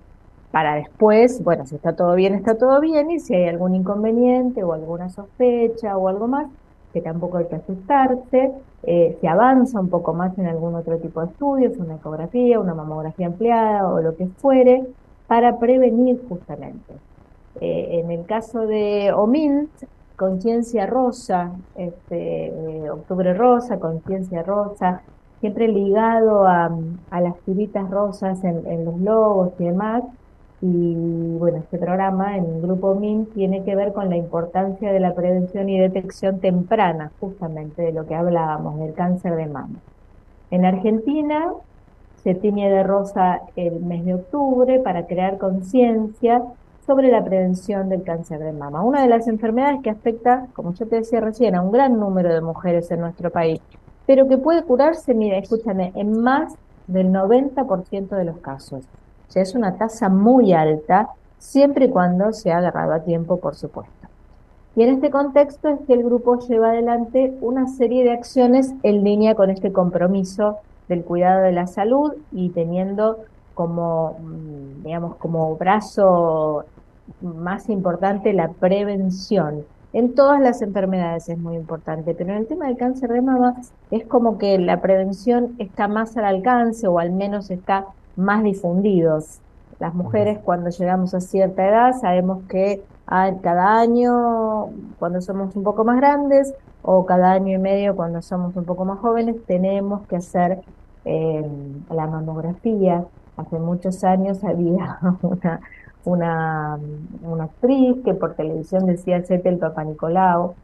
para 0.56 0.76
después, 0.76 1.44
bueno, 1.44 1.66
si 1.66 1.74
está 1.74 1.94
todo 1.94 2.14
bien, 2.14 2.34
está 2.34 2.56
todo 2.56 2.80
bien, 2.80 3.10
y 3.10 3.20
si 3.20 3.34
hay 3.34 3.46
algún 3.46 3.74
inconveniente 3.74 4.64
o 4.64 4.72
alguna 4.72 5.10
sospecha 5.10 5.98
o 5.98 6.08
algo 6.08 6.28
más, 6.28 6.46
que 6.94 7.02
tampoco 7.02 7.36
hay 7.36 7.44
que 7.44 7.56
asustarse, 7.56 8.52
eh, 8.84 9.18
se 9.20 9.28
avanza 9.28 9.78
un 9.78 9.90
poco 9.90 10.14
más 10.14 10.38
en 10.38 10.46
algún 10.46 10.74
otro 10.74 10.96
tipo 10.96 11.20
de 11.20 11.26
estudios, 11.26 11.76
una 11.76 11.96
ecografía, 11.96 12.58
una 12.58 12.72
mamografía 12.72 13.26
ampliada 13.26 13.86
o 13.86 14.00
lo 14.00 14.16
que 14.16 14.28
fuere, 14.28 14.82
para 15.26 15.58
prevenir 15.58 16.22
justamente. 16.26 16.94
Eh, 17.60 18.00
en 18.00 18.10
el 18.10 18.24
caso 18.24 18.60
de 18.60 19.12
OMINT, 19.14 19.68
conciencia 20.16 20.86
rosa, 20.86 21.52
este, 21.74 22.46
eh, 22.46 22.90
octubre 22.90 23.34
rosa, 23.34 23.78
conciencia 23.78 24.42
rosa, 24.42 25.02
siempre 25.40 25.68
ligado 25.68 26.46
a, 26.46 26.70
las 27.10 27.38
tiritas 27.44 27.90
rosas 27.90 28.42
en, 28.42 28.86
los 28.86 28.98
logos 29.00 29.52
y 29.58 29.64
demás. 29.64 30.02
Y 30.62 30.94
bueno, 31.38 31.58
este 31.58 31.78
programa 31.78 32.36
en 32.36 32.46
el 32.46 32.62
Grupo 32.62 32.94
MIN 32.94 33.26
tiene 33.26 33.62
que 33.62 33.76
ver 33.76 33.92
con 33.92 34.08
la 34.08 34.16
importancia 34.16 34.92
de 34.92 35.00
la 35.00 35.14
prevención 35.14 35.68
y 35.68 35.78
detección 35.78 36.40
temprana, 36.40 37.12
justamente 37.20 37.82
de 37.82 37.92
lo 37.92 38.06
que 38.06 38.14
hablábamos, 38.14 38.78
del 38.78 38.94
cáncer 38.94 39.36
de 39.36 39.46
mama. 39.46 39.78
En 40.50 40.64
Argentina 40.64 41.52
se 42.22 42.34
tiñe 42.34 42.70
de 42.70 42.82
rosa 42.82 43.42
el 43.54 43.80
mes 43.80 44.04
de 44.04 44.14
octubre 44.14 44.78
para 44.80 45.06
crear 45.06 45.38
conciencia 45.38 46.42
sobre 46.86 47.10
la 47.10 47.22
prevención 47.22 47.88
del 47.88 48.02
cáncer 48.02 48.38
de 48.38 48.52
mama, 48.52 48.82
una 48.82 49.02
de 49.02 49.08
las 49.08 49.28
enfermedades 49.28 49.82
que 49.82 49.90
afecta, 49.90 50.46
como 50.54 50.72
yo 50.72 50.86
te 50.86 50.96
decía 50.96 51.20
recién, 51.20 51.54
a 51.54 51.62
un 51.62 51.72
gran 51.72 51.98
número 51.98 52.32
de 52.32 52.40
mujeres 52.40 52.90
en 52.90 53.00
nuestro 53.00 53.30
país 53.30 53.60
pero 54.06 54.28
que 54.28 54.38
puede 54.38 54.62
curarse, 54.62 55.14
mira, 55.14 55.36
escúchame, 55.36 55.92
en 55.94 56.22
más 56.22 56.54
del 56.86 57.08
90% 57.08 58.08
de 58.16 58.24
los 58.24 58.38
casos. 58.38 58.84
O 59.28 59.32
sea, 59.32 59.42
es 59.42 59.54
una 59.54 59.76
tasa 59.76 60.08
muy 60.08 60.52
alta, 60.52 61.08
siempre 61.38 61.86
y 61.86 61.90
cuando 61.90 62.32
se 62.32 62.52
ha 62.52 62.58
agarrado 62.58 62.92
a 62.92 63.00
tiempo, 63.00 63.38
por 63.38 63.54
supuesto. 63.54 63.92
Y 64.74 64.82
en 64.82 64.90
este 64.90 65.10
contexto 65.10 65.68
es 65.68 65.80
que 65.86 65.94
el 65.94 66.04
grupo 66.04 66.38
lleva 66.40 66.70
adelante 66.70 67.34
una 67.40 67.66
serie 67.66 68.04
de 68.04 68.12
acciones 68.12 68.74
en 68.82 69.04
línea 69.04 69.34
con 69.34 69.50
este 69.50 69.72
compromiso 69.72 70.58
del 70.88 71.02
cuidado 71.02 71.42
de 71.42 71.52
la 71.52 71.66
salud 71.66 72.12
y 72.30 72.50
teniendo 72.50 73.18
como, 73.54 74.18
mm, 74.20 74.84
digamos, 74.84 75.16
como 75.16 75.56
brazo 75.56 76.64
más 77.22 77.68
importante 77.70 78.32
la 78.32 78.48
prevención 78.48 79.64
en 79.96 80.14
todas 80.14 80.42
las 80.42 80.60
enfermedades 80.60 81.30
es 81.30 81.38
muy 81.38 81.56
importante, 81.56 82.14
pero 82.14 82.30
en 82.30 82.36
el 82.36 82.46
tema 82.46 82.66
del 82.66 82.76
cáncer 82.76 83.08
de 83.10 83.22
mama 83.22 83.56
es 83.90 84.04
como 84.04 84.36
que 84.36 84.58
la 84.58 84.82
prevención 84.82 85.54
está 85.58 85.88
más 85.88 86.18
al 86.18 86.26
alcance 86.26 86.86
o 86.86 86.98
al 86.98 87.12
menos 87.12 87.50
está 87.50 87.86
más 88.16 88.42
difundidos. 88.42 89.40
Las 89.78 89.94
mujeres 89.94 90.38
cuando 90.42 90.70
llegamos 90.70 91.14
a 91.14 91.20
cierta 91.20 91.66
edad 91.66 92.00
sabemos 92.00 92.42
que 92.48 92.82
cada 93.06 93.78
año, 93.78 94.70
cuando 94.98 95.20
somos 95.20 95.54
un 95.54 95.62
poco 95.62 95.84
más 95.84 95.96
grandes, 95.96 96.54
o 96.82 97.04
cada 97.04 97.32
año 97.32 97.54
y 97.54 97.58
medio 97.58 97.96
cuando 97.96 98.22
somos 98.22 98.54
un 98.56 98.64
poco 98.64 98.84
más 98.84 99.00
jóvenes, 99.00 99.36
tenemos 99.46 100.06
que 100.06 100.16
hacer 100.16 100.60
eh, 101.04 101.44
la 101.90 102.06
mamografía. 102.06 103.04
Hace 103.36 103.58
muchos 103.58 104.02
años 104.04 104.42
había 104.44 104.98
una, 105.22 105.60
una, 106.04 106.78
una 107.22 107.44
actriz 107.44 107.96
que 108.04 108.14
por 108.14 108.34
televisión 108.34 108.86
decía 108.86 109.16
hacete 109.16 109.48
el 109.48 109.58
Papa 109.58 109.84
Nicolau 109.84 110.54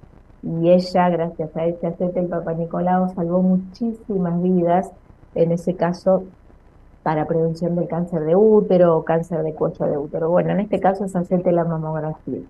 y 0.43 0.71
ella, 0.71 1.09
gracias 1.09 1.57
a 1.57 1.67
ese 1.67 1.89
hacete 1.89 2.21
el 2.21 2.27
Papa 2.27 2.55
Nicolau, 2.55 3.13
salvó 3.15 3.43
muchísimas 3.43 4.41
vidas, 4.43 4.91
en 5.35 5.53
ese 5.53 5.75
caso 5.75 6.25
para 7.03 7.27
prevención 7.27 7.75
del 7.77 7.89
cáncer 7.89 8.25
de 8.25 8.37
útero 8.37 8.97
o 8.97 9.05
cáncer 9.05 9.43
de 9.43 9.55
cuello 9.55 9.87
de 9.87 9.99
útero. 9.99 10.31
Bueno, 10.31 10.51
en 10.51 10.61
este 10.61 10.81
caso 10.81 11.05
es 11.05 11.17
hacerte 11.17 11.53
la 11.53 11.65
mamografía. 11.65 12.41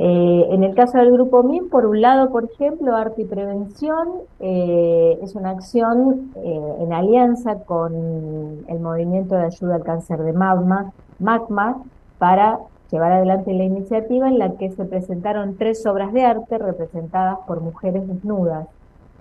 Eh, 0.00 0.46
en 0.50 0.62
el 0.62 0.76
caso 0.76 0.96
del 0.98 1.10
grupo 1.10 1.42
MIN, 1.42 1.68
por 1.68 1.84
un 1.84 2.00
lado, 2.00 2.30
por 2.30 2.44
ejemplo, 2.44 2.94
Arte 2.94 3.22
y 3.22 3.24
Prevención 3.24 4.08
eh, 4.38 5.18
es 5.22 5.34
una 5.34 5.50
acción 5.50 6.30
eh, 6.36 6.74
en 6.78 6.92
alianza 6.92 7.56
con 7.64 8.64
el 8.68 8.78
Movimiento 8.78 9.34
de 9.34 9.46
Ayuda 9.46 9.74
al 9.74 9.82
Cáncer 9.82 10.22
de 10.22 10.32
Mama, 10.32 10.92
MACMA, 11.18 11.82
para 12.18 12.60
llevar 12.92 13.10
adelante 13.10 13.52
la 13.52 13.64
iniciativa 13.64 14.28
en 14.28 14.38
la 14.38 14.52
que 14.52 14.70
se 14.70 14.84
presentaron 14.84 15.56
tres 15.56 15.84
obras 15.84 16.12
de 16.12 16.24
arte 16.24 16.58
representadas 16.58 17.38
por 17.48 17.60
mujeres 17.60 18.06
desnudas. 18.06 18.68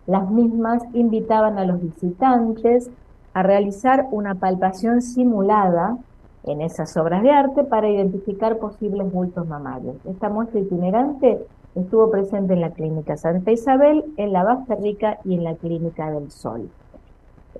Las 0.05 0.29
mismas 0.29 0.83
invitaban 0.93 1.57
a 1.57 1.65
los 1.65 1.81
visitantes 1.81 2.91
a 3.37 3.43
realizar 3.43 4.07
una 4.09 4.33
palpación 4.33 5.03
simulada 5.03 5.95
en 6.43 6.61
esas 6.61 6.97
obras 6.97 7.21
de 7.21 7.29
arte 7.29 7.63
para 7.63 7.87
identificar 7.87 8.57
posibles 8.57 9.11
bultos 9.11 9.47
mamarios. 9.47 9.95
Esta 10.05 10.27
muestra 10.29 10.59
itinerante 10.59 11.45
estuvo 11.75 12.09
presente 12.09 12.53
en 12.53 12.61
la 12.61 12.71
Clínica 12.71 13.15
Santa 13.15 13.51
Isabel, 13.51 14.05
en 14.17 14.33
la 14.33 14.43
Basta 14.43 14.73
Rica 14.73 15.19
y 15.23 15.35
en 15.35 15.43
la 15.43 15.53
Clínica 15.53 16.09
del 16.09 16.31
Sol. 16.31 16.67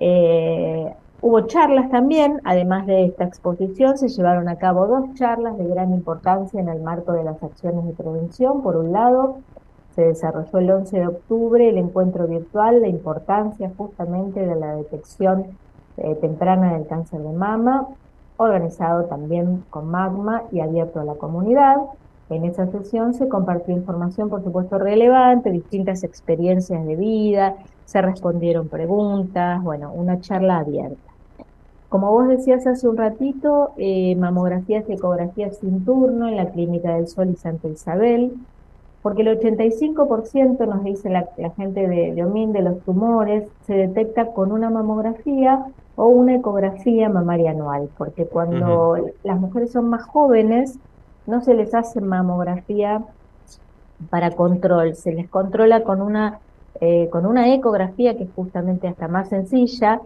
Eh, 0.00 0.92
Hubo 1.20 1.40
charlas 1.42 1.90
también, 1.90 2.40
además 2.44 2.86
de 2.86 3.06
esta 3.06 3.24
exposición, 3.24 3.98
se 3.98 4.08
llevaron 4.08 4.48
a 4.48 4.54
cabo 4.54 4.86
dos 4.86 5.14
charlas 5.14 5.58
de 5.58 5.66
gran 5.66 5.92
importancia 5.92 6.60
en 6.60 6.68
el 6.68 6.80
marco 6.80 7.12
de 7.12 7.24
las 7.24 7.42
acciones 7.42 7.84
de 7.86 7.92
prevención. 7.92 8.62
Por 8.62 8.76
un 8.76 8.92
lado, 8.92 9.38
se 9.96 10.02
desarrolló 10.02 10.58
el 10.58 10.70
11 10.70 10.96
de 10.96 11.06
octubre 11.08 11.68
el 11.68 11.76
encuentro 11.76 12.28
virtual, 12.28 12.80
la 12.80 12.86
importancia 12.86 13.72
justamente 13.76 14.46
de 14.46 14.54
la 14.54 14.76
detección 14.76 15.46
eh, 15.98 16.16
temprana 16.20 16.74
del 16.74 16.86
cáncer 16.86 17.20
de 17.20 17.32
mama, 17.32 17.86
organizado 18.36 19.04
también 19.04 19.64
con 19.70 19.90
Magma 19.90 20.44
y 20.52 20.60
abierto 20.60 21.00
a 21.00 21.04
la 21.04 21.14
comunidad. 21.14 21.76
En 22.30 22.44
esa 22.44 22.66
sesión 22.66 23.14
se 23.14 23.28
compartió 23.28 23.74
información, 23.74 24.28
por 24.28 24.44
supuesto, 24.44 24.78
relevante, 24.78 25.50
distintas 25.50 26.04
experiencias 26.04 26.84
de 26.86 26.96
vida, 26.96 27.56
se 27.84 28.02
respondieron 28.02 28.68
preguntas, 28.68 29.62
bueno, 29.62 29.92
una 29.92 30.20
charla 30.20 30.58
abierta. 30.58 31.08
Como 31.88 32.10
vos 32.10 32.28
decías 32.28 32.66
hace 32.66 32.86
un 32.86 32.98
ratito, 32.98 33.70
eh, 33.78 34.14
mamografías 34.16 34.84
y 34.88 34.92
ecografías 34.92 35.56
sin 35.56 35.86
turno 35.86 36.28
en 36.28 36.36
la 36.36 36.50
Clínica 36.50 36.94
del 36.94 37.08
Sol 37.08 37.30
y 37.30 37.36
Santa 37.36 37.68
Isabel, 37.68 38.34
porque 39.02 39.22
el 39.22 39.38
85% 39.38 40.66
nos 40.66 40.84
dice 40.84 41.08
la, 41.10 41.28
gente 41.56 41.86
de, 41.86 42.12
de, 42.14 42.24
OMIN 42.24 42.52
de 42.52 42.62
los 42.62 42.80
tumores 42.80 43.44
se 43.66 43.74
detecta 43.74 44.32
con 44.32 44.52
una 44.52 44.70
mamografía 44.70 45.66
o 45.96 46.06
una 46.06 46.36
ecografía 46.36 47.08
mamaria 47.08 47.52
anual, 47.52 47.88
porque 47.96 48.26
cuando 48.26 48.96
las 49.24 49.40
mujeres 49.40 49.72
son 49.72 49.88
más 49.88 50.04
jóvenes 50.04 50.78
no 51.26 51.42
se 51.42 51.54
les 51.54 51.74
hace 51.74 52.00
mamografía 52.00 53.02
para 54.10 54.30
control, 54.30 54.94
se 54.94 55.12
les 55.12 55.28
controla 55.28 55.82
con 55.82 56.00
una, 56.00 56.38
eh, 56.80 57.08
con 57.10 57.26
una 57.26 57.52
ecografía 57.52 58.16
que 58.16 58.24
es 58.24 58.30
justamente 58.34 58.88
hasta 58.88 59.08
más 59.08 59.28
sencilla, 59.28 60.00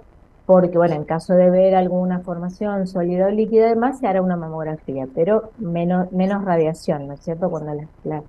porque 0.47 0.77
bueno, 0.77 0.95
en 0.95 1.05
caso 1.05 1.35
de 1.35 1.51
ver 1.51 1.75
alguna 1.77 2.21
formación 2.21 2.87
sólida 2.87 3.27
o 3.27 3.31
líquida 3.31 3.67
además 3.67 4.01
se 4.01 4.07
hará 4.07 4.21
una 4.21 4.37
mamografía, 4.37 5.07
pero 5.15 5.51
menos, 5.59 6.11
menos 6.11 6.45
radiación, 6.45 7.07
¿no 7.07 7.15
es 7.15 7.21
cierto? 7.21 7.49
Cuando 7.49 7.75
las, 7.75 7.87
las 8.03 8.25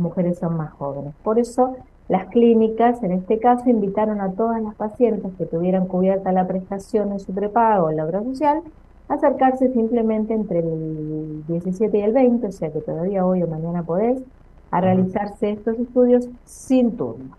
mujeres 0.00 0.38
son 0.38 0.56
más 0.56 0.72
jóvenes. 0.72 1.14
Por 1.22 1.38
eso 1.38 1.76
las 2.08 2.26
clínicas, 2.26 3.02
en 3.02 3.12
este 3.12 3.38
caso, 3.38 3.70
invitaron 3.70 4.20
a 4.20 4.32
todas 4.32 4.62
las 4.62 4.74
pacientes 4.74 5.32
que 5.38 5.46
tuvieran 5.46 5.86
cubierta 5.86 6.32
la 6.32 6.46
prestación 6.46 7.12
en 7.12 7.20
su 7.20 7.32
prepago 7.32 7.86
o 7.86 7.92
la 7.92 8.04
obra 8.04 8.22
social 8.22 8.62
a 9.08 9.14
acercarse 9.14 9.72
simplemente 9.72 10.34
entre 10.34 10.58
el 10.58 11.44
17 11.46 11.98
y 11.98 12.02
el 12.02 12.12
20, 12.12 12.46
o 12.46 12.52
sea 12.52 12.70
que 12.70 12.80
todavía 12.80 13.24
hoy 13.24 13.42
o 13.42 13.46
mañana 13.46 13.82
podés, 13.82 14.22
a 14.70 14.80
realizarse 14.80 15.52
estos 15.52 15.78
estudios 15.78 16.28
sin 16.44 16.96
turno. 16.96 17.36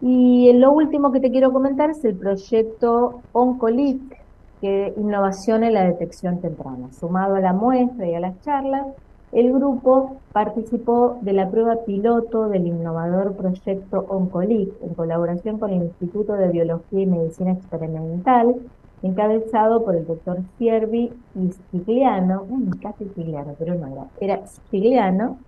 Y 0.00 0.52
lo 0.54 0.72
último 0.72 1.10
que 1.10 1.20
te 1.20 1.30
quiero 1.30 1.52
comentar 1.52 1.90
es 1.90 2.04
el 2.04 2.14
proyecto 2.14 3.20
ONCOLIC, 3.32 4.16
que 4.60 4.94
innovación 4.96 5.64
en 5.64 5.74
la 5.74 5.84
detección 5.84 6.40
temprana. 6.40 6.92
Sumado 6.92 7.34
a 7.34 7.40
la 7.40 7.52
muestra 7.52 8.06
y 8.06 8.14
a 8.14 8.20
las 8.20 8.40
charlas, 8.42 8.86
el 9.32 9.52
grupo 9.52 10.16
participó 10.32 11.18
de 11.20 11.32
la 11.34 11.50
prueba 11.50 11.84
piloto 11.84 12.48
del 12.48 12.66
innovador 12.66 13.36
proyecto 13.36 14.06
ONCOLIC 14.08 14.70
en 14.82 14.94
colaboración 14.94 15.58
con 15.58 15.70
el 15.70 15.82
Instituto 15.82 16.32
de 16.34 16.48
Biología 16.48 17.00
y 17.00 17.06
Medicina 17.06 17.52
Experimental, 17.52 18.54
encabezado 19.02 19.84
por 19.84 19.96
el 19.96 20.06
doctor 20.06 20.38
Siervi 20.56 21.12
y 21.34 21.50
Stigliano, 21.50 22.46
casi 22.82 23.04
Stigliano, 23.04 23.54
pero 23.58 23.74
no 23.74 23.86
era, 23.86 24.04
era 24.20 24.46
Stigliano. 24.46 25.38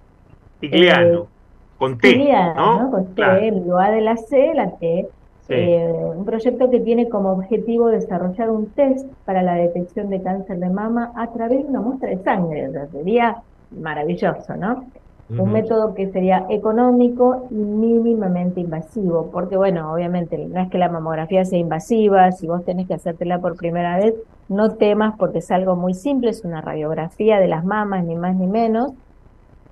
Stigliano. 0.59 1.23
Eh, 1.23 1.25
con 1.79 1.97
T, 1.97 2.15
¿no? 2.57 2.91
Con 2.91 3.07
T, 3.15 3.51
lo 3.67 3.79
A 3.79 3.91
de 3.91 4.03
la 4.03 4.17
C, 4.19 4.53
la 4.55 4.71
T. 4.73 5.09
Eh, 5.49 5.93
un 6.15 6.25
proyecto 6.25 6.71
que 6.71 6.79
tiene 6.79 7.09
como 7.09 7.33
objetivo 7.33 7.89
desarrollar 7.89 8.51
un 8.51 8.67
test 8.67 9.11
para 9.25 9.43
la 9.43 9.55
detección 9.55 10.09
de 10.09 10.23
cáncer 10.23 10.59
de 10.59 10.71
mama 10.71 11.11
a 11.17 11.33
través 11.33 11.65
de 11.65 11.71
una 11.71 11.81
muestra 11.81 12.11
de 12.11 12.23
sangre. 12.23 12.69
O 12.69 12.73
sea, 12.73 12.87
sería 12.89 13.43
maravilloso, 13.71 14.57
¿no? 14.57 14.85
Un 15.31 15.53
método 15.53 15.95
que 15.95 16.11
sería 16.11 16.47
económico 16.49 17.47
y 17.53 17.55
mínimamente 17.55 18.61
invasivo, 18.61 19.31
porque 19.31 19.57
bueno, 19.57 19.93
obviamente 19.93 20.37
no 20.37 20.61
es 20.61 20.69
que 20.71 20.77
la 20.77 20.89
mamografía 20.89 21.45
sea 21.45 21.61
invasiva, 21.61 22.33
si 22.33 22.49
vos 22.49 22.65
tenés 22.65 22.89
que 22.89 22.95
hacértela 22.95 23.39
por 23.39 23.57
primera 23.57 23.97
vez, 23.97 24.15
no 24.49 24.75
temas 24.75 25.15
porque 25.17 25.39
es 25.39 25.53
algo 25.53 25.77
muy 25.77 25.95
simple, 25.95 26.31
es 26.31 26.45
una 26.45 26.61
radiografía 26.61 27.39
de 27.39 27.47
las 27.47 27.65
mamas, 27.65 28.05
ni 28.05 28.17
más 28.17 28.35
ni 28.35 28.49
menos, 28.49 28.93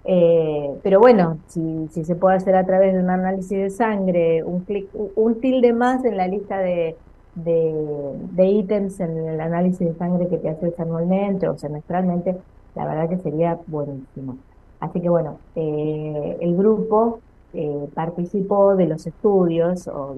eh, 0.04 0.78
pero 0.82 1.00
bueno, 1.00 1.38
si, 1.48 1.88
si, 1.90 2.04
se 2.04 2.14
puede 2.14 2.36
hacer 2.36 2.54
a 2.54 2.64
través 2.64 2.94
de 2.94 3.00
un 3.00 3.10
análisis 3.10 3.58
de 3.58 3.70
sangre, 3.70 4.44
un, 4.44 4.60
clic, 4.60 4.88
un 4.94 5.40
tilde 5.40 5.72
más 5.72 6.04
en 6.04 6.16
la 6.16 6.28
lista 6.28 6.58
de, 6.58 6.96
de, 7.34 8.46
ítems 8.46 9.00
en 9.00 9.28
el 9.28 9.40
análisis 9.40 9.80
de 9.80 9.94
sangre 9.94 10.28
que 10.28 10.38
te 10.38 10.48
haces 10.48 10.78
anualmente 10.80 11.48
o 11.48 11.58
semestralmente, 11.58 12.36
la 12.74 12.86
verdad 12.86 13.08
que 13.08 13.18
sería 13.18 13.58
buenísimo. 13.66 14.38
Así 14.80 15.00
que 15.00 15.08
bueno, 15.08 15.38
eh, 15.56 16.38
el 16.40 16.56
grupo 16.56 17.20
eh, 17.52 17.88
participó 17.94 18.76
de 18.76 18.86
los 18.86 19.06
estudios 19.06 19.88
o 19.88 20.14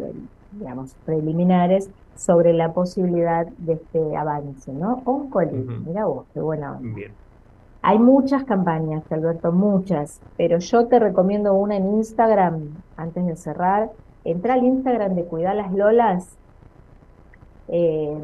digamos 0.53 0.94
preliminares 1.07 1.88
sobre 2.16 2.53
la 2.53 2.72
posibilidad 2.72 3.46
de 3.46 3.74
este 3.74 4.16
avance, 4.16 4.72
¿no? 4.72 5.03
Un 5.07 5.30
mira 5.86 6.05
vos, 6.05 6.26
qué 6.34 6.40
buena 6.40 6.76
Bien. 6.80 7.12
Hay 7.82 7.98
muchas 7.98 8.44
campañas, 8.44 9.11
Alberto, 9.11 9.53
muchas, 9.53 10.20
pero 10.36 10.59
yo 10.59 10.86
te 10.86 10.98
recomiendo 10.98 11.55
una 11.55 11.76
en 11.76 11.94
Instagram, 11.94 12.74
antes 12.96 13.24
de 13.24 13.36
cerrar. 13.36 13.90
Entra 14.24 14.55
al 14.55 14.64
Instagram 14.64 15.14
de 15.14 15.24
Cuidar 15.24 15.57
las 15.57 15.72
Lolas. 15.72 16.28
Eh, 17.68 18.18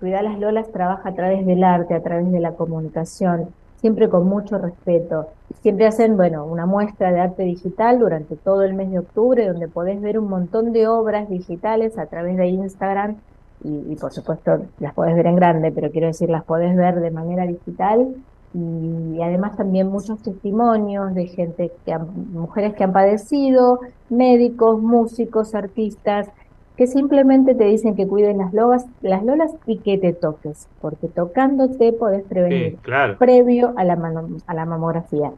Cuidar 0.00 0.24
las 0.24 0.38
Lolas 0.38 0.70
trabaja 0.72 1.08
a 1.08 1.14
través 1.14 1.46
del 1.46 1.64
arte, 1.64 1.94
a 1.94 2.02
través 2.02 2.30
de 2.30 2.40
la 2.40 2.52
comunicación, 2.52 3.48
siempre 3.80 4.08
con 4.08 4.26
mucho 4.26 4.58
respeto. 4.58 5.28
Siempre 5.62 5.86
hacen, 5.86 6.16
bueno, 6.16 6.44
una 6.44 6.66
muestra 6.66 7.12
de 7.12 7.20
arte 7.20 7.44
digital 7.44 7.98
durante 7.98 8.36
todo 8.36 8.62
el 8.62 8.74
mes 8.74 8.90
de 8.90 8.98
octubre, 8.98 9.46
donde 9.46 9.68
podés 9.68 10.00
ver 10.00 10.18
un 10.18 10.28
montón 10.28 10.72
de 10.72 10.86
obras 10.86 11.28
digitales 11.30 11.98
a 11.98 12.06
través 12.06 12.36
de 12.36 12.48
Instagram 12.48 13.16
y, 13.64 13.96
por 13.96 14.12
supuesto 14.12 14.66
las 14.78 14.94
podés 14.94 15.16
ver 15.16 15.26
en 15.26 15.36
grande, 15.36 15.72
pero 15.72 15.90
quiero 15.90 16.06
decir, 16.08 16.28
las 16.28 16.44
podés 16.44 16.76
ver 16.76 17.00
de 17.00 17.10
manera 17.10 17.46
digital 17.46 18.14
y 18.54 19.20
además 19.22 19.56
también 19.56 19.88
muchos 19.88 20.22
testimonios 20.22 21.14
de 21.14 21.26
gente 21.26 21.72
que 21.84 21.98
mujeres 21.98 22.74
que 22.74 22.84
han 22.84 22.92
padecido, 22.92 23.80
médicos, 24.08 24.80
músicos, 24.80 25.54
artistas, 25.54 26.28
que 26.76 26.86
simplemente 26.86 27.54
te 27.54 27.64
dicen 27.64 27.94
que 27.94 28.06
cuiden 28.06 28.38
las 28.38 28.52
lolas, 28.52 28.86
las 29.00 29.24
lolas 29.24 29.52
y 29.66 29.78
que 29.78 29.98
te 29.98 30.12
toques, 30.12 30.68
porque 30.80 31.08
tocándote 31.08 31.92
podés 31.92 32.22
prevenir 32.24 32.78
previo 33.18 33.72
a 33.76 33.84
la, 33.84 33.98
a 34.46 34.54
la 34.54 34.64
mamografía. 34.66 35.32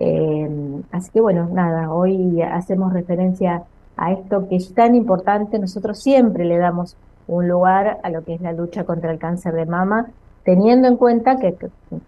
Eh, 0.00 0.48
así 0.90 1.10
que 1.10 1.20
bueno, 1.20 1.48
nada, 1.52 1.92
hoy 1.92 2.42
hacemos 2.42 2.92
referencia 2.92 3.62
a 3.96 4.12
esto 4.12 4.48
que 4.48 4.56
es 4.56 4.74
tan 4.74 4.94
importante. 4.94 5.58
Nosotros 5.58 5.98
siempre 5.98 6.44
le 6.44 6.58
damos 6.58 6.96
un 7.26 7.48
lugar 7.48 7.98
a 8.02 8.10
lo 8.10 8.24
que 8.24 8.34
es 8.34 8.40
la 8.40 8.52
lucha 8.52 8.84
contra 8.84 9.10
el 9.10 9.18
cáncer 9.18 9.54
de 9.54 9.66
mama 9.66 10.08
teniendo 10.44 10.88
en 10.88 10.96
cuenta 10.96 11.38
que, 11.38 11.56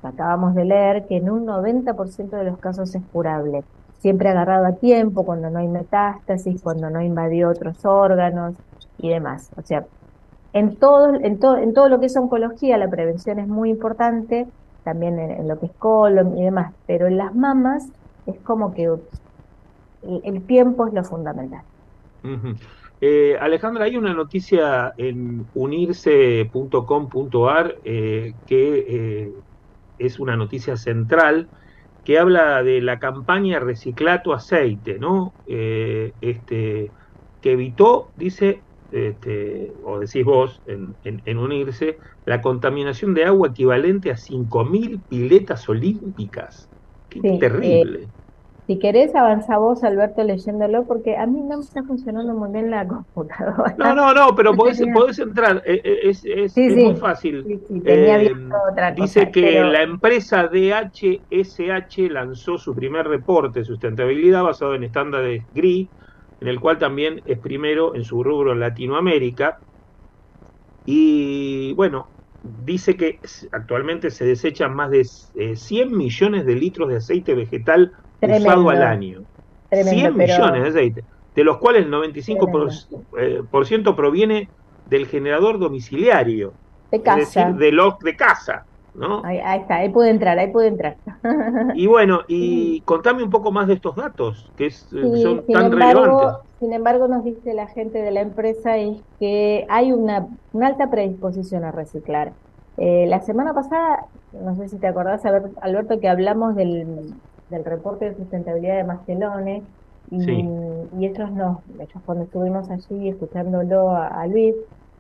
acabamos 0.02 0.54
de 0.54 0.64
leer 0.64 1.06
que 1.06 1.16
en 1.16 1.30
un 1.30 1.46
90% 1.46 2.30
de 2.30 2.44
los 2.44 2.58
casos 2.58 2.94
es 2.94 3.02
curable, 3.12 3.62
siempre 4.00 4.28
agarrado 4.28 4.66
a 4.66 4.72
tiempo, 4.72 5.24
cuando 5.24 5.50
no 5.50 5.58
hay 5.58 5.68
metástasis, 5.68 6.60
cuando 6.62 6.90
no 6.90 7.00
invadió 7.00 7.50
otros 7.50 7.84
órganos 7.84 8.54
y 8.98 9.10
demás. 9.10 9.50
O 9.56 9.62
sea, 9.62 9.84
en 10.52 10.76
todo, 10.76 11.14
en 11.14 11.40
todo, 11.40 11.56
en 11.58 11.74
todo 11.74 11.88
lo 11.88 11.98
que 12.00 12.06
es 12.06 12.16
oncología, 12.16 12.78
la 12.78 12.88
prevención 12.88 13.40
es 13.40 13.48
muy 13.48 13.70
importante, 13.70 14.46
también 14.84 15.18
en, 15.18 15.48
lo 15.48 15.58
que 15.58 15.66
es 15.66 15.72
colon 15.78 16.38
y 16.38 16.44
demás, 16.44 16.72
pero 16.86 17.08
en 17.08 17.16
las 17.16 17.34
mamas 17.34 17.88
es 18.26 18.38
como 18.40 18.72
que 18.72 18.88
el, 20.22 20.42
tiempo 20.42 20.86
es 20.86 20.94
lo 20.94 21.02
fundamental. 21.02 21.62
Eh, 23.00 23.36
Alejandra, 23.40 23.86
hay 23.86 23.96
una 23.96 24.14
noticia 24.14 24.92
en 24.96 25.44
unirse.com.ar 25.54 27.74
eh, 27.84 28.32
que 28.46 28.86
eh, 28.88 29.32
es 29.98 30.20
una 30.20 30.36
noticia 30.36 30.76
central 30.76 31.48
que 32.04 32.16
habla 32.18 32.62
de 32.62 32.80
la 32.80 33.00
campaña 33.00 33.58
Reciclato 33.58 34.32
Aceite, 34.34 34.98
¿no? 34.98 35.32
este, 35.46 36.90
que 37.40 37.52
evitó, 37.52 38.10
dice, 38.16 38.60
este, 38.94 39.72
o 39.84 39.98
decís 39.98 40.24
vos 40.24 40.62
en, 40.66 40.94
en, 41.04 41.38
unirse, 41.38 41.98
la 42.26 42.40
contaminación 42.40 43.12
de 43.14 43.24
agua 43.24 43.48
equivalente 43.48 44.10
a 44.10 44.14
5.000 44.14 45.00
piletas 45.08 45.68
olímpicas. 45.68 46.68
Qué 47.10 47.38
terrible. 47.38 48.08
Si 48.66 48.78
querés, 48.78 49.14
avanza 49.14 49.58
vos, 49.58 49.84
Alberto, 49.84 50.24
leyéndolo, 50.24 50.84
porque 50.84 51.16
a 51.16 51.26
mí 51.26 51.40
no 51.42 51.58
me 51.58 51.64
está 51.64 51.82
funcionando 51.82 52.32
muy 52.32 52.50
bien 52.50 52.70
la 52.70 52.86
computadora. 52.88 53.74
No, 53.76 53.94
no, 53.94 54.14
no, 54.14 54.34
pero 54.34 54.54
podés, 54.54 54.80
entrar, 55.18 55.62
eh, 55.66 55.80
eh, 55.84 55.98
es, 56.04 56.24
es, 56.24 56.56
muy 56.56 56.94
fácil. 56.94 57.60
Eh, 57.84 58.34
dice 58.96 59.30
que 59.30 59.60
la 59.60 59.82
empresa 59.82 60.48
DHSH 60.48 62.10
lanzó 62.10 62.56
su 62.56 62.74
primer 62.74 63.06
reporte 63.06 63.58
de 63.58 63.64
sustentabilidad 63.66 64.44
basado 64.44 64.74
en 64.74 64.84
estándares 64.84 65.44
GRI, 65.52 65.90
en 66.40 66.48
el 66.48 66.60
cual 66.60 66.78
también 66.78 67.22
es 67.26 67.38
primero 67.38 67.94
en 67.94 68.04
su 68.04 68.22
rubro 68.22 68.52
en 68.52 68.60
Latinoamérica. 68.60 69.58
Y 70.86 71.72
bueno, 71.74 72.08
dice 72.64 72.96
que 72.96 73.20
actualmente 73.52 74.10
se 74.10 74.24
desechan 74.24 74.74
más 74.74 74.90
de 74.90 75.04
100 75.04 75.96
millones 75.96 76.44
de 76.44 76.54
litros 76.54 76.88
de 76.88 76.96
aceite 76.96 77.34
vegetal 77.34 77.92
usado 78.20 78.70
al 78.70 78.82
año. 78.82 79.22
100 79.70 80.16
millones 80.16 80.62
de 80.62 80.68
aceite, 80.68 81.04
de 81.34 81.44
los 81.44 81.58
cuales 81.58 81.86
el 81.86 81.92
95% 81.92 83.48
por, 83.50 83.66
ciento 83.66 83.96
proviene 83.96 84.48
del 84.88 85.06
generador 85.06 85.58
domiciliario. 85.58 86.52
De 86.90 87.02
casa. 87.02 87.20
Es 87.20 87.34
decir, 87.34 87.54
de 87.54 87.72
los 87.72 87.98
de 87.98 88.16
casa. 88.16 88.66
¿No? 88.94 89.22
Ahí, 89.22 89.38
está, 89.62 89.76
ahí 89.76 89.88
puede 89.90 90.10
entrar, 90.10 90.38
ahí 90.38 90.52
puede 90.52 90.68
entrar. 90.68 90.98
Y 91.72 91.86
bueno, 91.86 92.22
y 92.28 92.82
contame 92.84 93.22
un 93.22 93.30
poco 93.30 93.50
más 93.52 93.66
de 93.68 93.74
estos 93.74 93.96
datos, 93.96 94.52
que 94.56 94.66
es, 94.66 94.86
Sí, 95.00 95.08
son 95.16 95.44
sin 95.46 95.56
tan 95.56 95.64
embargo, 95.64 95.72
relevantes. 95.72 96.40
Sin 96.58 96.72
embargo, 96.72 97.08
nos 97.08 97.24
dice 97.24 97.52
la 97.52 97.66
gente 97.68 97.98
de 98.00 98.10
la 98.10 98.20
empresa 98.22 98.78
es 98.78 99.02
que 99.18 99.66
hay 99.68 99.92
una, 99.92 100.26
una 100.52 100.68
alta 100.68 100.88
predisposición 100.90 101.64
a 101.64 101.72
reciclar. 101.72 102.34
Eh, 102.76 103.06
la 103.06 103.20
semana 103.20 103.52
pasada, 103.54 104.08
no 104.32 104.54
sé 104.56 104.68
si 104.68 104.78
te 104.78 104.86
acordás, 104.86 105.24
Albert- 105.24 105.54
Alberto, 105.60 106.00
que 106.00 106.08
hablamos 106.08 106.54
del, 106.56 107.20
del 107.48 107.64
reporte 107.64 108.06
de 108.06 108.16
sustentabilidad 108.16 108.76
de 108.76 108.84
Mastelone 108.84 109.66
y, 110.06 110.16
Sí. 110.18 110.54
y 110.98 111.06
ellos 111.06 111.30
nos, 111.32 111.58
ellos 111.78 112.02
cuando 112.04 112.24
estuvimos 112.24 112.70
allí 112.70 113.08
escuchándolo 113.10 113.90
a, 113.90 114.06
a 114.08 114.26
Luis, 114.26 114.54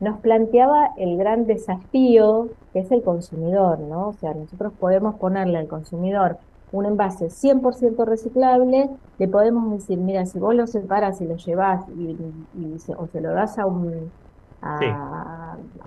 nos 0.04 0.20
planteaba 0.20 0.90
el 0.96 1.16
gran 1.18 1.46
desafío 1.46 2.48
que 2.72 2.80
es 2.80 2.92
el 2.92 3.02
consumidor, 3.02 3.80
¿no? 3.80 4.08
O 4.08 4.12
sea, 4.12 4.34
nosotros 4.34 4.72
podemos 4.78 5.16
ponerle 5.16 5.58
al 5.58 5.66
consumidor 5.66 6.36
un 6.72 6.86
envase 6.86 7.26
100% 7.30 8.04
reciclable, 8.04 8.90
le 9.18 9.28
podemos 9.28 9.70
decir, 9.70 9.98
mira, 9.98 10.26
si 10.26 10.38
vos 10.38 10.54
lo 10.54 10.66
separas 10.66 11.20
y 11.20 11.26
lo 11.26 11.36
llevas 11.36 11.84
y, 11.96 12.16
y 12.58 12.78
se- 12.78 12.94
o 12.94 13.06
se 13.06 13.20
lo 13.20 13.32
das 13.32 13.58
a, 13.58 13.66
un, 13.66 14.10
a, 14.60 14.78
Sí. 14.80 14.86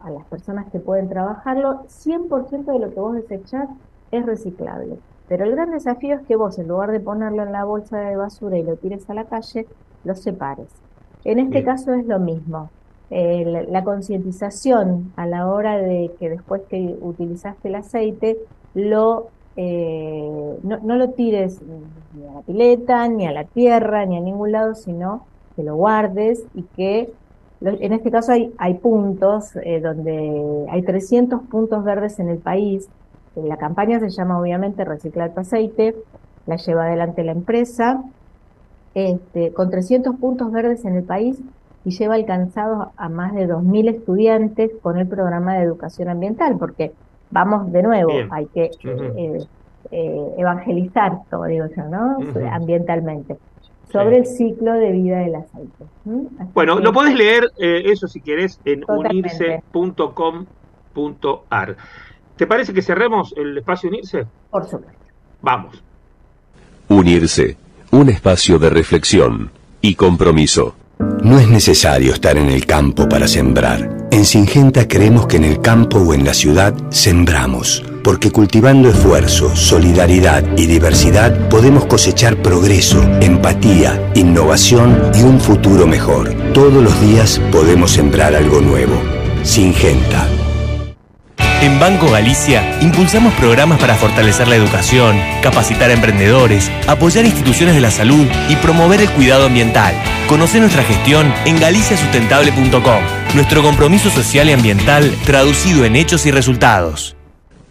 a 0.03 0.09
las 0.11 0.25
personas 0.27 0.67
que 0.71 0.79
pueden 0.79 1.09
trabajarlo, 1.09 1.81
100% 1.87 2.71
de 2.71 2.79
lo 2.79 2.93
que 2.93 2.99
vos 2.99 3.15
desechás 3.15 3.69
es 4.11 4.25
reciclable. 4.25 4.97
Pero 5.27 5.43
el 5.43 5.51
gran 5.51 5.71
desafío 5.71 6.15
es 6.15 6.21
que 6.25 6.37
vos, 6.37 6.57
en 6.57 6.69
lugar 6.69 6.91
de 6.91 7.01
ponerlo 7.01 7.43
en 7.43 7.51
la 7.51 7.65
bolsa 7.65 7.97
de 7.99 8.15
basura 8.15 8.57
y 8.57 8.63
lo 8.63 8.77
tires 8.77 9.09
a 9.09 9.13
la 9.13 9.25
calle, 9.25 9.67
lo 10.05 10.15
separes. 10.15 10.69
En 11.25 11.39
este 11.39 11.55
Bien. 11.55 11.65
caso 11.65 11.91
es 11.93 12.05
lo 12.07 12.17
mismo. 12.19 12.69
Eh, 13.09 13.65
la, 13.69 13.83
concientización 13.85 15.13
a 15.15 15.25
la 15.25 15.47
hora 15.47 15.77
de 15.77 16.11
que 16.19 16.29
después 16.29 16.63
que 16.69 16.97
utilizaste 16.99 17.69
el 17.69 17.75
aceite, 17.75 18.37
lo, 18.73 19.29
eh, 19.55 20.57
no, 20.63 20.79
no 20.79 20.97
lo 20.97 21.11
tires 21.11 21.61
ni 22.13 22.27
a 22.27 22.33
la 22.33 22.41
pileta, 22.41 23.07
ni 23.07 23.25
a 23.25 23.31
la 23.31 23.45
tierra, 23.45 24.05
ni 24.05 24.17
a 24.17 24.19
ningún 24.19 24.51
lado, 24.51 24.75
sino 24.75 25.25
que 25.55 25.63
lo 25.63 25.77
guardes 25.77 26.43
y 26.53 26.63
que, 26.63 27.13
en 27.61 27.93
este 27.93 28.11
caso 28.11 28.33
hay, 28.33 28.53
hay 28.57 28.73
puntos 28.73 29.55
eh, 29.55 29.79
donde 29.79 30.65
hay 30.69 30.81
300 30.81 31.43
puntos 31.43 31.85
verdes 31.85 32.19
en 32.19 32.27
el 32.27 32.39
país. 32.39 32.89
La 33.35 33.55
campaña 33.55 34.01
se 34.01 34.09
llama 34.09 34.37
obviamente 34.37 34.83
Reciclar 34.83 35.33
tu 35.33 35.39
aceite, 35.39 35.95
la 36.45 36.57
lleva 36.57 36.87
adelante 36.87 37.23
la 37.23 37.31
empresa, 37.31 38.03
este, 38.93 39.53
con 39.53 39.69
300 39.69 40.17
puntos 40.17 40.51
verdes 40.51 40.83
en 40.83 40.95
el 40.97 41.03
país 41.03 41.39
y 41.87 41.91
lleva 41.91 42.15
alcanzados 42.15 42.89
a 42.97 43.07
más 43.07 43.33
de 43.33 43.47
2.000 43.47 43.89
estudiantes 43.95 44.71
con 44.81 44.97
el 44.97 45.07
programa 45.07 45.53
de 45.55 45.63
educación 45.63 46.09
ambiental, 46.09 46.57
porque 46.59 46.91
vamos 47.31 47.71
de 47.71 47.81
nuevo, 47.81 48.11
Bien. 48.11 48.27
hay 48.29 48.45
que 48.47 48.71
eh, 48.83 49.39
eh, 49.91 50.33
evangelizar, 50.37 51.19
como 51.29 51.45
digo 51.45 51.65
yo, 51.73 51.83
¿no? 51.85 52.17
Ambientalmente, 52.51 53.37
sobre 53.89 54.17
el 54.17 54.25
ciclo 54.25 54.73
de 54.73 54.91
vida 54.91 55.19
del 55.19 55.35
aceite. 55.35 55.85
¿m? 56.05 56.23
Así 56.39 56.51
Bueno, 56.53 56.75
que- 56.75 56.83
lo 56.83 56.91
podés 56.91 57.15
leer 57.15 57.45
eh, 57.57 57.83
eso 57.85 58.09
si 58.09 58.19
querés 58.19 58.59
en 58.65 58.83
unirse.com.ar. 58.85 61.77
¿Te 62.35 62.47
parece 62.47 62.73
que 62.73 62.81
cerremos 62.81 63.33
el 63.37 63.57
espacio 63.57 63.87
Unirse? 63.89 64.25
Por 64.51 64.65
supuesto. 64.65 64.91
Vamos. 65.41 65.81
Unirse, 66.89 67.55
un 67.91 68.09
espacio 68.09 68.59
de 68.59 68.69
reflexión 68.71 69.51
y 69.79 69.95
compromiso. 69.95 70.75
No 70.99 71.39
es 71.39 71.47
necesario 71.47 72.13
estar 72.13 72.37
en 72.37 72.49
el 72.49 72.65
campo 72.65 73.07
para 73.09 73.27
sembrar. 73.27 74.07
En 74.11 74.25
Singenta 74.25 74.87
creemos 74.87 75.27
que 75.27 75.37
en 75.37 75.43
el 75.43 75.61
campo 75.61 75.99
o 75.99 76.13
en 76.13 76.23
la 76.23 76.33
ciudad 76.33 76.73
sembramos, 76.89 77.83
porque 78.03 78.31
cultivando 78.31 78.89
esfuerzo, 78.89 79.55
solidaridad 79.55 80.43
y 80.57 80.65
diversidad 80.65 81.49
podemos 81.49 81.85
cosechar 81.85 82.41
progreso, 82.41 83.03
empatía, 83.21 84.11
innovación 84.15 85.11
y 85.13 85.23
un 85.23 85.39
futuro 85.39 85.85
mejor. 85.85 86.33
Todos 86.53 86.81
los 86.81 86.99
días 87.01 87.41
podemos 87.51 87.91
sembrar 87.91 88.35
algo 88.35 88.61
nuevo. 88.61 88.95
Singenta. 89.43 90.27
En 91.59 91.79
Banco 91.79 92.11
Galicia 92.11 92.77
impulsamos 92.81 93.33
programas 93.33 93.79
para 93.79 93.95
fortalecer 93.95 94.47
la 94.47 94.55
educación, 94.55 95.19
capacitar 95.41 95.89
a 95.89 95.93
emprendedores, 95.93 96.71
apoyar 96.87 97.25
instituciones 97.25 97.73
de 97.73 97.81
la 97.81 97.89
salud 97.89 98.27
y 98.47 98.55
promover 98.57 99.01
el 99.01 99.09
cuidado 99.09 99.47
ambiental. 99.47 99.95
Conoce 100.27 100.59
nuestra 100.59 100.83
gestión 100.83 101.33
en 101.45 101.59
galiciasustentable.com. 101.59 103.01
Nuestro 103.33 103.63
compromiso 103.63 104.11
social 104.11 104.49
y 104.49 104.51
ambiental 104.51 105.11
traducido 105.25 105.83
en 105.83 105.95
hechos 105.95 106.27
y 106.27 106.31
resultados. 106.31 107.15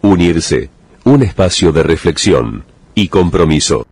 Unirse, 0.01 0.69
un 1.05 1.23
espacio 1.23 1.71
de 1.71 1.83
reflexión 1.83 2.65
y 2.93 3.07
compromiso. 3.07 3.87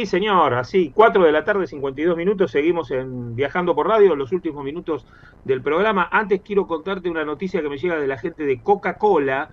Sí, 0.00 0.06
señor, 0.06 0.54
así, 0.54 0.92
4 0.94 1.24
de 1.24 1.30
la 1.30 1.44
tarde, 1.44 1.66
52 1.66 2.16
minutos, 2.16 2.50
seguimos 2.52 2.90
en 2.90 3.36
Viajando 3.36 3.74
por 3.74 3.86
Radio, 3.86 4.16
los 4.16 4.32
últimos 4.32 4.64
minutos 4.64 5.04
del 5.44 5.60
programa. 5.60 6.08
Antes 6.10 6.40
quiero 6.42 6.66
contarte 6.66 7.10
una 7.10 7.26
noticia 7.26 7.60
que 7.60 7.68
me 7.68 7.76
llega 7.76 8.00
de 8.00 8.06
la 8.06 8.16
gente 8.16 8.44
de 8.44 8.62
Coca-Cola, 8.62 9.50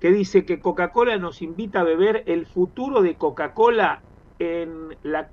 que 0.00 0.10
dice 0.10 0.44
que 0.44 0.58
Coca-Cola 0.58 1.16
nos 1.18 1.42
invita 1.42 1.78
a 1.78 1.84
beber 1.84 2.24
el 2.26 2.46
futuro 2.46 3.02
de 3.02 3.14
Coca-Cola 3.14 4.02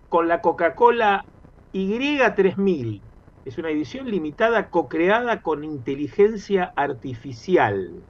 con 0.10 0.28
la 0.28 0.42
Coca-Cola 0.42 1.26
Y3000. 1.74 3.02
Es 3.46 3.58
una 3.58 3.72
edición 3.72 4.12
limitada 4.12 4.70
co-creada 4.70 5.42
con 5.42 5.64
inteligencia 5.64 6.72
artificial. 6.76 8.04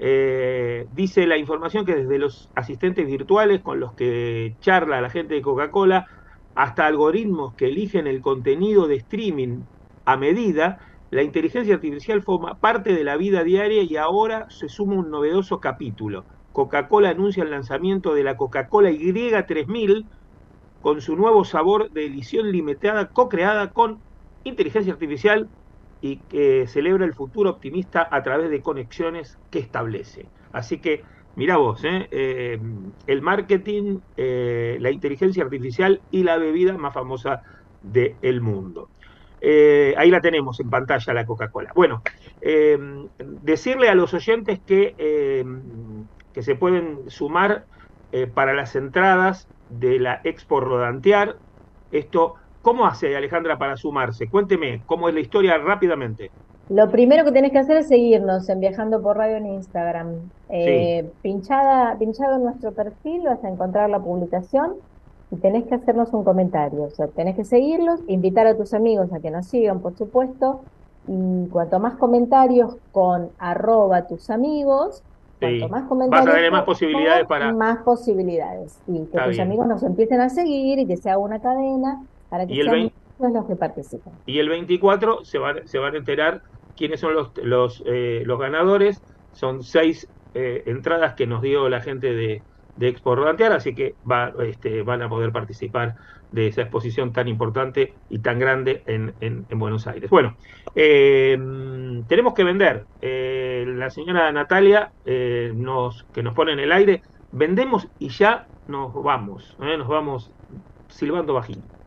Eh, 0.00 0.86
dice 0.90 1.26
la 1.26 1.36
información 1.38 1.84
que 1.84 1.96
desde 1.96 2.18
los 2.18 2.50
asistentes 2.54 3.06
virtuales 3.06 3.62
con 3.62 3.80
los 3.80 3.94
que 3.94 4.56
charla 4.60 5.00
la 5.00 5.10
gente 5.10 5.34
de 5.34 5.42
Coca-Cola 5.42 6.06
hasta 6.54 6.86
algoritmos 6.86 7.54
que 7.56 7.66
eligen 7.66 8.06
el 8.06 8.20
contenido 8.20 8.86
de 8.86 8.96
streaming 8.96 9.64
a 10.04 10.16
medida, 10.16 10.78
la 11.10 11.22
inteligencia 11.22 11.74
artificial 11.74 12.22
forma 12.22 12.58
parte 12.60 12.92
de 12.94 13.04
la 13.04 13.16
vida 13.16 13.42
diaria 13.44 13.82
y 13.82 13.96
ahora 13.96 14.46
se 14.50 14.68
suma 14.68 14.94
un 14.94 15.10
novedoso 15.10 15.60
capítulo. 15.60 16.26
Coca-Cola 16.52 17.10
anuncia 17.10 17.42
el 17.42 17.50
lanzamiento 17.50 18.14
de 18.14 18.24
la 18.24 18.36
Coca-Cola 18.36 18.90
Y3000 18.90 20.08
con 20.80 21.00
su 21.00 21.16
nuevo 21.16 21.44
sabor 21.44 21.90
de 21.90 22.06
edición 22.06 22.50
limitada 22.52 23.10
co-creada 23.12 23.72
con 23.72 24.02
inteligencia 24.44 24.92
artificial 24.92 25.50
y 26.00 26.16
que 26.16 26.66
celebra 26.66 27.04
el 27.04 27.14
futuro 27.14 27.50
optimista 27.50 28.08
a 28.10 28.22
través 28.22 28.50
de 28.50 28.62
conexiones 28.62 29.38
que 29.50 29.58
establece. 29.58 30.26
Así 30.52 30.78
que, 30.78 31.02
mira 31.36 31.56
vos, 31.56 31.82
¿eh? 31.84 32.08
Eh, 32.10 32.60
el 33.06 33.22
marketing, 33.22 33.98
eh, 34.16 34.78
la 34.80 34.90
inteligencia 34.90 35.42
artificial 35.44 36.00
y 36.10 36.22
la 36.22 36.36
bebida 36.38 36.76
más 36.78 36.94
famosa 36.94 37.42
del 37.82 38.40
mundo. 38.40 38.90
Ahí 39.40 40.10
la 40.10 40.20
tenemos 40.20 40.58
en 40.60 40.68
pantalla, 40.68 41.14
la 41.14 41.24
Coca-Cola. 41.24 41.72
Bueno, 41.74 42.02
decirle 43.42 43.88
a 43.88 43.94
los 43.94 44.12
oyentes 44.12 44.58
que, 44.66 45.44
que 46.32 46.42
se 46.42 46.54
pueden 46.56 47.08
sumar 47.08 47.64
para 48.34 48.52
las 48.52 48.74
entradas 48.74 49.46
de 49.70 50.00
la 50.00 50.20
Expo 50.24 50.60
Rodantear. 50.60 51.36
Esto 51.92 52.34
¿Cómo 52.60 52.86
hace 52.86 53.16
Alejandra 53.16 53.56
para 53.58 53.76
sumarse? 53.76 54.28
Cuénteme, 54.28 54.82
¿cómo 54.86 55.08
es 55.08 55.14
la 55.14 55.20
historia 55.20 55.58
rápidamente? 55.58 56.30
Lo 56.68 56.90
primero 56.90 57.24
que 57.24 57.32
tenés 57.32 57.52
que 57.52 57.58
hacer 57.58 57.78
es 57.78 57.88
seguirnos 57.88 58.48
en 58.48 58.60
Viajando 58.60 59.00
por 59.02 59.16
Radio 59.16 59.36
en 59.36 59.46
Instagram. 59.46 60.30
Eh, 60.50 61.02
Sí. 61.04 61.10
pinchada, 61.22 61.96
pinchado 61.98 62.36
en 62.36 62.44
nuestro 62.44 62.74
perfil 62.74 63.22
vas 63.24 63.42
a 63.42 63.48
encontrar 63.48 63.88
la 63.88 64.00
publicación 64.00 64.74
y 65.30 65.36
tenés 65.38 65.64
que 65.66 65.76
hacernos 65.76 66.12
un 66.12 66.24
comentario. 66.24 66.84
O 66.84 66.90
sea, 66.90 67.08
tenés 67.08 67.36
que 67.36 67.44
seguirlos, 67.44 68.00
invitar 68.06 68.46
a 68.46 68.56
tus 68.56 68.74
amigos 68.74 69.10
a 69.12 69.20
que 69.20 69.30
nos 69.30 69.48
sigan, 69.48 69.80
por 69.80 69.94
supuesto. 69.96 70.64
Y 71.06 71.48
cuanto 71.48 71.80
más 71.80 71.96
comentarios 71.96 72.76
con 72.90 73.30
arroba 73.38 74.06
tus 74.06 74.28
amigos, 74.28 75.02
Sí. 75.40 75.60
cuanto 75.60 75.68
más 75.68 75.80
Vas 75.82 75.88
comentarios 75.88 76.48
a 76.48 76.50
más 76.50 76.64
posibilidades 76.64 77.26
para... 77.26 77.52
más 77.54 77.78
posibilidades. 77.82 78.82
Y 78.86 78.98
que 78.98 79.02
Está 79.04 79.24
tus 79.24 79.36
bien. 79.36 79.46
amigos 79.46 79.66
nos 79.68 79.82
empiecen 79.84 80.20
a 80.20 80.28
seguir 80.28 80.80
y 80.80 80.86
que 80.86 80.96
se 80.98 81.08
haga 81.08 81.18
una 81.18 81.40
cadena 81.40 82.04
para 82.28 82.46
que 82.46 82.54
Y 82.54 82.60
el 82.60 82.66
sean 82.66 82.74
vein- 82.76 82.92
muchos 83.18 83.34
los 83.34 83.46
que 83.46 83.56
participen. 83.56 84.12
Y 84.26 84.38
el 84.38 84.48
24 84.48 85.24
se 85.24 85.38
van, 85.38 85.66
se 85.66 85.78
van 85.78 85.94
a 85.94 85.98
enterar 85.98 86.42
quiénes 86.76 87.00
son 87.00 87.14
los, 87.14 87.30
los, 87.42 87.82
eh, 87.86 88.22
los 88.26 88.38
ganadores. 88.38 89.02
Son 89.32 89.62
seis 89.62 90.08
eh, 90.34 90.62
entradas 90.66 91.14
que 91.14 91.26
nos 91.26 91.42
dio 91.42 91.68
la 91.68 91.80
gente 91.80 92.12
de, 92.14 92.42
de 92.76 92.88
Expo 92.88 93.14
Rodantear, 93.16 93.52
así 93.52 93.74
que 93.74 93.94
va, 94.10 94.32
este, 94.44 94.82
van 94.82 95.02
a 95.02 95.08
poder 95.08 95.32
participar 95.32 95.96
de 96.32 96.46
esa 96.48 96.62
exposición 96.62 97.12
tan 97.12 97.26
importante 97.26 97.94
y 98.10 98.18
tan 98.18 98.38
grande 98.38 98.82
en, 98.86 99.14
en, 99.20 99.46
Buenos 99.58 99.86
Aires. 99.86 100.10
Bueno, 100.10 100.36
eh, 100.74 101.38
tenemos 102.06 102.34
que 102.34 102.44
vender. 102.44 102.84
Eh, 103.00 103.64
la 103.66 103.90
señora 103.90 104.30
Natalia 104.32 104.92
eh, 105.06 105.52
nos, 105.54 106.04
que 106.12 106.22
nos 106.22 106.34
pone 106.34 106.52
en 106.52 106.60
el 106.60 106.72
aire, 106.72 107.02
vendemos 107.32 107.88
y 107.98 108.10
ya 108.10 108.46
nos 108.68 108.92
vamos, 109.02 109.56
nos 109.58 109.88
vamos 109.88 110.30
silbando 110.88 111.32
bajito. 111.34 111.77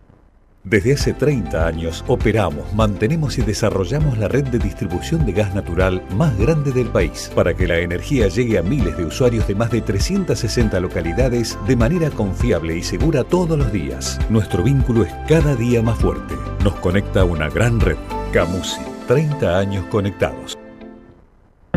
Desde 0.63 0.93
hace 0.93 1.13
30 1.13 1.65
años 1.65 2.03
operamos, 2.07 2.71
mantenemos 2.75 3.39
y 3.39 3.41
desarrollamos 3.41 4.19
la 4.19 4.27
red 4.27 4.43
de 4.43 4.59
distribución 4.59 5.25
de 5.25 5.31
gas 5.31 5.55
natural 5.55 6.03
más 6.15 6.37
grande 6.37 6.71
del 6.71 6.87
país 6.87 7.31
para 7.33 7.55
que 7.55 7.67
la 7.67 7.79
energía 7.79 8.27
llegue 8.27 8.59
a 8.59 8.61
miles 8.61 8.95
de 8.95 9.05
usuarios 9.05 9.47
de 9.47 9.55
más 9.55 9.71
de 9.71 9.81
360 9.81 10.79
localidades 10.79 11.57
de 11.65 11.75
manera 11.75 12.11
confiable 12.11 12.77
y 12.77 12.83
segura 12.83 13.23
todos 13.23 13.57
los 13.57 13.71
días. 13.71 14.19
Nuestro 14.29 14.61
vínculo 14.61 15.03
es 15.03 15.11
cada 15.27 15.55
día 15.55 15.81
más 15.81 15.97
fuerte. 15.97 16.35
Nos 16.63 16.75
conecta 16.75 17.25
una 17.25 17.49
gran 17.49 17.79
red. 17.79 17.97
Camusi, 18.31 18.81
30 19.07 19.57
años 19.57 19.85
conectados. 19.87 20.59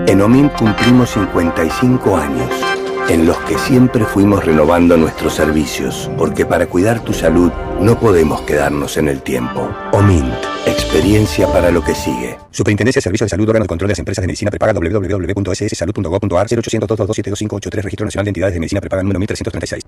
En 0.07 0.20
OMIN 0.20 0.51
cumplimos 0.51 1.09
55 1.09 2.16
años 2.18 2.74
en 3.09 3.27
los 3.27 3.37
que 3.41 3.59
siempre 3.59 4.05
fuimos 4.05 4.45
renovando 4.45 4.97
nuestros 4.97 5.35
servicios, 5.35 6.11
porque 6.17 6.47
para 6.47 6.67
cuidar 6.67 7.05
tu 7.05 7.13
salud 7.13 7.53
no 7.81 7.99
podemos 7.99 8.41
quedarnos 8.43 8.97
en 8.97 9.09
el 9.09 9.23
tiempo. 9.23 9.69
OMINT, 9.93 10.33
experiencia 10.67 11.47
para 11.49 11.71
lo 11.71 11.83
que 11.83 11.95
sigue. 11.95 12.39
Superintendencia 12.51 13.01
de 13.01 13.03
Servicios 13.03 13.27
de 13.27 13.31
Salud, 13.31 13.49
órgano 13.49 13.65
de 13.65 13.69
control 13.69 13.89
de 13.89 13.93
las 13.93 13.99
empresas 13.99 14.23
de 14.23 14.27
medicina 14.29 14.51
prepaga 14.51 14.73
www.sssalud.gov.ar 14.73 16.47
0800 16.47 17.85
Registro 17.85 18.07
Nacional 18.07 18.25
de 18.25 18.31
Entidades 18.31 18.55
de 18.55 18.61
Medicina 18.61 18.81
Prepaga 18.81 19.03
número 19.03 19.19
1336. 19.19 19.83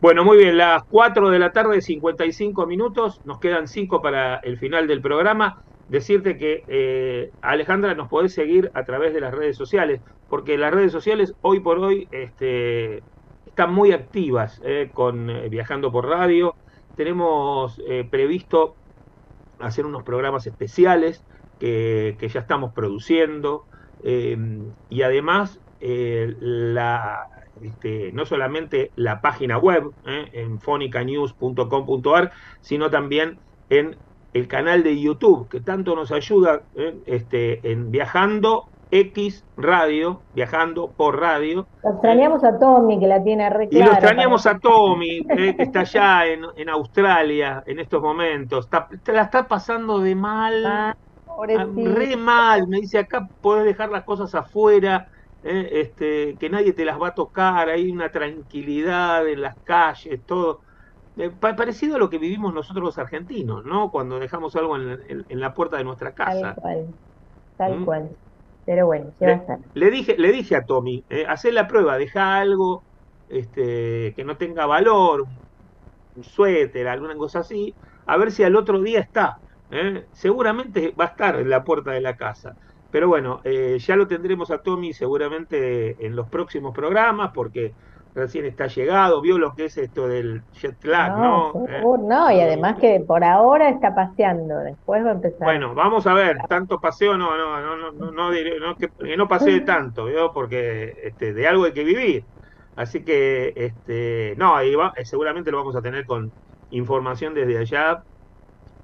Bueno, 0.00 0.24
muy 0.24 0.38
bien, 0.38 0.58
las 0.58 0.84
4 0.84 1.30
de 1.30 1.38
la 1.38 1.52
tarde, 1.52 1.80
55 1.80 2.66
minutos, 2.66 3.20
nos 3.24 3.38
quedan 3.38 3.66
5 3.66 4.02
para 4.02 4.36
el 4.36 4.58
final 4.58 4.86
del 4.86 5.00
programa 5.00 5.62
decirte 5.88 6.36
que 6.36 6.64
eh, 6.66 7.30
Alejandra 7.42 7.94
nos 7.94 8.08
podés 8.08 8.34
seguir 8.34 8.70
a 8.74 8.84
través 8.84 9.14
de 9.14 9.20
las 9.20 9.32
redes 9.32 9.56
sociales, 9.56 10.00
porque 10.28 10.58
las 10.58 10.72
redes 10.72 10.92
sociales 10.92 11.34
hoy 11.42 11.60
por 11.60 11.78
hoy 11.78 12.08
este, 12.10 13.02
están 13.46 13.72
muy 13.72 13.92
activas 13.92 14.60
eh, 14.64 14.90
con 14.92 15.30
eh, 15.30 15.48
Viajando 15.48 15.92
por 15.92 16.08
Radio. 16.08 16.54
Tenemos 16.96 17.78
previsto 18.10 18.74
hacer 19.60 19.84
unos 19.84 20.02
programas 20.02 20.46
especiales 20.46 21.22
que, 21.60 22.16
ya 22.18 22.40
estamos 22.40 22.72
produciendo 22.72 23.66
y 24.02 25.02
además 25.02 25.60
la, 25.78 27.28
este, 27.60 28.12
no 28.12 28.24
solamente 28.24 28.92
la 28.96 29.20
página 29.20 29.58
web 29.58 29.90
en 30.06 30.58
fonicanews.com.ar, 30.58 32.32
sino 32.62 32.88
también 32.88 33.40
en 33.68 33.98
el 34.36 34.48
canal 34.48 34.82
de 34.82 35.00
YouTube, 35.00 35.48
que 35.48 35.60
tanto 35.60 35.96
nos 35.96 36.12
ayuda 36.12 36.60
¿eh? 36.74 36.94
este, 37.06 37.72
en 37.72 37.90
Viajando 37.90 38.66
X 38.90 39.44
Radio, 39.56 40.20
Viajando 40.34 40.88
por 40.88 41.18
Radio. 41.18 41.66
Lo 41.82 41.90
extrañamos 41.90 42.44
a 42.44 42.58
Tommy, 42.58 43.00
que 43.00 43.06
la 43.06 43.22
tiene 43.22 43.48
re 43.48 43.68
Y 43.70 43.78
lo 43.78 43.92
extrañamos 43.92 44.46
a 44.46 44.58
Tommy, 44.58 45.26
¿eh? 45.28 45.56
que 45.56 45.62
está 45.62 45.80
allá 45.80 46.26
en, 46.26 46.44
en, 46.56 46.68
Australia 46.68 47.64
en 47.66 47.78
estos 47.78 48.02
momentos. 48.02 48.66
Está, 48.66 48.88
te 49.02 49.12
la 49.12 49.22
está 49.22 49.48
pasando 49.48 50.00
de 50.00 50.14
mal, 50.14 50.66
ah, 50.66 50.96
re 51.46 52.16
mal. 52.16 52.68
Me 52.68 52.80
dice, 52.80 52.98
acá 52.98 53.26
podés 53.40 53.64
dejar 53.64 53.90
las 53.90 54.04
cosas 54.04 54.34
afuera. 54.34 55.08
¿eh? 55.44 55.68
Este, 55.72 56.36
que 56.38 56.50
nadie 56.50 56.74
te 56.74 56.84
las 56.84 57.00
va 57.00 57.08
a 57.08 57.14
tocar, 57.14 57.70
hay 57.70 57.90
una 57.90 58.10
tranquilidad 58.10 59.26
en 59.26 59.40
las 59.40 59.56
calles, 59.64 60.20
todo. 60.26 60.60
Eh, 61.16 61.30
parecido 61.40 61.96
a 61.96 61.98
lo 61.98 62.10
que 62.10 62.18
vivimos 62.18 62.52
nosotros 62.52 62.84
los 62.84 62.98
argentinos, 62.98 63.64
¿no? 63.64 63.90
Cuando 63.90 64.18
dejamos 64.18 64.54
algo 64.56 64.76
en, 64.76 65.40
la 65.40 65.54
puerta 65.54 65.78
de 65.78 65.84
nuestra 65.84 66.12
casa. 66.12 66.54
Tal 66.54 66.54
cual, 66.56 66.86
tal 67.56 67.80
¿Mm? 67.80 67.84
cual. 67.84 68.10
Pero 68.66 68.86
bueno, 68.86 69.06
¿qué 69.18 69.26
le, 69.26 69.32
va 69.32 69.38
a 69.38 69.40
estar? 69.40 69.58
Le 69.74 69.90
dije, 69.90 70.16
le 70.18 70.32
dije 70.32 70.56
a 70.56 70.64
Tommy, 70.64 71.04
eh, 71.08 71.24
hacer 71.26 71.54
la 71.54 71.66
prueba, 71.68 71.96
deja 71.96 72.38
algo 72.38 72.82
este, 73.28 74.12
que 74.14 74.24
no 74.24 74.36
tenga 74.36 74.66
valor, 74.66 75.24
un 76.16 76.24
suéter, 76.24 76.86
alguna 76.88 77.16
cosa 77.16 77.40
así, 77.40 77.74
a 78.06 78.16
ver 78.16 78.30
si 78.30 78.42
al 78.42 78.56
otro 78.56 78.80
día 78.82 79.00
está. 79.00 79.38
¿eh? 79.70 80.06
Seguramente 80.12 80.92
va 80.98 81.04
a 81.04 81.08
estar 81.08 81.36
en 81.36 81.48
la 81.48 81.64
puerta 81.64 81.92
de 81.92 82.00
la 82.00 82.16
casa. 82.16 82.56
Pero 82.90 83.08
bueno, 83.08 83.40
eh, 83.44 83.78
ya 83.78 83.96
lo 83.96 84.06
tendremos 84.06 84.50
a 84.50 84.58
Tommy 84.58 84.92
seguramente 84.92 86.04
en 86.04 86.14
los 86.14 86.28
próximos 86.28 86.74
programas, 86.74 87.30
porque 87.34 87.72
recién 88.16 88.46
está 88.46 88.66
llegado, 88.66 89.20
vio 89.20 89.38
lo 89.38 89.54
que 89.54 89.66
es 89.66 89.76
esto 89.76 90.08
del 90.08 90.42
jet 90.54 90.82
lag, 90.84 91.18
¿no? 91.18 91.52
¿no? 91.52 91.96
no, 91.98 92.32
y 92.32 92.40
además 92.40 92.76
que 92.80 92.98
por 93.06 93.22
ahora 93.22 93.68
está 93.68 93.94
paseando, 93.94 94.58
después 94.60 95.04
va 95.04 95.10
a 95.10 95.12
empezar. 95.12 95.44
Bueno, 95.44 95.74
vamos 95.74 96.06
a 96.06 96.14
ver, 96.14 96.38
tanto 96.48 96.80
paseo 96.80 97.18
no, 97.18 97.36
no, 97.36 97.60
no, 97.60 97.76
no, 97.76 97.92
no, 97.92 98.10
no, 98.10 98.30
no 98.30 98.76
que, 98.76 99.16
no 99.16 99.28
pasee 99.28 99.60
tanto, 99.60 100.06
¿vio? 100.06 100.32
Porque 100.32 100.96
este, 101.04 101.34
de 101.34 101.46
algo 101.46 101.64
hay 101.64 101.72
que 101.72 101.84
vivir. 101.84 102.24
Así 102.74 103.04
que, 103.04 103.52
este, 103.54 104.34
no, 104.38 104.56
ahí 104.56 104.74
va, 104.74 104.94
seguramente 105.04 105.50
lo 105.50 105.58
vamos 105.58 105.76
a 105.76 105.82
tener 105.82 106.06
con 106.06 106.32
información 106.70 107.34
desde 107.34 107.58
allá, 107.58 108.02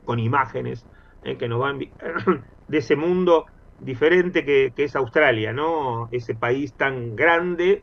con 0.05 0.19
imágenes 0.19 0.87
eh, 1.25 1.37
que 1.39 1.49
nos 1.49 1.59
van 1.59 1.79
de 2.69 2.79
ese 2.79 2.97
mundo 2.97 3.47
diferente 3.81 4.45
que, 4.45 4.73
que 4.77 4.85
es 4.85 4.95
Australia, 4.95 5.55
¿no? 5.55 6.09
Ese 6.13 6.35
país 6.35 6.75
tan 6.75 7.17
grande 7.17 7.83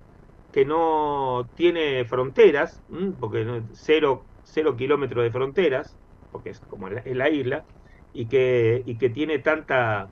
que 0.51 0.65
no 0.65 1.47
tiene 1.55 2.05
fronteras, 2.05 2.81
porque 3.19 3.61
cero, 3.73 4.23
cero 4.43 4.75
kilómetros 4.75 5.23
de 5.23 5.31
fronteras, 5.31 5.95
porque 6.31 6.51
es 6.51 6.59
como 6.61 6.89
la, 6.89 7.03
la 7.05 7.29
isla, 7.29 7.63
y 8.13 8.25
que, 8.25 8.81
y 8.85 8.95
que 8.95 9.09
tiene 9.09 9.39
tanta, 9.39 10.07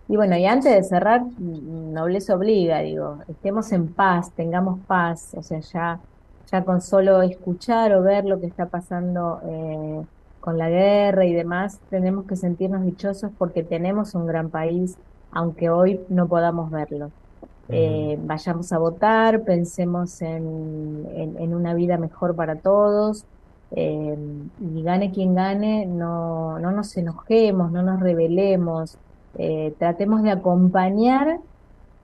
Y 0.07 0.15
bueno, 0.15 0.37
y 0.37 0.45
antes 0.45 0.73
de 0.73 0.83
cerrar, 0.83 1.21
nobleza 1.37 2.35
obliga, 2.35 2.79
digo, 2.79 3.17
estemos 3.27 3.71
en 3.73 3.93
paz, 3.93 4.31
tengamos 4.31 4.79
paz, 4.87 5.33
o 5.35 5.43
sea, 5.43 5.59
ya, 5.59 5.99
ya 6.49 6.63
con 6.63 6.81
solo 6.81 7.21
escuchar 7.21 7.93
o 7.93 8.03
ver 8.03 8.25
lo 8.25 8.39
que 8.39 8.47
está 8.47 8.67
pasando 8.67 9.41
eh, 9.45 10.01
con 10.41 10.57
la 10.57 10.69
guerra 10.69 11.25
y 11.25 11.33
demás, 11.33 11.79
tenemos 11.89 12.25
que 12.25 12.35
sentirnos 12.35 12.83
dichosos 12.83 13.31
porque 13.37 13.63
tenemos 13.63 14.15
un 14.15 14.25
gran 14.25 14.49
país, 14.49 14.97
aunque 15.31 15.69
hoy 15.69 16.01
no 16.09 16.27
podamos 16.27 16.71
verlo. 16.71 17.11
Eh, 17.69 18.19
vayamos 18.21 18.73
a 18.73 18.79
votar, 18.79 19.43
pensemos 19.43 20.21
en, 20.21 21.07
en, 21.15 21.53
una 21.53 21.73
vida 21.73 21.97
mejor 21.97 22.35
para 22.35 22.57
todos, 22.57 23.23
eh, 23.71 24.17
y 24.59 24.83
gane 24.83 25.11
quien 25.11 25.35
gane, 25.35 25.85
no, 25.85 26.59
no 26.59 26.71
nos 26.71 26.97
enojemos, 26.97 27.71
no 27.71 27.81
nos 27.81 28.01
rebelemos, 28.01 28.97
eh, 29.37 29.73
tratemos 29.77 30.23
de 30.23 30.31
acompañar 30.31 31.39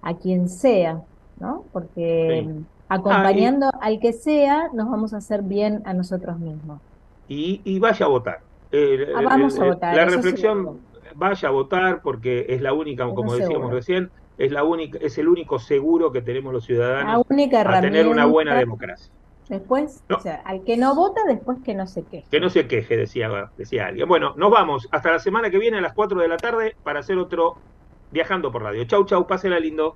a 0.01 0.13
quien 0.13 0.47
sea, 0.47 1.01
¿no? 1.39 1.63
Porque 1.73 2.47
acompañando 2.88 3.69
al 3.81 3.99
que 3.99 4.13
sea, 4.13 4.69
nos 4.73 4.89
vamos 4.89 5.13
a 5.13 5.17
hacer 5.17 5.41
bien 5.41 5.81
a 5.83 5.93
nosotros 5.93 6.39
mismos. 6.39 6.79
Y, 7.28 7.80
vaya 7.80 8.05
a 8.05 8.09
votar. 8.09 8.39
Ah, 8.71 9.21
vamos 9.23 9.59
a 9.59 9.65
votar. 9.65 9.95
La 9.95 10.05
reflexión, 10.05 10.80
vaya 11.15 11.49
a 11.49 11.51
votar 11.51 12.01
porque 12.01 12.45
es 12.49 12.61
la 12.61 12.73
única, 12.73 13.05
como 13.13 13.36
decíamos 13.36 13.71
recién, 13.71 14.09
es, 14.38 14.51
la 14.51 14.63
única, 14.63 14.99
es 15.01 15.17
el 15.17 15.28
único 15.28 15.59
seguro 15.59 16.11
que 16.11 16.21
tenemos 16.21 16.53
los 16.53 16.65
ciudadanos 16.65 17.25
La 17.28 17.36
única 17.36 17.61
a 17.61 17.82
tener 17.82 18.07
una 18.07 18.25
buena 18.25 18.55
democracia. 18.55 19.11
Después, 19.49 20.03
No. 20.09 20.17
o 20.17 20.19
sea, 20.19 20.41
al 20.43 20.63
que 20.65 20.75
no 20.75 20.93
vota, 20.93 21.21
después 21.25 21.59
que 21.63 21.73
no 21.73 21.88
se 21.88 22.03
queje. 22.03 22.28
Que 22.30 22.41
no 22.41 22.49
se 22.49 22.67
queje, 22.67 22.97
decía, 22.97 23.49
decía 23.57 23.88
alguien. 23.88 24.07
Bueno, 24.07 24.34
nos 24.36 24.51
vamos 24.51 24.89
hasta 24.91 25.11
la 25.11 25.19
semana 25.19 25.49
que 25.49 25.57
viene 25.57 25.78
a 25.78 25.82
las 25.82 25.93
4 25.93 26.19
de 26.19 26.28
la 26.28 26.36
tarde 26.36 26.75
para 26.84 26.99
hacer 26.99 27.17
otro 27.17 27.55
Viajando 28.09 28.51
por 28.51 28.63
Radio. 28.63 28.86
Chau, 28.86 29.05
chau, 29.05 29.28
pásela 29.28 29.59
lindo. 29.59 29.95